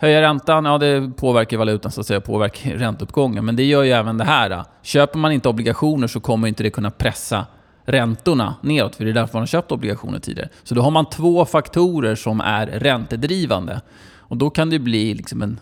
Höja 0.02 0.22
räntan, 0.22 0.66
ja 0.66 0.78
det 0.78 1.12
påverkar 1.18 1.58
valutan 1.58 1.92
så 1.92 2.02
att 2.02 2.08
säga, 2.08 2.22
påverkar 2.22 2.72
ränteuppgången. 2.72 3.46
Men 3.46 3.56
det 3.56 3.64
gör 3.64 3.84
ju 3.84 3.92
även 3.92 4.18
det 4.18 4.24
här. 4.24 4.64
Köper 4.82 5.20
man 5.20 5.32
inte 5.32 5.50
obligationer 5.50 6.08
så 6.08 6.20
kommer 6.20 6.48
inte 6.48 6.64
det 6.64 6.70
kunna 6.70 6.92
pressa 6.92 7.46
räntorna 7.86 8.56
neråt, 8.62 8.96
för 8.96 9.06
det 9.06 9.12
är 9.12 9.14
därför 9.14 9.34
man 9.34 9.42
har 9.42 9.48
köpt 9.48 9.72
obligationer 9.72 10.20
tidigare. 10.20 10.50
Så 10.64 10.76
då 10.76 10.82
har 10.82 10.92
man 10.92 11.10
två 11.10 11.46
faktorer 11.46 12.16
som 12.16 12.42
är 12.42 12.68
ränkedrivande. 12.68 13.82
Och 14.18 14.38
då 14.38 14.50
kan 14.50 14.70
det 14.70 14.80
bli 14.80 15.14
liksom 15.14 15.42
en, 15.42 15.60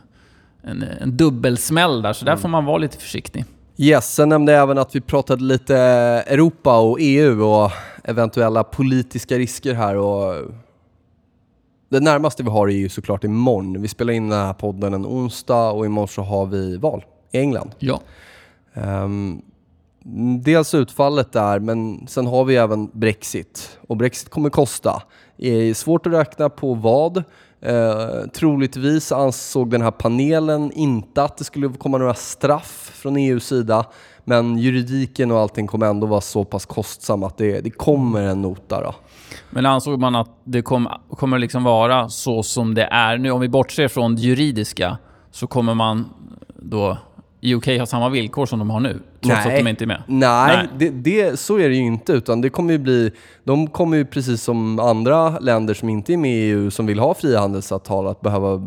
en, 0.64 0.84
en 1.02 1.18
dubbelsmäll 1.18 2.02
där, 2.02 2.14
så 2.14 2.26
där 2.26 2.36
får 2.36 2.50
man 2.50 2.66
vara 2.66 2.78
lite 2.78 2.98
försiktig. 2.98 3.46
Yes, 3.78 4.16
sen 4.16 4.30
nämnde 4.30 4.52
jag 4.52 4.64
även 4.64 4.78
att 4.78 4.96
vi 4.96 5.02
pratade 5.02 5.44
lite 5.44 5.78
Europa 6.28 6.80
och 6.80 6.98
EU 7.00 7.44
och 7.44 7.72
eventuella 8.04 8.64
politiska 8.64 9.38
risker 9.38 9.74
här. 9.74 9.96
Och 9.96 10.36
det 11.90 12.00
närmaste 12.00 12.44
vi 12.44 12.50
har 12.50 12.68
är 12.68 12.72
ju 12.74 12.90
såklart 12.90 13.24
imorgon. 13.24 13.82
Vi 13.82 13.88
spelar 13.88 14.14
in 14.14 14.30
den 14.30 14.40
här 14.40 14.54
podden 14.54 14.94
en 14.94 15.06
onsdag 15.06 15.72
och 15.72 15.86
imorgon 15.86 16.08
så 16.08 16.22
har 16.22 16.46
vi 16.46 16.78
val 16.78 17.06
i 17.32 17.38
England. 17.38 17.72
Ja. 17.80 18.02
Ehm, 18.74 19.42
dels 20.42 20.74
utfallet 20.74 21.32
där, 21.32 21.60
men 21.60 22.08
sen 22.08 22.28
har 22.28 22.46
vi 22.46 22.56
även 22.56 22.90
Brexit. 22.94 23.80
Och 23.88 23.98
Brexit 23.98 24.30
kommer 24.30 24.50
kosta. 24.50 25.04
Det 25.38 25.50
är 25.50 25.74
svårt 25.74 26.08
att 26.08 26.14
räkna 26.14 26.50
på 26.50 26.74
vad. 26.74 27.24
Eh, 27.62 28.28
troligtvis 28.34 29.12
ansåg 29.12 29.72
den 29.72 29.82
här 29.82 29.92
panelen 29.92 30.72
inte 30.72 31.24
att 31.24 31.38
det 31.38 31.44
skulle 31.44 31.70
komma 31.70 31.98
några 31.98 32.14
straff 32.14 32.92
från 32.96 33.18
EUs 33.18 33.48
sida. 33.48 33.86
Men 34.24 34.58
juridiken 34.58 35.32
och 35.32 35.40
allting 35.40 35.68
kommer 35.68 35.86
ändå 35.86 36.08
vara 36.08 36.22
så 36.22 36.46
pass 36.46 36.66
kostsam 36.66 37.24
att 37.24 37.38
det, 37.38 37.62
det 37.62 37.70
kommer 37.70 38.22
en 38.22 38.42
nota. 38.42 38.82
Då. 38.82 38.96
Men 39.50 39.66
ansåg 39.66 40.00
man 40.00 40.16
att 40.16 40.30
det 40.44 40.62
kom, 40.62 40.90
kommer 41.10 41.40
liksom 41.40 41.64
vara 41.64 42.10
så 42.10 42.44
som 42.44 42.74
det 42.74 42.88
är 42.92 43.18
nu? 43.18 43.32
Om 43.32 43.42
vi 43.42 43.50
bortser 43.50 43.88
från 43.88 44.16
det 44.16 44.22
juridiska 44.22 44.98
så 45.32 45.48
kommer 45.48 45.74
man 45.74 46.10
då 46.56 46.98
UK 47.42 47.66
har 47.68 47.86
samma 47.86 48.10
villkor 48.10 48.46
som 48.46 48.60
de 48.60 48.70
har 48.70 48.80
nu, 48.80 49.00
trots 49.22 49.46
att 49.46 49.56
de 49.56 49.68
inte 49.68 49.84
är 49.84 49.88
med? 49.88 50.04
Nej, 50.08 50.58
Nej. 50.58 50.68
Det, 50.78 50.90
det, 50.90 51.40
så 51.40 51.60
är 51.60 51.70
det 51.70 51.76
ju 51.76 51.86
inte. 51.86 52.14
Utan 52.14 52.42
det 52.42 52.50
kommer 52.50 52.72
ju 52.72 52.78
bli, 52.78 53.12
de 53.44 53.68
kommer 53.68 53.98
ju 53.98 54.06
precis 54.06 54.44
som 54.44 54.80
andra 54.80 55.40
länder 55.40 55.74
som 55.74 55.90
inte 55.90 56.14
är 56.14 56.18
med 56.18 56.32
i 56.32 56.50
EU 56.50 56.72
som 56.72 56.86
vill 56.86 57.00
ha 57.00 57.14
frihandelsavtal 57.14 58.08
att 58.08 58.22
behöva 58.22 58.62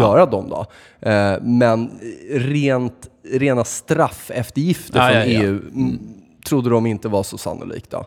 göra 0.00 0.26
dem. 0.26 0.48
Då. 0.50 0.66
Eh, 1.08 1.36
men 1.42 1.90
rent, 2.30 3.08
rena 3.32 3.64
straffeftergifter 3.64 4.98
Ja, 4.98 5.06
från 5.06 5.32
ja, 5.32 5.40
ja. 5.40 5.42
EU 5.42 5.60
mm, 5.74 5.98
trodde 6.48 6.70
de 6.70 6.86
inte 6.86 7.08
var 7.08 7.22
så 7.22 7.38
sannolikt. 7.38 7.90
Då. 7.90 8.06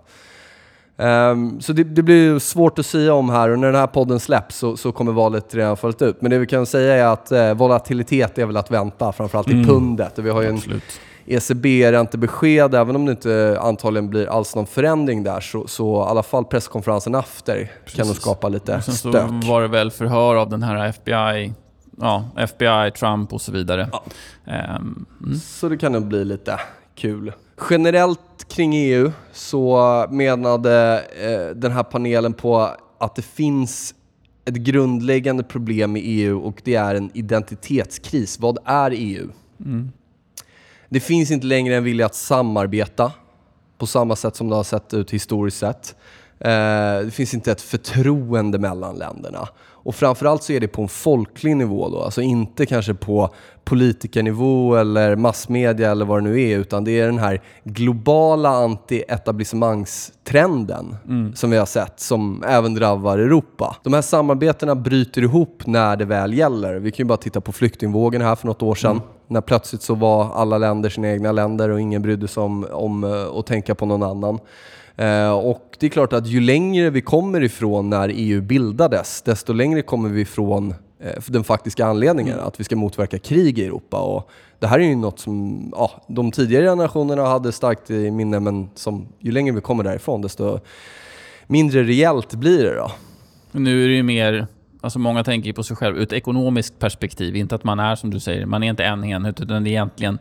Ehm, 1.02 1.62
så 1.62 1.74
det, 1.74 1.84
det 1.84 2.04
blir 2.04 2.40
svårt 2.40 2.80
att 2.80 2.86
säga 2.86 3.14
om 3.14 3.30
här 3.30 3.50
och 3.50 3.60
när 3.60 3.68
den 3.72 3.80
här 3.80 3.88
podden 3.88 4.20
släpps 4.20 4.56
så, 4.58 4.78
så 4.78 4.92
kommer 4.92 5.12
valet 5.12 5.56
redan 5.56 5.70
ha 5.70 5.76
fallit 5.76 6.02
ut. 6.02 6.22
Men 6.22 6.32
det 6.32 6.38
vi 6.38 6.48
kan 6.48 6.66
säga 6.66 6.96
är 6.96 7.14
att 7.14 7.32
eh, 7.32 7.54
volatilitet 7.54 8.38
är 8.38 8.46
väl 8.46 8.58
att 8.58 8.72
vänta, 8.72 9.12
framförallt 9.12 9.50
i 9.50 9.64
pundet. 9.64 10.18
Och 10.18 10.26
vi 10.26 10.30
har 10.30 10.42
ju 10.42 10.48
en 10.48 10.56
Absolut. 10.56 10.84
ECB-räntebesked, 11.26 12.76
även 12.76 12.96
om 12.96 13.06
det 13.06 13.12
inte 13.12 13.58
antagligen 13.62 14.10
blir 14.10 14.28
alls 14.28 14.56
någon 14.56 14.66
förändring 14.66 15.24
där, 15.24 15.40
så, 15.40 15.68
så 15.68 16.06
i 16.06 16.10
alla 16.10 16.24
fall 16.24 16.46
presskonferensen 16.46 17.16
efter 17.16 17.72
kan 17.96 18.08
nog 18.08 18.16
skapa 18.16 18.50
lite 18.50 18.76
Och 18.76 18.84
sen 18.84 18.94
stök. 18.94 19.30
var 19.44 19.62
det 19.62 19.68
väl 19.68 19.92
förhör 19.92 20.36
av 20.36 20.50
den 20.50 20.64
här 20.64 20.86
FBI, 20.86 21.54
ja, 21.98 22.26
FBI, 22.38 22.92
Trump 23.00 23.34
och 23.34 23.42
så 23.42 23.52
vidare. 23.52 23.90
Ehm, 24.48 25.06
mm. 25.26 25.40
Så 25.40 25.70
det 25.70 25.78
kan 25.78 25.92
nog 25.92 26.08
bli 26.08 26.26
lite 26.26 26.60
kul. 26.96 27.32
Generellt 27.70 28.48
kring 28.48 28.76
EU 28.76 29.12
så 29.32 30.06
menade 30.10 31.04
eh, 31.22 31.56
den 31.56 31.72
här 31.72 31.84
panelen 31.84 32.34
på 32.34 32.70
att 32.98 33.16
det 33.16 33.22
finns 33.22 33.96
ett 34.46 34.56
grundläggande 34.56 35.44
problem 35.44 35.98
i 35.98 36.00
EU 36.00 36.40
och 36.40 36.62
det 36.64 36.76
är 36.76 36.96
en 36.96 37.12
identitetskris. 37.14 38.40
Vad 38.40 38.58
är 38.66 38.92
EU? 38.96 39.30
Det 40.90 41.00
finns 41.00 41.32
inte 41.32 41.46
längre 41.46 41.76
en 41.76 41.84
vilja 41.84 42.06
att 42.06 42.16
samarbeta 42.16 43.12
på 43.78 43.88
samma 43.88 44.16
sätt 44.16 44.36
som 44.36 44.50
det 44.50 44.56
har 44.56 44.64
sett 44.64 44.94
ut 44.94 45.12
historiskt 45.12 45.58
sett. 45.58 45.96
Eh, 46.46 47.06
det 47.06 47.12
finns 47.12 47.34
inte 47.34 47.52
ett 47.52 47.62
förtroende 47.62 48.60
mellan 48.60 48.96
länderna. 48.96 49.48
Och 49.84 49.96
framförallt 49.96 50.44
så 50.44 50.54
är 50.54 50.60
det 50.60 50.68
på 50.68 50.82
en 50.82 50.88
folklig 50.88 51.58
nivå 51.58 51.90
då, 51.90 52.02
alltså 52.02 52.22
inte 52.22 52.66
kanske 52.66 52.94
på 52.94 53.30
politikernivå 53.64 54.76
eller 54.76 55.16
massmedia 55.16 55.92
eller 55.92 56.06
vad 56.06 56.24
det 56.24 56.30
nu 56.30 56.42
är, 56.42 56.58
utan 56.58 56.84
det 56.84 57.00
är 57.00 57.06
den 57.06 57.20
här 57.20 57.42
globala 57.64 58.50
anti-etablissemangstrenden 58.50 60.96
som 61.36 61.52
vi 61.52 61.58
har 61.58 61.66
sett, 61.66 62.00
som 62.00 62.44
även 62.48 62.74
drabbar 62.74 63.18
Europa. 63.18 63.76
De 63.84 63.94
här 63.94 64.02
samarbetena 64.02 64.76
bryter 64.76 65.22
ihop 65.22 65.64
när 65.66 65.96
det 65.96 66.06
väl 66.06 66.34
gäller. 66.34 66.76
Vi 66.76 66.92
kan 66.92 67.04
ju 67.04 67.08
bara 67.08 67.18
titta 67.18 67.42
på 67.42 67.52
flyktingvågen 67.52 68.22
här 68.22 68.36
för 68.36 68.48
något 68.48 68.62
år 68.62 68.76
sedan, 68.76 69.02
när 69.28 69.42
plötsligt 69.42 69.82
så 69.82 69.96
var 69.96 70.34
alla 70.34 70.58
länder 70.58 70.90
sina 70.90 71.12
egna 71.12 71.32
länder 71.32 71.70
och 71.70 71.82
ingen 71.82 72.02
brydde 72.02 72.28
sig 72.28 72.44
om, 72.44 72.68
om 72.72 73.04
eh, 73.04 73.38
att 73.38 73.46
tänka 73.46 73.76
på 73.76 73.86
någon 73.86 74.04
annan. 74.04 74.40
Eh, 74.96 75.32
och 75.32 75.78
det 75.80 75.86
är 75.86 75.90
klart 75.90 76.14
att 76.14 76.28
ju 76.28 76.40
längre 76.40 76.90
vi 76.90 77.02
kommer 77.02 77.44
ifrån 77.44 77.90
när 77.90 78.12
EU 78.14 78.42
bildades, 78.42 79.22
desto 79.22 79.54
längre 79.54 79.82
kommer 79.82 80.10
vi 80.10 80.22
ifrån 80.22 80.74
eh, 81.00 81.24
den 81.28 81.44
faktiska 81.44 81.86
anledningen, 81.86 82.40
att 82.40 82.60
vi 82.60 82.64
ska 82.64 82.76
motverka 82.76 83.20
krig 83.20 83.60
i 83.60 83.66
Europa. 83.66 84.00
Och 84.00 84.30
det 84.60 84.68
här 84.68 84.80
är 84.80 84.84
ju 84.84 84.96
något 84.96 85.20
som 85.20 85.70
ja, 85.76 85.92
de 86.08 86.32
tidigare 86.32 86.66
generationerna 86.66 87.26
hade 87.26 87.52
starkt 87.52 87.92
i 87.92 88.12
minne, 88.12 88.40
men 88.40 88.70
som 88.76 89.08
ju 89.20 89.32
längre 89.32 89.56
vi 89.56 89.62
kommer 89.62 89.84
därifrån, 89.84 90.22
desto 90.22 90.60
mindre 91.48 91.84
reellt 91.84 92.34
blir 92.34 92.64
det 92.64 92.76
då. 92.76 92.92
Nu 93.52 93.84
är 93.84 93.88
det 93.88 93.96
ju 93.96 94.04
mer, 94.04 94.48
alltså 94.82 95.00
många 95.00 95.24
tänker 95.24 95.54
på 95.54 95.64
sig 95.64 95.76
själv 95.76 95.98
ur 95.98 96.04
ett 96.04 96.14
ekonomiskt 96.14 96.80
perspektiv. 96.80 97.36
Inte 97.36 97.56
att 97.56 97.64
man 97.64 97.80
är 97.80 97.96
som 97.96 98.10
du 98.10 98.20
säger, 98.20 98.46
man 98.46 98.64
är 98.64 98.70
inte 98.70 98.84
en 98.84 99.04
enhet 99.04 99.42
utan 99.42 99.64
det 99.64 99.70
är 99.70 99.72
egentligen, 99.72 100.20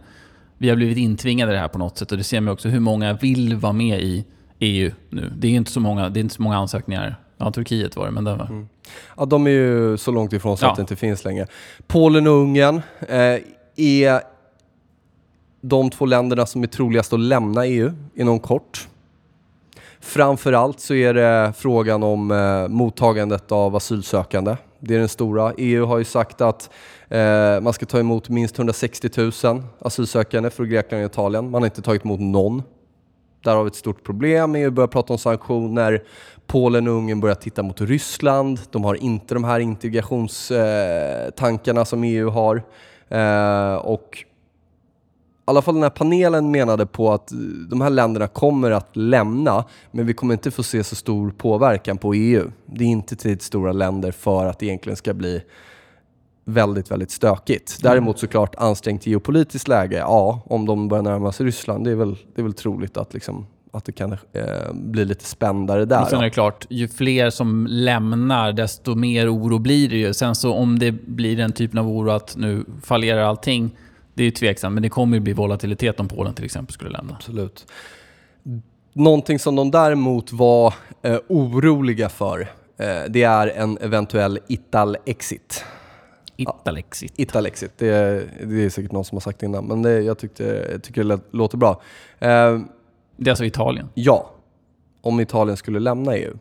vi 0.59 0.69
har 0.69 0.77
blivit 0.77 0.99
intvingade 0.99 1.53
i 1.53 1.55
det 1.55 1.61
här 1.61 1.69
på 1.69 1.79
något 1.79 1.99
sätt 1.99 2.13
och 2.13 2.19
det 2.19 2.25
ser 2.25 2.41
man 2.41 2.53
också 2.53 2.69
hur 2.69 2.81
många 2.81 3.13
vill 3.13 3.57
vara 3.57 3.73
med 3.73 4.01
i 4.01 4.25
EU 4.61 4.91
nu. 5.09 5.33
Det 5.37 5.49
är 5.49 5.53
inte 5.53 5.71
så 5.71 5.81
många, 5.81 6.09
det 6.09 6.21
är 6.21 6.23
inte 6.23 6.35
så 6.35 6.43
många 6.43 6.57
ansökningar. 6.57 7.17
Ja, 7.39 7.51
Turkiet 7.53 7.97
var 7.97 8.05
det, 8.07 8.11
men 8.11 8.25
det 8.25 8.35
var... 8.35 8.67
Ja, 9.17 9.25
de 9.25 9.47
är 9.47 9.51
ju 9.51 9.97
så 9.97 10.11
långt 10.11 10.33
ifrån 10.33 10.57
så 10.57 10.65
Ja. 10.67 10.71
att 10.71 10.77
det 10.77 10.81
inte 10.81 10.97
finns 10.97 11.25
längre. 11.25 11.47
Polen 11.87 12.27
och 12.27 12.33
Ungern 12.33 12.83
eh, 13.09 13.39
är 13.77 14.21
de 15.61 15.91
två 15.91 16.07
länderna 16.07 16.47
som 16.47 16.63
är 16.63 16.67
troligast 16.67 17.13
att 17.13 17.21
lämna 17.21 17.67
EU 17.67 17.93
inom 18.15 18.39
kort. 18.39 18.89
Framförallt 20.01 20.81
så 20.81 20.95
är 20.95 21.15
det 21.15 21.53
frågan 21.57 22.03
om 22.03 22.31
eh, 22.31 22.69
mottagandet 22.69 23.53
av 23.53 23.77
asylsökande. 23.77 24.57
Det 24.81 24.95
är 24.95 24.99
den 24.99 25.09
stora. 25.09 25.53
EU 25.59 25.85
har 25.87 25.99
ju 25.99 26.05
sagt 26.05 26.41
att 26.41 26.71
eh, 27.09 27.61
man 27.61 27.73
ska 27.73 27.87
ta 27.87 27.99
emot 27.99 28.29
minst 28.29 28.59
160 28.59 29.09
000 29.45 29.63
asylsökande 29.81 30.51
från 30.51 30.69
Grekland 30.69 31.05
och 31.05 31.11
Italien. 31.11 31.51
Man 31.51 31.63
har 31.63 31.67
inte 31.67 31.83
tagit 31.83 32.05
emot 32.05 32.21
någon. 32.21 32.63
Där 33.43 33.57
har 33.57 33.65
vi 33.65 33.69
ett 33.69 33.75
stort 33.75 34.05
problem. 34.05 34.55
EU 34.55 34.71
börjar 34.71 34.89
prata 34.89 35.13
om 35.13 35.19
sanktioner. 35.19 36.03
Polen 36.47 36.89
och 36.89 36.95
Ungern 36.95 37.21
börjar 37.21 37.35
titta 37.35 37.63
mot 37.63 37.81
Ryssland. 37.81 38.61
De 38.71 38.85
har 38.85 38.95
inte 38.95 39.35
de 39.35 39.45
här 39.45 39.61
integrationstankarna 39.61 41.85
som 41.85 42.05
EU 42.05 42.31
har. 42.31 42.63
Eh, 43.09 43.75
och 43.75 44.25
i 45.51 45.53
alla 45.53 45.63
fall 45.63 45.75
den 45.75 45.83
här 45.83 45.91
panelen 45.91 46.51
menade 46.51 46.87
på 46.87 47.13
att 47.13 47.33
de 47.71 47.81
här 47.81 47.91
länderna 47.91 48.27
kommer 48.27 48.71
att 48.71 48.97
lämna, 48.97 49.65
men 49.91 50.07
vi 50.07 50.15
kommer 50.15 50.35
inte 50.35 50.51
få 50.51 50.63
se 50.63 50.85
så 50.85 50.97
stor 50.97 51.31
påverkan 51.31 51.99
på 51.99 52.15
EU. 52.15 52.51
Det 52.67 52.85
är 52.85 52.89
inte 52.89 53.17
tillräckligt 53.17 53.43
stora 53.43 53.73
länder 53.73 54.13
för 54.13 54.47
att 54.47 54.59
det 54.59 54.67
egentligen 54.67 54.97
ska 54.97 55.15
bli 55.15 55.43
väldigt, 56.53 56.91
väldigt 56.91 57.11
stökigt. 57.11 57.79
Däremot 57.83 58.19
såklart 58.19 58.55
ansträngt 58.59 59.07
geopolitiskt 59.07 59.69
läge, 59.69 59.99
ja, 59.99 60.43
om 60.47 60.67
de 60.67 60.89
börjar 60.89 61.03
närma 61.03 61.33
sig 61.33 61.47
Ryssland, 61.47 61.85
det 61.85 61.91
är 61.91 61.95
väl, 61.95 62.17
det 62.35 62.41
är 62.41 62.43
väl 62.43 62.53
troligt 62.53 62.97
att, 62.97 63.15
liksom, 63.15 63.47
att 63.73 63.85
det 63.85 63.93
kan 63.93 64.13
eh, 64.13 64.19
bli 64.73 65.05
lite 65.05 65.25
spändare 65.25 65.85
där. 65.85 66.03
Och 66.03 66.09
sen 66.09 66.19
är 66.19 66.25
det 66.25 66.31
klart, 66.31 66.67
ju 66.71 66.89
fler 66.89 67.31
som 67.31 67.67
lämnar, 67.71 68.53
desto 68.53 68.95
mer 68.95 69.35
oro 69.35 69.59
blir 69.59 69.89
det 69.89 69.97
ju. 69.97 70.15
Sen 70.15 70.35
så 70.35 70.55
om 70.55 70.79
det 70.79 70.93
blir 70.93 71.37
den 71.37 71.53
typen 71.53 71.79
av 71.79 71.89
oro 71.89 72.11
att 72.11 72.37
nu 72.37 72.65
fallerar 72.83 73.23
allting, 73.23 73.71
det 74.15 74.23
är 74.23 74.25
ju 74.25 74.31
tveksamt. 74.31 74.75
Men 74.75 74.83
det 74.83 74.89
kommer 74.89 75.17
ju 75.17 75.21
bli 75.21 75.33
volatilitet 75.33 76.01
om 76.01 76.09
Polen 76.09 76.35
till 76.35 76.45
exempel 76.45 76.75
skulle 76.75 76.91
lämna. 76.91 77.15
Absolut. 77.15 77.67
Någonting 78.93 79.39
som 79.39 79.57
de 79.57 79.71
däremot 79.71 80.33
var 80.33 80.75
eh, 81.03 81.19
oroliga 81.29 82.09
för, 82.09 82.41
eh, 82.79 82.87
det 83.09 83.23
är 83.23 83.47
en 83.47 83.79
eventuell 83.79 84.39
Ital-exit. 84.49 85.65
Italexit. 86.41 87.13
Ital-exit, 87.19 87.73
det, 87.79 87.89
är- 87.89 88.47
det 88.47 88.65
är 88.65 88.71
säkert 88.71 88.93
någon 88.93 89.05
som 89.05 89.17
har 89.17 89.21
sagt 89.21 89.41
det 89.41 89.47
innan, 89.47 89.65
men 89.65 89.83
det, 89.83 90.01
jag, 90.01 90.19
tyckte, 90.19 90.69
jag 90.73 90.83
tycker 90.83 91.05
det 91.05 91.21
låter 91.31 91.59
bra. 91.59 91.71
Eh, 92.19 92.59
Det 93.17 93.29
är 93.29 93.31
alltså 93.31 93.45
Italien. 93.45 93.89
Ja, 93.95 94.31
om 95.01 95.21
Italien 95.21 95.57
skulle 95.57 95.79
lämna 95.81 96.17
EU. 96.17 96.33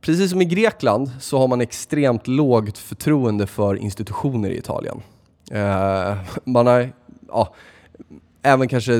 Precis 0.00 0.30
som 0.30 0.42
i 0.42 0.44
Grekland 0.44 1.10
så 1.20 1.38
har 1.38 1.48
man 1.48 1.60
extremt 1.60 2.26
lågt 2.28 2.78
förtroende 2.78 3.46
för 3.46 3.74
institutioner 3.76 4.50
i 4.50 4.58
Italien. 4.58 5.00
Eh, 5.50 6.16
man 6.44 6.66
har 6.66 6.92
ja, 7.28 7.54
även 8.42 8.68
kanske 8.68 8.92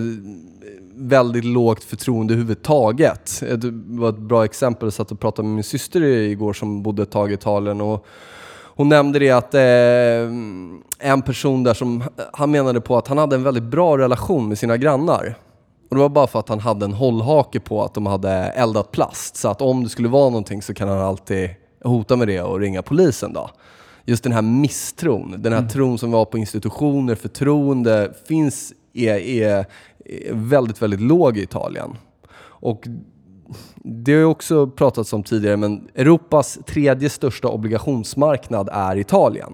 väldigt 0.95 1.45
lågt 1.45 1.85
förtroende 1.85 2.35
överhuvudtaget. 2.35 3.41
Det 3.57 3.71
var 3.73 4.09
ett 4.09 4.19
bra 4.19 4.45
exempel, 4.45 4.87
jag 4.87 4.93
satt 4.93 5.13
och 5.13 5.21
pratade 5.21 5.49
med 5.49 5.55
min 5.55 5.65
syster 5.65 6.03
igår 6.03 6.53
som 6.53 6.83
bodde 6.83 7.03
ett 7.03 7.11
tag 7.11 7.31
i 7.31 7.35
Italien 7.35 7.81
och 7.81 8.07
hon 8.81 8.89
nämnde 8.89 9.19
det 9.19 9.31
att 9.31 9.55
eh, 9.55 11.11
en 11.11 11.23
person 11.25 11.63
där 11.63 11.75
som, 11.75 12.05
han 12.33 12.51
menade 12.51 12.81
på 12.81 12.97
att 12.97 13.09
han 13.09 13.19
hade 13.19 13.37
en 13.37 13.43
väldigt 13.43 13.63
bra 13.65 13.99
relation 13.99 14.49
med 14.49 14.59
sina 14.59 14.77
grannar. 14.77 15.35
Och 15.91 15.97
det 15.97 16.03
var 16.03 16.09
bara 16.09 16.27
för 16.27 16.39
att 16.39 16.49
han 16.49 16.61
hade 16.61 16.85
en 16.85 16.93
hållhake 16.93 17.61
på 17.61 17.85
att 17.85 17.95
de 17.95 18.07
hade 18.07 18.31
eldat 18.33 18.93
plast. 18.93 19.37
Så 19.37 19.49
att 19.49 19.63
om 19.63 19.85
det 19.85 19.89
skulle 19.89 20.09
vara 20.09 20.31
någonting 20.31 20.63
så 20.63 20.75
kan 20.75 20.89
han 20.89 20.99
alltid 20.99 21.51
hota 21.85 22.17
med 22.17 22.29
det 22.29 22.43
och 22.43 22.61
ringa 22.61 22.83
polisen 22.83 23.33
då. 23.33 23.51
Just 24.05 24.25
den 24.25 24.33
här 24.33 24.43
misstron, 24.43 25.35
den 25.39 25.53
här 25.53 25.69
tron 25.69 25.99
som 25.99 26.11
vi 26.11 26.17
har 26.17 26.25
på 26.25 26.39
institutioner, 26.39 27.15
förtroende, 27.15 28.13
finns, 28.29 28.73
är, 28.95 29.17
är, 29.17 29.67
är 30.05 30.33
väldigt, 30.33 30.83
väldigt 30.83 31.01
låg 31.01 31.39
i 31.39 31.43
Italien. 31.43 31.97
Och 32.43 32.87
det 33.77 34.13
har 34.13 34.19
ju 34.19 34.25
också 34.25 34.67
pratats 34.67 35.13
om 35.13 35.23
tidigare, 35.23 35.57
men 35.57 35.89
Europas 35.95 36.59
tredje 36.67 37.11
största 37.11 37.49
obligationsmarknad 37.49 38.69
är 38.73 38.97
Italien. 38.97 39.53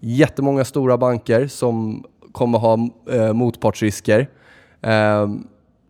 Jättemånga 0.00 0.64
stora 0.64 0.98
banker 0.98 1.46
som 1.46 2.04
kommer 2.32 2.58
ha 2.58 2.88
eh, 3.10 3.32
motpartsrisker. 3.32 4.28
Ehm, 4.82 5.46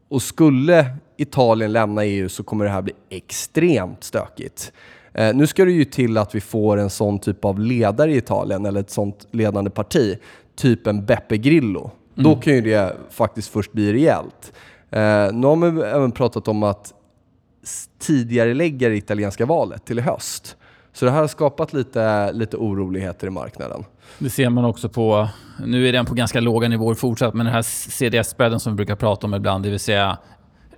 och 0.08 0.22
skulle 0.22 0.96
Italien 1.16 1.72
lämna 1.72 2.04
EU 2.04 2.28
så 2.28 2.42
kommer 2.42 2.64
det 2.64 2.70
här 2.70 2.82
bli 2.82 2.92
extremt 3.10 4.04
stökigt. 4.04 4.72
Eh, 5.14 5.34
nu 5.34 5.46
ska 5.46 5.64
det 5.64 5.72
ju 5.72 5.84
till 5.84 6.18
att 6.18 6.34
vi 6.34 6.40
får 6.40 6.76
en 6.76 6.90
sån 6.90 7.18
typ 7.18 7.44
av 7.44 7.60
ledare 7.60 8.12
i 8.12 8.16
Italien, 8.16 8.66
eller 8.66 8.80
ett 8.80 8.90
sånt 8.90 9.26
ledande 9.30 9.70
parti, 9.70 10.18
typ 10.56 10.86
en 10.86 11.04
Beppe 11.04 11.36
Grillo. 11.36 11.90
Då 12.14 12.36
kan 12.36 12.54
ju 12.54 12.60
det 12.60 12.96
faktiskt 13.10 13.48
först 13.48 13.72
bli 13.72 13.92
rejält. 13.92 14.52
Eh, 14.90 15.32
nu 15.32 15.46
har 15.46 15.56
man 15.56 15.82
även 15.82 16.12
pratat 16.12 16.48
om 16.48 16.62
att 16.62 16.94
tidigare 17.98 18.54
lägga 18.54 18.88
det 18.88 18.96
italienska 18.96 19.46
valet 19.46 19.84
till 19.84 19.98
i 19.98 20.02
höst. 20.02 20.56
Så 20.92 21.04
det 21.04 21.10
här 21.10 21.20
har 21.20 21.28
skapat 21.28 21.72
lite, 21.72 22.32
lite 22.32 22.56
oroligheter 22.56 23.26
i 23.26 23.30
marknaden. 23.30 23.84
Det 24.18 24.30
ser 24.30 24.50
man 24.50 24.64
också 24.64 24.88
på... 24.88 25.28
Nu 25.66 25.88
är 25.88 25.92
den 25.92 26.06
på 26.06 26.14
ganska 26.14 26.40
låga 26.40 26.68
nivåer 26.68 26.94
fortsatt, 26.94 27.34
men 27.34 27.46
den 27.46 27.54
här 27.54 27.62
CDS-spreaden 27.62 28.60
som 28.60 28.72
vi 28.72 28.76
brukar 28.76 28.96
prata 28.96 29.26
om 29.26 29.34
ibland, 29.34 29.64
det 29.64 29.70
vill 29.70 29.80
säga 29.80 30.18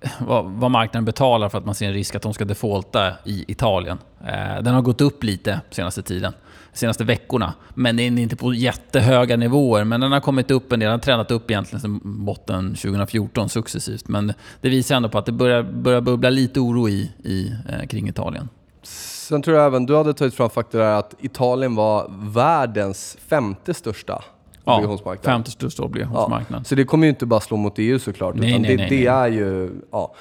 eh, 0.01 0.11
vad, 0.19 0.45
vad 0.45 0.71
marknaden 0.71 1.05
betalar 1.05 1.49
för 1.49 1.59
att 1.59 1.65
man 1.65 1.75
ser 1.75 1.87
en 1.87 1.93
risk 1.93 2.15
att 2.15 2.23
de 2.23 2.35
ska 2.35 2.45
defaulta 2.45 3.13
i 3.25 3.45
Italien. 3.49 3.99
Eh, 4.21 4.63
den 4.63 4.75
har 4.75 4.83
gått 4.83 5.01
upp 5.01 5.25
lite 5.25 5.61
senaste 5.71 6.03
tiden, 6.03 6.33
senaste 6.75 7.05
veckorna. 7.05 7.55
Men 7.75 7.97
den 7.97 8.19
är 8.19 8.23
inte 8.23 8.37
på 8.37 8.55
jättehöga 8.55 9.37
nivåer. 9.37 9.85
Men 9.85 10.01
den 10.01 10.13
har 10.13 10.21
kommit 10.21 10.51
upp 10.51 10.73
en 10.73 10.81
del. 10.81 10.87
Den 10.87 10.93
har 10.93 10.99
tränat 10.99 11.31
upp 11.31 11.51
egentligen 11.51 11.81
sedan 11.81 12.01
botten 12.05 12.75
2014 12.75 13.49
successivt. 13.49 14.09
Men 14.09 14.33
det 14.61 14.69
visar 14.69 14.97
ändå 14.97 15.09
på 15.09 15.19
att 15.19 15.27
det 15.27 15.33
börjar, 15.33 15.63
börjar 15.63 16.01
bubbla 16.01 16.31
lite 16.31 16.61
oro 16.61 16.89
i, 16.89 17.13
i, 17.25 17.53
eh, 17.69 17.87
kring 17.87 18.09
Italien. 18.09 18.49
Sen 18.83 19.43
tror 19.43 19.57
jag 19.57 19.67
även 19.67 19.87
du 19.87 19.97
hade 19.97 20.15
tagit 20.15 20.35
fram 20.35 20.51
fakta 20.51 20.79
där 20.79 20.93
att 20.99 21.15
Italien 21.21 21.75
var 21.75 22.11
världens 22.35 23.17
femte 23.29 23.75
största 23.75 24.23
Ja, 24.65 24.75
obligationsmarknad. 24.75 25.25
femte 25.25 25.51
största 25.51 25.83
obligationsmarknad. 25.83 26.67
Så 26.67 26.75
det 26.75 26.85
kommer 26.85 27.07
ju 27.07 27.11
inte 27.11 27.27
bara 27.27 27.41
slå 27.41 27.57
mot 27.57 27.75
EU 27.79 27.99
såklart, 27.99 28.35
Nej, 28.35 28.51
utan 28.51 28.63
nej, 28.63 28.71
det, 28.71 28.77
nej, 28.77 28.91
det 28.91 29.07
är 29.07 29.27
ju... 29.29 29.71
Ja. 29.93 30.15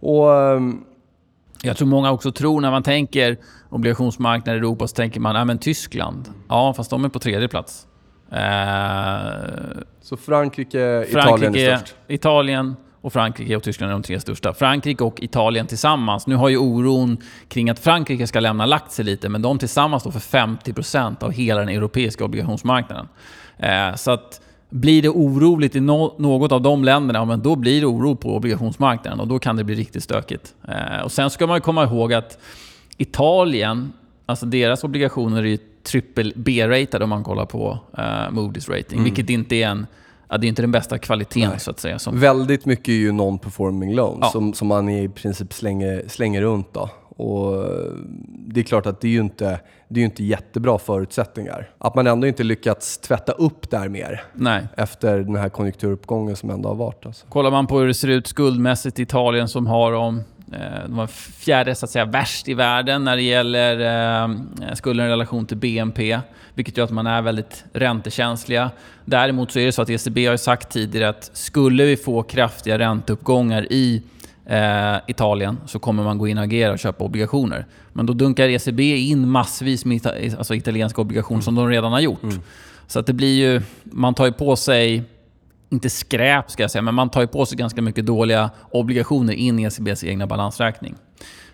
Och, 0.00 0.34
ehm, 0.34 0.80
Jag 1.62 1.76
tror 1.76 1.88
många 1.88 2.10
också 2.12 2.32
tror 2.32 2.60
när 2.60 2.70
man 2.70 2.82
tänker 2.82 3.36
obligationsmarknad 3.70 4.54
i 4.54 4.58
Europa 4.58 4.88
så 4.88 4.94
tänker 4.94 5.20
man, 5.20 5.36
ja 5.36 5.44
men 5.44 5.58
Tyskland. 5.58 6.28
Ja, 6.48 6.74
fast 6.74 6.90
de 6.90 7.04
är 7.04 7.08
på 7.08 7.18
tredje 7.18 7.48
plats. 7.48 7.86
Eh, 8.32 8.38
så 10.02 10.16
Frankrike, 10.16 11.04
Italien 11.08 11.22
Frankrike, 11.22 11.70
är 11.70 11.76
störst. 11.76 11.94
Italien 12.08 12.76
och 13.00 13.12
Frankrike 13.12 13.56
och 13.56 13.62
Tyskland 13.62 13.90
är 13.90 13.92
de 13.92 14.02
tre 14.02 14.20
största. 14.20 14.54
Frankrike 14.54 15.04
och 15.04 15.22
Italien 15.22 15.66
tillsammans. 15.66 16.26
Nu 16.26 16.34
har 16.34 16.48
ju 16.48 16.56
oron 16.56 17.16
kring 17.48 17.70
att 17.70 17.78
Frankrike 17.78 18.26
ska 18.26 18.40
lämna 18.40 18.66
lagt 18.66 18.92
sig 18.92 19.04
lite, 19.04 19.28
men 19.28 19.42
de 19.42 19.58
tillsammans 19.58 20.02
står 20.02 20.10
för 20.10 20.38
50% 20.38 21.24
av 21.24 21.32
hela 21.32 21.60
den 21.60 21.68
europeiska 21.68 22.24
obligationsmarknaden. 22.24 23.08
Eh, 23.58 23.94
så 23.94 24.10
att 24.10 24.40
blir 24.70 25.02
det 25.02 25.08
oroligt 25.08 25.76
i 25.76 25.80
no 25.80 26.14
något 26.18 26.52
av 26.52 26.62
de 26.62 26.84
länderna, 26.84 27.18
ja, 27.18 27.24
men 27.24 27.42
då 27.42 27.56
blir 27.56 27.80
det 27.80 27.86
oro 27.86 28.16
på 28.16 28.36
obligationsmarknaden 28.36 29.20
och 29.20 29.28
då 29.28 29.38
kan 29.38 29.56
det 29.56 29.64
bli 29.64 29.74
riktigt 29.74 30.02
stökigt. 30.02 30.54
Eh, 30.68 31.04
och 31.04 31.12
sen 31.12 31.30
ska 31.30 31.46
man 31.46 31.60
komma 31.60 31.84
ihåg 31.84 32.12
att 32.12 32.38
Italien, 33.00 33.92
alltså 34.26 34.46
deras 34.46 34.84
obligationer 34.84 35.42
är 35.42 35.46
ju 35.46 35.58
triple 35.82 36.32
B-ratade 36.36 37.04
om 37.04 37.10
man 37.10 37.24
kollar 37.24 37.46
på 37.46 37.78
eh, 37.98 38.02
Moody's 38.02 38.76
rating, 38.76 39.02
vilket 39.04 39.30
inte 39.30 39.56
är 39.56 39.66
en 39.68 39.86
Ja, 40.32 40.38
det 40.38 40.46
är 40.46 40.48
inte 40.48 40.62
den 40.62 40.72
bästa 40.72 40.98
kvaliteten 40.98 41.60
så 41.60 41.70
att 41.70 41.80
säga. 41.80 41.98
Som, 41.98 42.20
Väldigt 42.20 42.66
mycket 42.66 42.88
är 42.88 42.92
ju 42.92 43.12
non-performing 43.12 43.94
loans 43.94 44.18
Ja. 44.20 44.28
som, 44.28 44.54
som 44.54 44.68
man 44.68 44.88
i 44.88 45.08
princip 45.08 45.52
slänger, 45.52 46.04
slänger 46.08 46.42
runt. 46.42 46.72
Då. 46.72 46.90
Och 47.16 47.64
eh, 47.64 47.92
det 48.28 48.60
är 48.60 48.64
klart 48.64 48.86
att 48.86 49.00
det 49.00 49.08
är 49.08 49.12
ju 49.12 49.20
inte, 49.20 49.60
det 49.88 50.00
är 50.00 50.04
inte 50.04 50.24
jättebra 50.24 50.78
förutsättningar. 50.78 51.70
Att 51.78 51.94
man 51.94 52.06
ändå 52.06 52.26
inte 52.26 52.42
lyckats 52.42 52.98
tvätta 52.98 53.32
upp 53.32 53.70
där 53.70 53.88
mer 53.88 54.22
nej. 54.34 54.68
efter 54.76 55.18
den 55.18 55.36
här 55.36 55.48
konjunkturuppgången 55.48 56.36
som 56.36 56.50
ändå 56.50 56.68
har 56.68 56.76
varit. 56.76 57.06
Alltså. 57.06 57.26
Kollar 57.26 57.50
man 57.50 57.66
på 57.66 57.78
hur 57.78 57.86
det 57.86 57.94
ser 57.94 58.08
ut 58.08 58.26
skuldmässigt 58.26 58.98
i 58.98 59.02
Italien 59.02 59.48
som 59.48 59.66
har 59.66 59.92
eh, 59.92 60.14
de 60.86 60.96
var 60.96 61.06
fjärde 61.06 61.74
så 61.74 61.84
att 61.86 61.90
säga, 61.90 62.04
värst 62.04 62.48
i 62.48 62.54
världen 62.54 63.04
när 63.04 63.16
det 63.16 63.22
gäller 63.22 63.80
eh, 64.20 64.74
skulden 64.74 65.06
i 65.06 65.08
relation 65.08 65.46
till 65.46 65.56
BNP. 65.56 66.20
Vilket 66.54 66.76
gör 66.76 66.84
att 66.84 66.90
man 66.90 67.06
är 67.06 67.22
väldigt 67.22 67.64
räntekänsliga. 67.72 68.70
Däremot 69.04 69.52
så 69.52 69.58
är 69.58 69.66
det 69.66 69.72
så 69.72 69.82
att 69.82 69.90
ECB 69.90 70.26
har 70.26 70.36
sagt 70.36 70.72
tidigare 70.72 71.08
att 71.08 71.30
skulle 71.32 71.84
vi 71.84 71.96
få 71.96 72.22
kraftiga 72.22 72.78
ränteuppgångar 72.78 73.72
i 73.72 74.02
eh, 74.46 74.96
Italien 75.06 75.58
så 75.66 75.78
kommer 75.78 76.02
man 76.02 76.18
gå 76.18 76.28
in 76.28 76.38
och 76.38 76.44
agera 76.44 76.72
och 76.72 76.78
köpa 76.78 77.04
obligationer. 77.04 77.66
Men 77.92 78.06
då 78.06 78.12
dunkar 78.12 78.48
ECB 78.48 78.96
in 78.96 79.28
massvis 79.28 79.84
med 79.84 80.06
alltså 80.38 80.54
italienska 80.54 81.00
obligationer 81.00 81.40
som 81.40 81.54
de 81.54 81.68
redan 81.68 81.92
har 81.92 82.00
gjort. 82.00 82.20
Så 82.86 82.98
att 82.98 83.06
det 83.06 83.12
blir 83.12 83.34
ju... 83.38 83.62
Man 83.84 84.14
tar 84.14 84.26
ju 84.26 84.32
på 84.32 84.56
sig 84.56 85.04
inte 85.70 85.90
skräp 85.90 86.50
ska 86.50 86.62
jag 86.62 86.70
säga, 86.70 86.82
men 86.82 86.94
man 86.94 87.10
tar 87.10 87.20
ju 87.20 87.26
på 87.26 87.46
sig 87.46 87.58
ganska 87.58 87.82
mycket 87.82 88.06
dåliga 88.06 88.50
obligationer 88.70 89.32
in 89.32 89.58
i 89.58 89.62
ECBs 89.62 90.04
egna 90.04 90.26
balansräkning. 90.26 90.94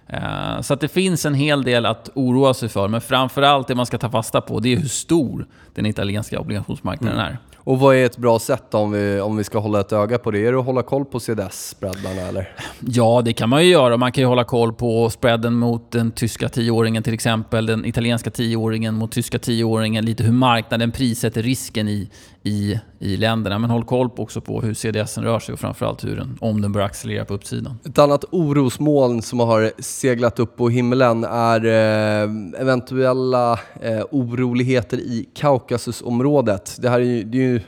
Eh, 0.08 0.60
Så 0.60 0.74
att 0.74 0.80
det 0.80 0.88
finns 0.88 1.26
en 1.26 1.34
hel 1.34 1.62
del 1.62 1.86
att 1.86 2.10
oroa 2.14 2.54
sig 2.54 2.68
för, 2.68 2.88
men 2.88 3.00
framförallt 3.00 3.68
det 3.68 3.74
man 3.74 3.86
ska 3.86 3.98
ta 3.98 4.10
fasta 4.10 4.40
på 4.40 4.60
det 4.60 4.72
är 4.72 4.76
hur 4.76 4.88
stor 4.88 5.46
den 5.74 5.86
italienska 5.86 6.40
obligationsmarknaden 6.40 7.18
är. 7.20 7.38
Och 7.56 7.78
vad 7.78 7.96
är 7.96 8.06
ett 8.06 8.16
bra 8.16 8.38
sätt 8.38 8.74
om 8.74 8.90
vi, 8.90 9.20
om 9.20 9.36
vi 9.36 9.44
ska 9.44 9.58
hålla 9.58 9.80
ett 9.80 9.92
öga 9.92 10.18
på 10.18 10.30
det? 10.30 10.46
Är 10.46 10.52
det 10.52 10.58
att 10.58 10.64
hålla 10.64 10.82
koll 10.82 11.04
på 11.04 11.20
CDS-spreadarna 11.20 12.28
eller? 12.28 12.52
Ja, 12.80 13.22
det 13.24 13.32
kan 13.32 13.48
man 13.48 13.64
ju 13.64 13.70
göra. 13.70 13.96
Man 13.96 14.12
kan 14.12 14.22
ju 14.22 14.28
hålla 14.28 14.44
koll 14.44 14.72
på 14.72 15.10
spreaden 15.10 15.54
mot 15.54 15.90
den 15.90 16.10
tyska 16.10 16.48
tioåringen 16.48 17.02
till 17.02 17.14
exempel, 17.14 17.66
den 17.66 17.84
italienska 17.84 18.30
tioåringen 18.30 18.94
mot 18.94 19.12
tyska 19.12 19.38
tioåringen, 19.38 20.04
lite 20.04 20.24
hur 20.24 20.32
marknaden 20.32 20.92
prissätter 20.92 21.42
risken 21.42 21.88
i, 21.88 22.10
i, 22.42 22.80
i 22.98 23.16
länderna. 23.16 23.58
Men 23.58 23.70
håll 23.70 23.84
koll 23.84 24.10
på 24.10 24.22
också 24.22 24.40
på 24.40 24.60
hur 24.60 24.74
CDS 24.74 25.18
rör 25.18 25.38
sig 25.38 25.52
och 25.52 25.60
framförallt 25.60 26.04
hur 26.04 26.16
den, 26.16 26.38
om 26.40 26.62
den 26.62 26.72
börjar 26.72 26.86
accelerera 26.86 27.24
på 27.24 27.34
uppsidan. 27.34 27.78
Ett 27.84 27.98
annat 27.98 28.24
orosmoln 28.30 29.22
som 29.22 29.40
har 29.40 29.72
seglat 29.78 30.38
upp 30.38 30.56
på 30.56 30.68
himlen 30.68 31.24
är 31.24 31.64
eh, 31.64 32.60
eventuella 32.60 33.52
eh, 33.82 34.04
oroligheter 34.10 34.96
i 34.96 35.28
Kaukasusområdet. 35.34 36.76
Det 36.80 36.88
här 36.88 37.00
är 37.00 37.04
ju, 37.04 37.22
det 37.22 37.38
är 37.38 37.42
ju 37.42 37.60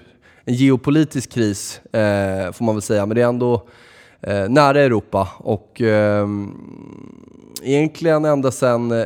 en 0.45 0.55
geopolitisk 0.55 1.33
kris, 1.33 1.81
eh, 1.93 2.53
får 2.53 2.64
man 2.64 2.75
väl 2.75 2.83
säga, 2.83 3.07
men 3.07 3.14
det 3.14 3.23
är 3.23 3.29
ändå 3.29 3.69
nära 4.49 4.81
Europa. 4.81 5.29
Och 5.38 5.83
egentligen 7.62 8.25
ända 8.25 8.51
sedan 8.51 9.05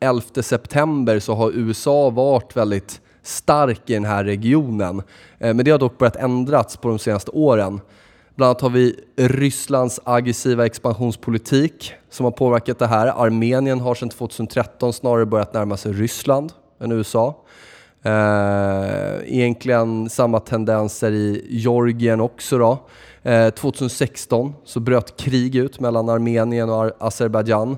11 0.00 0.42
september 0.42 1.18
så 1.18 1.34
har 1.34 1.50
USA 1.50 2.10
varit 2.10 2.56
väldigt 2.56 3.00
stark 3.30 3.90
i 3.90 3.94
den 3.94 4.04
här 4.04 4.24
regionen. 4.24 5.02
Eh, 5.38 5.54
men 5.54 5.64
det 5.64 5.70
har 5.70 5.78
dock 5.78 5.98
börjat 5.98 6.16
ändras 6.16 6.76
på 6.76 6.88
de 6.88 6.98
senaste 6.98 7.30
åren. 7.30 7.80
Bland 8.34 8.48
annat 8.48 8.60
har 8.60 8.70
vi 8.70 8.96
Rysslands 9.16 10.00
aggressiva 10.04 10.66
expansionspolitik 10.66 11.92
som 12.10 12.24
har 12.24 12.30
påverkat 12.30 12.78
det 12.78 12.86
här. 12.86 13.06
Armenien 13.06 13.80
har 13.80 13.94
sedan 13.94 14.08
2013 14.08 14.92
snarare 14.92 15.26
börjat 15.26 15.54
närma 15.54 15.76
sig 15.76 15.92
Ryssland 15.92 16.52
än 16.80 16.92
USA. 16.92 17.44
Eh, 18.02 19.34
egentligen 19.36 20.10
samma 20.10 20.40
tendenser 20.40 21.12
i 21.12 21.46
Georgien 21.48 22.20
också. 22.20 22.58
Då. 22.58 22.78
Eh, 23.22 23.50
2016 23.50 24.54
så 24.64 24.80
bröt 24.80 25.16
krig 25.16 25.56
ut 25.56 25.80
mellan 25.80 26.08
Armenien 26.08 26.70
och 26.70 26.92
Azerbajdzjan 26.98 27.76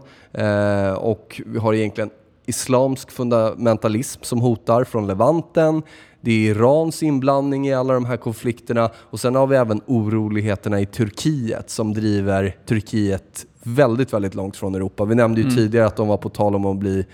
och 0.97 1.41
vi 1.47 1.59
har 1.59 1.75
egentligen 1.75 2.11
islamsk 2.47 3.11
fundamentalism 3.11 4.23
som 4.23 4.41
hotar 4.41 4.85
från 4.85 5.07
Levanten. 5.07 5.83
Det 6.21 6.31
är 6.31 6.51
Irans 6.51 7.03
inblandning 7.03 7.69
i 7.69 7.75
alla 7.75 7.95
de 7.95 8.05
här 8.05 8.17
konflikterna 8.17 8.91
och 8.97 9.21
sen 9.21 9.35
har 9.35 9.47
vi 9.47 9.57
även 9.57 9.81
oroligheterna 9.87 10.81
i 10.81 10.87
Turkiet 10.87 11.71
som 11.71 11.95
driver 11.95 12.57
Turkiet 12.67 13.47
väldigt, 13.63 14.13
väldigt 14.13 14.35
långt 14.35 14.57
från 14.57 14.75
Europa. 14.75 15.05
Vi 15.05 15.15
nämnde 15.15 15.41
ju 15.41 15.51
tidigare 15.51 15.87
att 15.87 15.97
de 15.97 16.09
var 16.09 16.17
på 16.17 16.29
tal 16.29 16.55
om 16.55 16.67
att 16.67 16.77
bli 16.77 17.07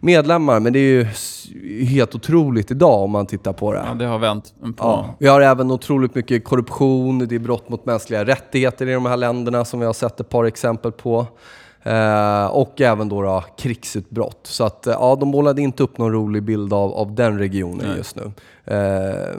medlemmar, 0.00 0.60
men 0.60 0.72
det 0.72 0.78
är 0.78 0.82
ju 0.82 1.04
helt 1.84 2.14
otroligt 2.14 2.70
idag 2.70 3.02
om 3.02 3.10
man 3.10 3.26
tittar 3.26 3.52
på 3.52 3.72
det. 3.72 3.84
Ja, 3.86 3.94
det 3.94 4.04
har 4.04 4.18
vänt 4.18 4.54
på... 4.60 4.74
Ja. 4.78 5.14
Vi 5.18 5.28
har 5.28 5.40
även 5.40 5.70
otroligt 5.70 6.14
mycket 6.14 6.44
korruption, 6.44 7.18
det 7.18 7.34
är 7.34 7.38
brott 7.38 7.68
mot 7.68 7.86
mänskliga 7.86 8.24
rättigheter 8.24 8.88
i 8.88 8.92
de 8.92 9.06
här 9.06 9.16
länderna 9.16 9.64
som 9.64 9.80
vi 9.80 9.86
har 9.86 9.92
sett 9.92 10.20
ett 10.20 10.28
par 10.28 10.44
exempel 10.44 10.92
på. 10.92 11.26
Eh, 11.82 12.46
och 12.46 12.80
även 12.80 13.08
då, 13.08 13.22
då 13.22 13.44
krigsutbrott. 13.58 14.40
Så 14.42 14.64
att 14.64 14.86
eh, 14.86 14.92
ja, 14.92 15.16
de 15.20 15.28
målade 15.28 15.62
inte 15.62 15.82
upp 15.82 15.98
någon 15.98 16.12
rolig 16.12 16.42
bild 16.42 16.72
av, 16.72 16.92
av 16.94 17.14
den 17.14 17.38
regionen 17.38 17.86
Nej. 17.88 17.96
just 17.96 18.16
nu. 18.16 18.32
Eh, 18.64 19.38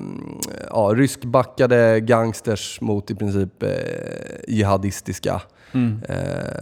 ja, 0.69 0.91
ryskbackade 0.95 1.99
gangsters 1.99 2.81
mot 2.81 3.11
i 3.11 3.15
princip 3.15 3.63
eh, 3.63 3.69
jihadistiska 4.47 5.41
Mm. 5.75 5.99
eh, 6.09 6.15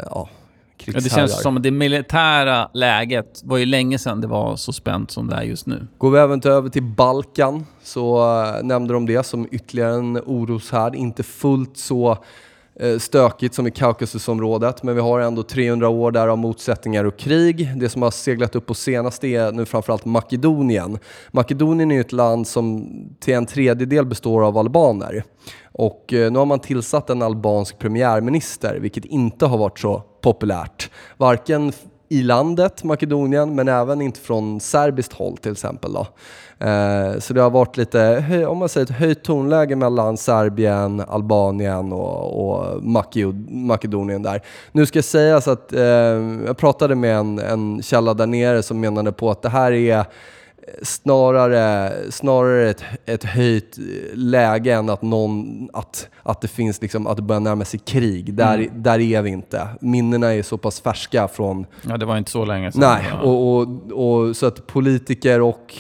ja, 0.10 0.30
Ja, 0.86 0.86
det 0.88 0.91
krigsherrar. 0.94 1.28
känns 1.28 1.41
som 1.41 1.58
att 1.58 1.63
det 1.63 1.72
militära 1.72 2.70
läget 2.74 3.41
var 3.44 3.58
ju 3.58 3.65
länge 3.65 3.98
sedan 4.00 4.22
det 4.22 4.28
var 4.28 4.56
så 4.56 4.74
spänt 4.74 5.12
som 5.12 5.28
det 5.28 5.36
är 5.36 5.41
just 5.41 5.65
nu. 5.67 5.88
Går 5.98 6.12
vi 6.12 6.20
även 6.20 6.41
till 6.41 6.52
över 6.52 6.70
till 6.70 6.84
Balkan 6.84 7.65
så 7.84 8.34
äh, 8.44 8.63
nämnde 8.63 8.94
de 8.94 9.06
det 9.06 9.24
som 9.26 9.48
ytterligare 9.52 9.94
en 9.96 10.17
oroshärd. 10.26 10.96
Inte 10.96 11.24
fullt 11.24 11.78
så 11.78 12.12
eh, 12.12 12.17
Eh, 12.79 12.97
stökigt 12.97 13.55
som 13.55 13.67
i 13.67 13.71
Kaukasusområdet, 13.71 14.84
men 14.84 14.95
vi 14.95 15.01
har 15.01 15.19
ändå 15.19 15.43
300 15.43 15.89
år 15.89 16.11
där 16.11 16.28
av 16.28 16.38
motsättningar 16.38 17.03
och 17.03 17.17
krig. 17.17 17.69
Det 17.76 17.89
som 17.89 18.01
har 18.01 18.11
seglat 18.11 18.55
upp 18.55 18.65
på 18.65 18.74
senaste 18.74 19.28
är 19.28 19.51
nu 19.51 19.65
framförallt 19.65 20.05
Makedonien. 20.05 20.99
Makedonien 21.32 21.91
är 21.91 22.01
ett 22.01 22.11
land 22.11 22.47
som 22.47 22.89
till 23.19 23.34
en 23.34 23.45
tredjedel 23.45 24.05
består 24.05 24.43
av 24.43 24.57
albaner. 24.57 25.24
Och 25.72 26.13
eh, 26.13 26.32
nu 26.32 26.39
har 26.39 26.45
man 26.45 26.59
tillsatt 26.59 27.09
en 27.09 27.22
albansk 27.22 27.80
premiärminister, 27.80 28.80
vilket 28.82 29.05
inte 29.05 29.45
har 29.45 29.57
varit 29.57 29.80
så 29.80 30.03
populärt. 30.22 30.89
Varken 31.17 31.74
i 32.12 32.24
landet, 32.24 32.84
Makedonien, 32.84 33.55
men 33.55 33.68
även 33.68 34.01
inte 34.01 34.20
från 34.20 34.59
serbiskt 34.59 35.14
håll 35.14 35.38
till 35.38 35.51
exempel. 35.51 35.93
Då. 35.93 36.07
Eh, 36.68 37.20
så 37.20 37.34
det 37.34 37.41
har 37.41 37.49
varit 37.49 37.78
lite, 37.78 38.45
om 38.47 38.57
man 38.57 38.70
säger 38.70 38.86
ett 38.86 38.97
höjt 38.97 39.24
tonläge 39.24 39.76
mellan 39.76 40.18
Serbien, 40.18 41.03
Albanien 41.07 41.93
och, 41.93 42.49
och 42.49 42.84
Makedonien 43.49 44.24
där. 44.24 44.41
Nu 44.72 44.86
ska 44.86 45.01
sägas 45.01 45.47
att 45.47 45.74
eh, 45.74 45.82
jag 46.45 46.57
pratade 46.57 46.95
med 46.95 47.16
en, 47.16 47.39
en 47.39 47.82
källa 47.82 48.14
där 48.14 48.28
nere 48.28 48.64
som 48.64 48.80
menade 48.80 49.12
på 49.12 49.32
att 49.32 49.41
det 49.41 49.49
här 49.49 49.72
är 49.72 50.05
snarare, 50.82 51.91
snarare 52.11 52.69
ett, 52.69 52.84
ett 53.05 53.24
höjt 53.24 53.78
läge 54.13 54.74
än 54.74 54.89
att, 54.89 55.01
någon, 55.01 55.69
att, 55.74 56.09
att 56.24 56.41
det 56.41 56.47
finns 56.47 56.82
liksom, 56.82 57.07
att 57.07 57.15
det 57.15 57.22
börjar 57.22 57.39
närma 57.39 57.65
sig 57.65 57.80
krig. 57.80 58.34
Där, 58.34 58.69
där 58.76 58.99
är 58.99 59.22
vi 59.22 59.30
inte. 59.30 59.67
Minnena 59.82 60.34
är 60.34 60.43
så 60.43 60.57
pass 60.57 60.82
färska 60.82 61.28
från 61.28 61.65
Ja, 61.89 61.97
det 61.97 62.05
var 62.05 62.17
inte 62.17 62.32
så 62.32 62.45
länge 62.45 62.72
sedan. 62.72 62.82
Nej, 62.82 63.22
och, 63.24 63.57
och, 63.57 63.67
och 63.91 64.36
så 64.36 64.45
att 64.45 64.67
politiker 64.67 65.41
och 65.41 65.76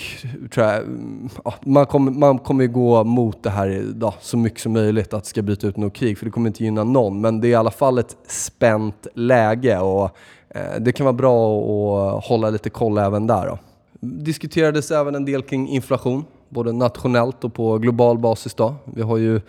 jag, 0.55 0.75
mm, 0.75 1.29
ja, 1.45 1.53
man, 1.61 1.85
kommer, 1.85 2.11
man 2.11 2.39
kommer 2.39 2.67
gå 2.67 3.03
mot 3.03 3.43
det 3.43 3.49
här 3.49 3.85
ja, 4.01 4.13
så 4.21 4.37
mycket 4.37 4.59
som 4.59 4.73
möjligt 4.73 5.13
att 5.13 5.23
det 5.23 5.29
ska 5.29 5.41
bryta 5.41 5.67
ut 5.67 5.77
något 5.77 5.93
krig, 5.93 6.17
för 6.17 6.25
det 6.25 6.31
kommer 6.31 6.47
inte 6.47 6.63
gynna 6.63 6.83
någon. 6.83 7.21
Men 7.21 7.41
det 7.41 7.47
är 7.47 7.49
i 7.49 7.55
alla 7.55 7.71
fall 7.71 7.99
ett 7.99 8.17
spänt 8.27 9.07
läge 9.13 9.79
och 9.79 10.17
eh, 10.49 10.79
det 10.79 10.91
kan 10.91 11.05
vara 11.05 11.13
bra 11.13 12.17
att 12.17 12.25
hålla 12.25 12.49
lite 12.49 12.69
koll 12.69 12.97
även 12.97 13.27
där. 13.27 13.47
Då. 13.47 13.59
Diskuterades 14.01 14.91
även 14.91 15.15
en 15.15 15.25
del 15.25 15.41
kring 15.41 15.69
inflation, 15.69 16.25
både 16.49 16.71
nationellt 16.71 17.43
och 17.43 17.53
på 17.53 17.77
global 17.77 18.17
basis. 18.17 18.53
Då. 18.53 18.75
Vi 18.85 19.01
har 19.01 19.17
ju 19.17 19.41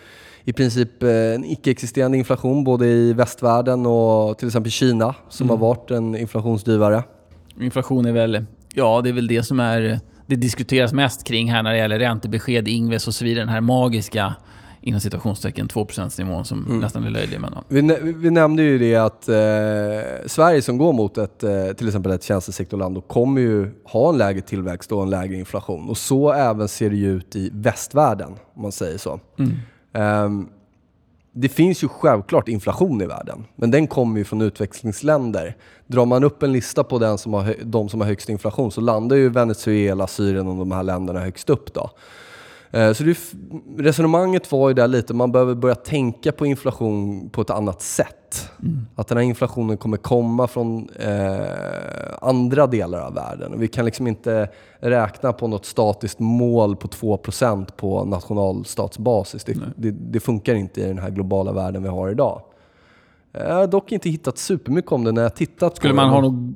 i 0.44 0.53
princip 0.53 1.03
eh, 1.03 1.11
en 1.11 1.44
icke-existerande 1.44 2.18
inflation 2.18 2.64
både 2.64 2.86
i 2.86 3.12
västvärlden 3.12 3.86
och 3.86 4.38
till 4.38 4.48
exempel 4.48 4.72
Kina 4.72 5.14
som 5.28 5.50
har 5.50 5.57
varit 5.57 5.90
en 5.90 6.16
inflationsdrivare. 6.16 7.03
Inflation 7.61 8.07
är 8.07 8.12
väl, 8.12 8.44
ja 8.74 9.00
det 9.00 9.09
är 9.09 9.12
väl 9.12 9.26
det 9.26 9.42
som 9.42 9.61
är, 9.61 10.00
det 10.26 10.36
diskuteras 10.36 10.92
mest 10.92 11.24
kring 11.24 11.50
här 11.50 11.62
när 11.62 11.70
det 11.70 11.78
gäller 11.78 11.98
räntebesked, 11.98 12.68
Ingves 12.68 13.09
och 13.09 13.14
så 13.14 13.24
vidare. 13.24 13.44
Den 13.44 13.55
här 13.55 13.61
magiska, 13.61 14.34
inom 14.83 15.01
citationstecken, 15.01 15.68
2%-nivån 15.68 16.45
som 16.45 16.66
Mm. 16.66 16.78
nästan 16.80 17.05
är 17.05 17.11
löjlig. 17.11 17.41
Men, 17.41 17.53
ja. 17.55 17.62
Vi, 17.68 18.12
vi 18.16 18.30
nämnde 18.30 18.62
ju 18.62 18.78
det 18.78 18.97
att 18.97 19.28
eh, 19.28 20.26
Sverige 20.26 20.62
som 20.62 20.78
går 20.78 20.93
mot 20.93 21.18
ett, 21.18 21.43
eh, 21.43 21.66
till 21.66 21.87
exempel 21.89 22.12
ett 22.12 22.22
tjänstesektorland, 22.22 22.95
då 22.95 23.01
kommer 23.01 23.41
ju 23.41 23.70
ha 23.85 24.09
en 24.09 24.18
lägre 24.18 24.41
tillväxt 24.41 24.93
och 24.93 25.03
en 25.03 25.11
lägre 25.11 25.37
inflation. 25.37 25.89
Och 25.89 25.97
så 25.97 26.33
även 26.33 26.68
ser 26.68 26.91
det 26.91 26.97
ju 26.97 27.12
ut 27.12 27.37
i 27.37 27.51
västvärlden, 27.55 28.33
om 28.55 28.62
man 28.62 28.72
säger 28.72 28.99
så. 28.99 29.20
Ehm, 29.93 30.49
det 31.35 31.49
finns 31.49 31.85
ju 31.85 31.89
självklart 31.89 32.49
inflation 32.49 33.03
i 33.03 33.07
världen, 33.07 33.45
men 33.57 33.70
den 33.70 33.87
kommer 33.87 34.18
ju 34.18 34.24
från 34.24 34.41
utvecklingsländer. 34.41 35.57
Drar 35.87 36.07
man 36.07 36.24
upp 36.24 36.43
en 36.43 36.53
lista 36.53 36.85
på 36.85 36.99
den 36.99 37.18
som 37.18 37.33
har, 37.35 37.55
de 37.64 37.89
som 37.89 38.01
har 38.01 38.09
högst 38.09 38.28
inflation 38.28 38.70
så 38.72 38.80
landar 38.80 39.16
ju 39.16 39.28
Venezuela, 39.28 40.07
Syrien 40.07 40.47
och 40.49 40.57
de 40.57 40.72
här 40.72 40.83
länderna 40.83 41.20
högst 41.20 41.51
upp. 41.51 41.74
Då. 41.74 41.91
Eh, 42.73 42.93
Så 42.93 43.05
det, 43.05 43.18
resonemanget 43.79 44.53
var 44.53 44.68
ju 44.68 44.75
där 44.75 44.89
lite, 44.89 45.14
man 45.14 45.33
behöver 45.33 45.55
börja 45.55 45.75
tänka 45.75 46.33
på 46.33 46.47
inflation 46.47 47.29
på 47.31 47.41
ett 47.41 47.51
annat 47.51 47.83
sätt. 47.83 48.49
Att 48.95 49.09
den 49.09 49.18
här 49.18 49.25
inflationen 49.25 49.77
kommer 49.77 49.97
komma 49.97 50.47
från 50.47 50.89
eh, 50.91 51.47
andra 52.20 52.66
delar 52.66 53.01
av 53.01 53.14
världen. 53.14 53.53
Vi 53.61 53.68
kan 53.68 53.85
liksom 53.85 54.07
inte 54.07 54.49
räkna 54.81 55.33
på 55.33 55.47
något 55.47 55.64
statiskt 55.66 56.18
mål 56.18 56.77
på 56.77 56.89
2% 56.89 57.66
på 57.77 58.05
nationalstatsbasis. 58.05 59.45
Det, 59.45 59.55
det, 59.77 59.91
det 59.91 60.20
funkar 60.20 60.55
inte 60.55 60.81
i 60.81 60.85
den 60.85 60.99
här 60.99 61.11
globala 61.11 61.53
världen 61.53 61.83
vi 61.83 61.89
har 61.89 62.09
idag. 62.11 62.43
Jag 63.33 63.55
har 63.55 63.66
dock 63.66 63.93
inte 63.93 64.11
hittat 64.11 64.39
supermycket 64.39 64.93
om 64.93 65.05
det 65.05 65.12
när 65.12 65.23
jag 65.23 65.35
tittat 65.37 65.77
Skulle 65.77 65.93
på 65.93 65.97
man 65.97 66.07
det. 66.09 66.12
ha 66.14 66.20
något, 66.20 66.55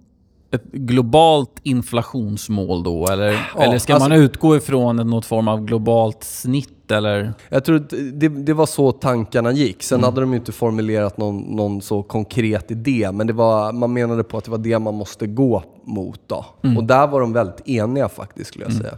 ett 0.56 0.72
globalt 0.72 1.50
inflationsmål 1.62 2.82
då? 2.82 3.06
Eller, 3.06 3.32
Ja, 3.56 3.62
eller 3.62 3.78
ska 3.78 3.94
alltså- 3.94 4.08
man 4.08 4.18
utgå 4.18 4.56
ifrån 4.56 4.96
något 4.96 5.26
form 5.26 5.48
av 5.48 5.64
globalt 5.64 6.24
snitt? 6.24 6.90
Eller? 6.90 7.34
Jag 7.48 7.64
tror 7.64 7.76
att 7.76 7.90
det, 8.12 8.28
det 8.28 8.52
var 8.54 8.66
så 8.66 8.92
tankarna 8.92 9.52
gick. 9.52 9.82
Sen 9.82 9.96
Mm. 9.98 10.04
hade 10.04 10.20
de 10.20 10.30
ju 10.30 10.36
inte 10.38 10.52
formulerat 10.52 11.18
någon, 11.18 11.38
någon 11.38 11.82
så 11.82 12.02
konkret 12.02 12.70
idé, 12.70 13.10
men 13.12 13.26
det 13.26 13.32
var, 13.32 13.72
man 13.72 13.92
menade 13.92 14.24
på 14.24 14.38
att 14.38 14.44
det 14.44 14.50
var 14.50 14.58
det 14.58 14.78
man 14.78 14.94
måste 14.94 15.26
gå 15.26 15.62
mot. 15.84 16.20
Då. 16.26 16.44
Mm. 16.64 16.76
Och 16.76 16.84
där 16.84 17.06
var 17.06 17.20
de 17.20 17.32
väldigt 17.32 17.68
eniga 17.68 18.08
faktiskt, 18.08 18.48
skulle 18.48 18.64
jag 18.64 18.72
säga. 18.74 18.94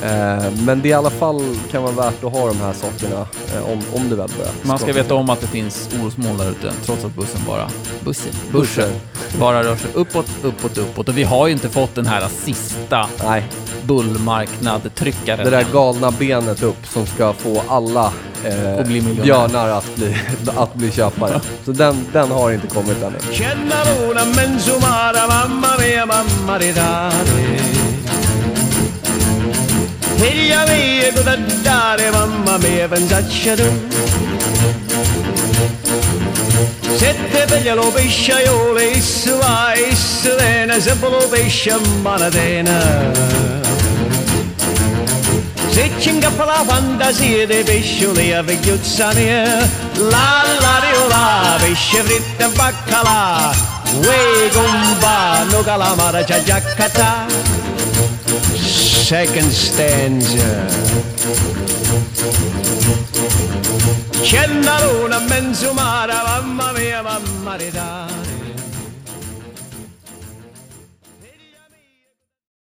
Eh, 0.02 0.52
men 0.66 0.80
det 0.82 0.88
i 0.88 0.92
alla 0.92 1.10
fall 1.10 1.56
kan 1.70 1.82
vara 1.82 1.92
värt 1.92 2.24
att 2.24 2.32
ha 2.32 2.46
de 2.46 2.56
här 2.56 2.72
sakerna 2.72 3.26
eh, 3.56 3.72
om, 3.72 3.82
om 3.94 4.08
det 4.08 4.16
väl 4.16 4.30
börjar. 4.38 4.52
Man 4.62 4.78
ska 4.78 4.92
veta 4.92 5.14
om 5.14 5.30
att 5.30 5.40
det 5.40 5.46
finns 5.46 5.88
orosmoln 6.02 6.38
där 6.38 6.50
ute, 6.50 6.72
trots 6.84 7.04
att 7.04 7.14
bussen 7.14 7.40
bara... 7.46 7.68
Bussen? 8.04 8.32
Börsen. 8.52 8.90
Bara 9.40 9.62
rör 9.62 9.76
sig 9.76 9.90
uppåt, 9.94 10.26
uppåt, 10.42 10.78
uppåt. 10.78 11.08
Och 11.08 11.18
vi 11.18 11.22
har 11.24 11.46
ju 11.46 11.52
inte 11.52 11.68
fått 11.68 11.94
den 11.94 12.06
här 12.06 12.28
sista 12.44 13.06
Nej, 13.24 13.44
bullmarknad-tryckaren. 13.88 15.44
det 15.44 15.50
där 15.50 15.66
galna 15.72 16.10
benet 16.10 16.62
upp 16.62 16.86
som 16.86 17.06
ska 17.06 17.32
få 17.32 17.62
alla 17.68 18.12
eh, 18.44 18.86
bli 18.86 19.00
björnar 19.00 19.68
att 19.68 19.96
bli, 19.96 20.16
att 20.56 20.74
bli 20.74 20.92
köpare. 20.92 21.40
Så 21.64 21.72
den, 21.72 22.06
den 22.12 22.30
har 22.30 22.52
inte 22.52 22.66
kommit 22.66 23.02
ännu. 23.02 23.18
Sette 36.98 37.46
veglia 37.46 37.74
lo 37.74 37.92
pesciaiole, 37.92 38.90
issu 38.90 39.32
va, 39.36 39.74
issu 39.90 40.36
vena, 40.36 40.80
sempre 40.80 41.10
lo 41.10 41.20
pesce 41.30 41.76
manatena. 42.02 43.67
Teaching 45.78 46.24
a 46.24 46.30
palavanda 46.38 47.12
zede 47.12 47.66
beşuli 47.66 48.38
ave 48.38 48.52
yutsanı 48.52 49.68
La 50.12 50.44
la 50.62 50.82
riola 50.82 51.58
beşe 51.62 52.04
vritte 52.04 52.58
bakkala 52.58 53.52
We 54.02 54.48
gumba 54.54 55.44
no 55.52 55.62
galamara 55.64 56.26
cacaccata 56.26 57.28
Second 59.08 59.52
stanza. 59.52 60.50
C'è 64.22 64.44
una 64.60 64.76
luna 64.84 65.18
menzumara, 65.30 66.18
mamma 66.28 66.72
mia, 66.72 67.02
mamma 67.02 67.56
mia 67.56 68.27